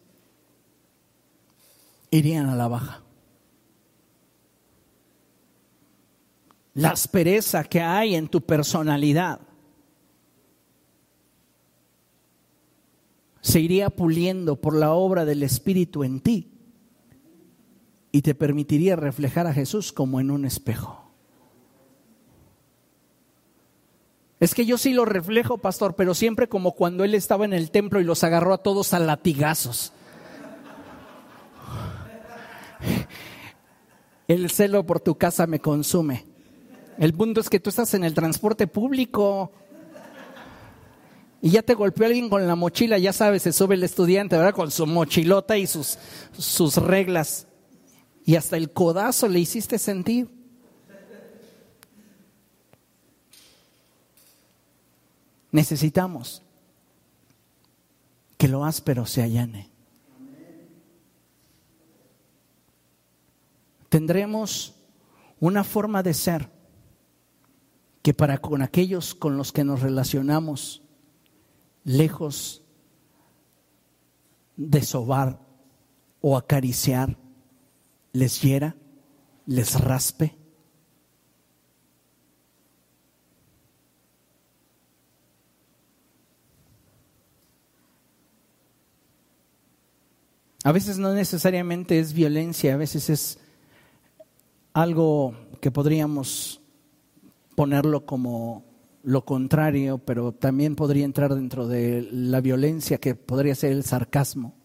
irían 2.10 2.48
a 2.48 2.56
la 2.56 2.68
baja. 2.68 3.04
La 6.74 6.90
aspereza 6.90 7.64
que 7.64 7.82
hay 7.82 8.16
en 8.16 8.28
tu 8.28 8.42
personalidad 8.42 9.42
se 13.42 13.60
iría 13.60 13.90
puliendo 13.90 14.56
por 14.56 14.76
la 14.76 14.94
obra 14.94 15.26
del 15.26 15.44
Espíritu 15.44 16.04
en 16.04 16.22
ti 16.22 16.52
y 18.12 18.22
te 18.22 18.36
permitiría 18.36 18.96
reflejar 18.96 19.48
a 19.48 19.54
Jesús 19.54 19.92
como 19.92 20.20
en 20.20 20.32
un 20.32 20.46
espejo. 20.46 21.12
Es 24.40 24.56
que 24.56 24.66
yo 24.66 24.78
sí 24.78 24.94
lo 24.94 25.06
reflejo, 25.06 25.60
pastor, 25.60 25.96
pero 25.96 26.14
siempre 26.14 26.50
como 26.50 26.74
cuando 26.74 27.04
él 27.04 27.14
estaba 27.14 27.46
en 27.46 27.54
el 27.54 27.70
templo 27.72 28.00
y 28.00 28.04
los 28.04 28.24
agarró 28.24 28.54
a 28.54 28.64
todos 28.64 28.94
a 28.94 29.00
latigazos. 29.00 29.94
El 34.28 34.50
celo 34.50 34.86
por 34.86 35.00
tu 35.00 35.16
casa 35.16 35.46
me 35.46 35.60
consume. 35.60 36.31
El 36.98 37.14
punto 37.14 37.42
es 37.42 37.50
que 37.50 37.60
tú 37.60 37.70
estás 37.70 37.94
en 37.94 38.04
el 38.04 38.14
transporte 38.14 38.68
público 38.68 39.52
y 41.42 41.50
ya 41.50 41.64
te 41.64 41.74
golpeó 41.74 42.06
alguien 42.06 42.30
con 42.30 42.46
la 42.46 42.56
mochila, 42.56 43.00
ya 43.00 43.14
sabes, 43.14 43.42
se 43.42 43.52
sube 43.52 43.74
el 43.74 43.84
estudiante, 43.84 44.38
¿verdad? 44.38 44.54
Con 44.54 44.70
su 44.70 44.86
mochilota 44.86 45.58
y 45.58 45.66
sus, 45.66 45.98
sus 46.38 46.78
reglas. 46.78 47.48
Y 48.24 48.36
hasta 48.36 48.58
el 48.58 48.72
codazo 48.72 49.28
le 49.28 49.40
hiciste 49.40 49.80
sentir. 49.80 50.30
Necesitamos 55.52 56.44
que 58.38 58.48
lo 58.48 58.64
áspero 58.64 59.08
se 59.08 59.24
allane. 59.24 59.70
Tendremos 63.90 64.76
una 65.40 65.64
forma 65.64 66.04
de 66.04 66.14
ser 66.14 66.61
que 68.02 68.14
para 68.14 68.40
con 68.40 68.62
aquellos 68.62 69.14
con 69.14 69.38
los 69.38 69.52
que 69.52 69.64
nos 69.64 69.82
relacionamos, 69.82 70.82
lejos 71.84 72.64
de 74.58 74.82
sobar 74.82 75.40
o 76.22 76.38
acariciar, 76.38 77.18
les 78.14 78.42
hiera, 78.42 78.76
les 79.46 79.80
raspe. 79.80 80.38
A 90.64 90.72
veces 90.72 91.00
no 91.00 91.14
necesariamente 91.14 92.00
es 92.00 92.14
violencia, 92.14 92.76
a 92.76 92.78
veces 92.78 93.10
es 93.10 93.40
algo 94.74 95.36
que 95.60 95.72
podríamos 95.72 96.61
ponerlo 97.62 98.08
como 98.08 98.66
lo 99.04 99.24
contrario, 99.24 100.00
pero 100.00 100.32
también 100.32 100.76
podría 100.76 101.06
entrar 101.06 101.36
dentro 101.36 101.68
de 101.68 102.10
la 102.12 102.42
violencia 102.42 102.98
que 102.98 103.14
podría 103.14 103.54
ser 103.54 103.72
el 103.72 103.84
sarcasmo. 103.84 104.56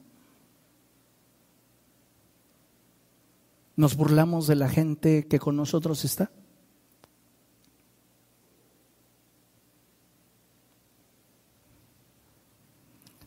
¿Nos 3.76 3.97
burlamos 3.97 4.47
de 4.47 4.55
la 4.55 4.70
gente 4.70 5.26
que 5.26 5.38
con 5.38 5.57
nosotros 5.57 6.07
está? 6.07 6.30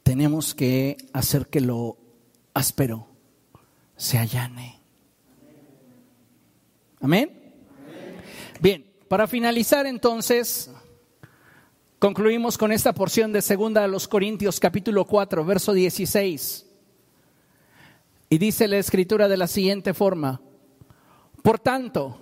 Tenemos 0.02 0.56
que 0.56 0.98
hacer 1.14 1.46
que 1.46 1.62
lo 1.62 2.00
áspero 2.56 3.08
se 3.98 4.18
allane. 4.18 4.80
Amén. 7.02 7.54
Bien, 8.60 8.89
para 9.10 9.28
finalizar 9.28 9.88
entonces, 9.88 10.70
concluimos 11.98 12.60
con 12.60 12.72
esta 12.72 12.94
porción 12.94 13.34
de 13.34 13.42
segunda 13.42 13.84
a 13.84 13.88
los 13.88 14.08
Corintios 14.08 14.60
capítulo 14.60 15.04
4, 15.06 15.44
verso 15.44 15.74
16. 15.74 16.68
Y 18.30 18.38
dice 18.38 18.68
la 18.68 18.78
escritura 18.78 19.28
de 19.28 19.36
la 19.36 19.48
siguiente 19.48 19.96
forma, 19.96 20.40
por 21.42 21.58
tanto, 21.58 22.20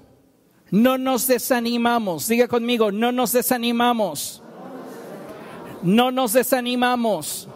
no 0.71 0.97
nos 0.97 1.27
desanimamos, 1.27 2.29
diga 2.29 2.47
conmigo, 2.47 2.89
no 2.93 3.11
nos 3.11 3.33
desanimamos, 3.33 4.41
no 5.83 6.11
nos 6.11 6.31
desanimamos, 6.31 7.49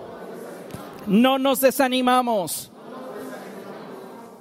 no 1.07 1.39
nos 1.39 1.61
desanimamos. 1.61 2.70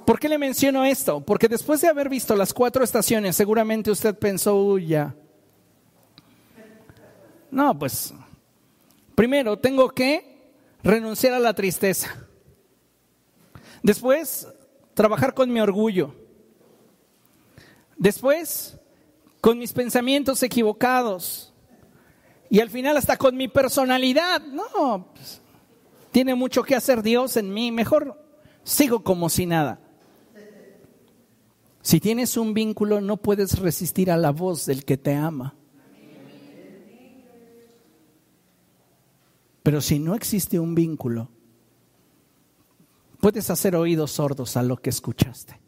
¿Por 0.05 0.19
qué 0.19 0.27
le 0.27 0.37
menciono 0.37 0.83
esto? 0.83 1.21
Porque 1.21 1.47
después 1.47 1.81
de 1.81 1.87
haber 1.87 2.09
visto 2.09 2.35
las 2.35 2.53
cuatro 2.53 2.83
estaciones, 2.83 3.35
seguramente 3.35 3.91
usted 3.91 4.17
pensó, 4.17 4.55
uy, 4.55 4.87
ya. 4.87 5.15
No, 7.51 7.77
pues, 7.77 8.13
primero 9.15 9.57
tengo 9.59 9.89
que 9.89 10.53
renunciar 10.83 11.33
a 11.33 11.39
la 11.39 11.53
tristeza. 11.53 12.15
Después, 13.83 14.47
trabajar 14.93 15.33
con 15.33 15.51
mi 15.51 15.59
orgullo. 15.59 16.15
Después, 17.97 18.77
con 19.41 19.59
mis 19.59 19.73
pensamientos 19.73 20.41
equivocados. 20.43 21.53
Y 22.49 22.59
al 22.59 22.69
final 22.69 22.97
hasta 22.97 23.17
con 23.17 23.35
mi 23.35 23.47
personalidad. 23.47 24.41
No, 24.41 25.11
pues, 25.13 25.41
tiene 26.11 26.35
mucho 26.35 26.63
que 26.63 26.75
hacer 26.75 27.01
Dios 27.01 27.37
en 27.37 27.53
mí. 27.53 27.71
Mejor 27.71 28.19
sigo 28.63 29.03
como 29.03 29.29
si 29.29 29.45
nada. 29.45 29.79
Si 31.91 31.99
tienes 31.99 32.37
un 32.37 32.53
vínculo, 32.53 33.01
no 33.01 33.17
puedes 33.17 33.59
resistir 33.59 34.11
a 34.11 34.15
la 34.15 34.31
voz 34.31 34.65
del 34.65 34.85
que 34.85 34.95
te 34.95 35.13
ama. 35.13 35.55
Pero 39.61 39.81
si 39.81 39.99
no 39.99 40.15
existe 40.15 40.57
un 40.57 40.73
vínculo, 40.73 41.27
puedes 43.19 43.49
hacer 43.49 43.75
oídos 43.75 44.11
sordos 44.11 44.55
a 44.55 44.63
lo 44.63 44.77
que 44.77 44.89
escuchaste. 44.89 45.59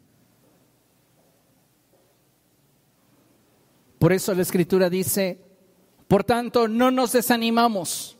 Por 3.98 4.14
eso 4.14 4.34
la 4.34 4.40
escritura 4.40 4.88
dice, 4.88 5.38
por 6.08 6.24
tanto, 6.24 6.68
no 6.68 6.90
nos 6.90 7.12
desanimamos. 7.12 8.16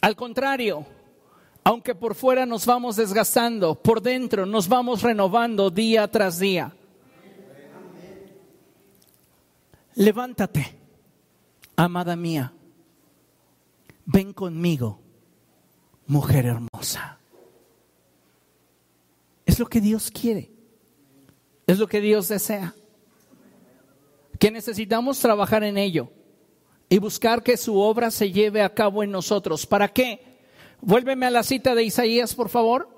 Al 0.00 0.16
contrario, 0.16 0.86
aunque 1.64 1.94
por 1.94 2.14
fuera 2.14 2.46
nos 2.46 2.64
vamos 2.64 2.96
desgastando, 2.96 3.74
por 3.74 4.00
dentro 4.00 4.46
nos 4.46 4.68
vamos 4.68 5.02
renovando 5.02 5.68
día 5.68 6.10
tras 6.10 6.38
día. 6.38 6.74
Levántate, 9.96 10.78
amada 11.74 12.16
mía, 12.16 12.52
ven 14.04 14.32
conmigo, 14.32 15.00
mujer 16.06 16.46
hermosa. 16.46 17.18
Es 19.44 19.58
lo 19.58 19.66
que 19.66 19.80
Dios 19.80 20.10
quiere, 20.10 20.50
es 21.66 21.78
lo 21.78 21.86
que 21.86 22.00
Dios 22.00 22.28
desea 22.28 22.74
que 24.38 24.50
necesitamos 24.50 25.18
trabajar 25.18 25.64
en 25.64 25.78
ello 25.78 26.10
y 26.88 26.98
buscar 26.98 27.42
que 27.42 27.56
su 27.56 27.78
obra 27.78 28.10
se 28.10 28.30
lleve 28.30 28.62
a 28.62 28.74
cabo 28.74 29.02
en 29.02 29.10
nosotros. 29.10 29.66
¿Para 29.66 29.88
qué? 29.88 30.38
Vuélveme 30.80 31.26
a 31.26 31.30
la 31.30 31.42
cita 31.42 31.74
de 31.74 31.84
Isaías, 31.84 32.34
por 32.34 32.48
favor. 32.48 32.88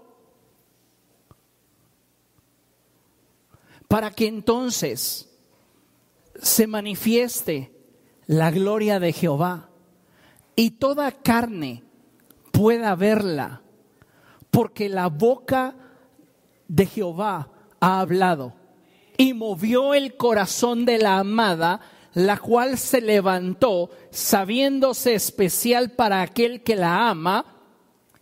Para 3.86 4.10
que 4.10 4.26
entonces 4.26 5.27
se 6.40 6.66
manifieste 6.66 7.72
la 8.26 8.50
gloria 8.50 9.00
de 9.00 9.12
Jehová 9.12 9.70
y 10.54 10.72
toda 10.72 11.12
carne 11.12 11.84
pueda 12.52 12.94
verla, 12.94 13.62
porque 14.50 14.88
la 14.88 15.08
boca 15.08 15.76
de 16.66 16.86
Jehová 16.86 17.50
ha 17.80 18.00
hablado. 18.00 18.54
Y 19.16 19.34
movió 19.34 19.94
el 19.94 20.16
corazón 20.16 20.84
de 20.84 20.98
la 20.98 21.18
amada, 21.18 21.80
la 22.14 22.38
cual 22.38 22.78
se 22.78 23.00
levantó 23.00 23.90
sabiéndose 24.10 25.14
especial 25.14 25.92
para 25.92 26.22
aquel 26.22 26.62
que 26.62 26.76
la 26.76 27.08
ama 27.08 27.46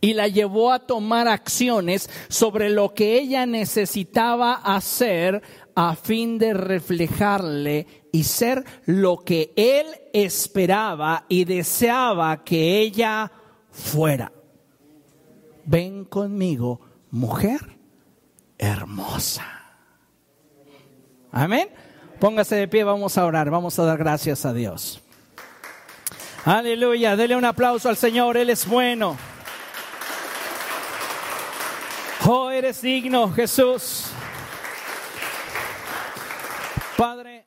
y 0.01 0.15
la 0.15 0.29
llevó 0.29 0.73
a 0.73 0.81
tomar 0.81 1.29
acciones 1.29 2.11
sobre 2.29 2.69
lo 2.69 2.95
que 2.95 3.19
ella 3.19 3.47
necesitaba 3.47 4.55
hacer 4.55 5.43
a 5.75 5.95
fin 5.97 6.39
de 6.39 6.55
reflejarle 6.55 8.06
y 8.17 8.25
ser 8.25 8.65
lo 8.87 9.19
que 9.19 9.53
él 9.57 9.87
esperaba 10.15 11.27
y 11.29 11.45
deseaba 11.45 12.43
que 12.45 12.81
ella 12.81 13.31
fuera. 13.71 14.33
Ven 15.67 16.07
conmigo, 16.07 16.81
mujer 17.11 17.61
hermosa. 18.57 19.45
Amén. 21.31 21.69
Póngase 22.19 22.57
de 22.57 22.69
pie, 22.69 22.85
vamos 22.85 23.19
a 23.19 23.27
orar, 23.27 23.51
vamos 23.51 23.79
a 23.79 23.85
dar 23.85 23.99
gracias 23.99 24.47
a 24.47 24.55
Dios. 24.55 25.03
Aleluya, 26.47 27.17
dele 27.17 27.37
un 27.37 27.45
aplauso 27.45 27.91
al 27.91 27.99
Señor, 27.99 28.39
Él 28.39 28.49
es 28.49 28.67
bueno. 28.67 29.19
Oh, 32.27 32.49
eres 32.49 32.81
digno, 32.81 33.31
Jesús. 33.31 34.07
Padre. 36.97 37.46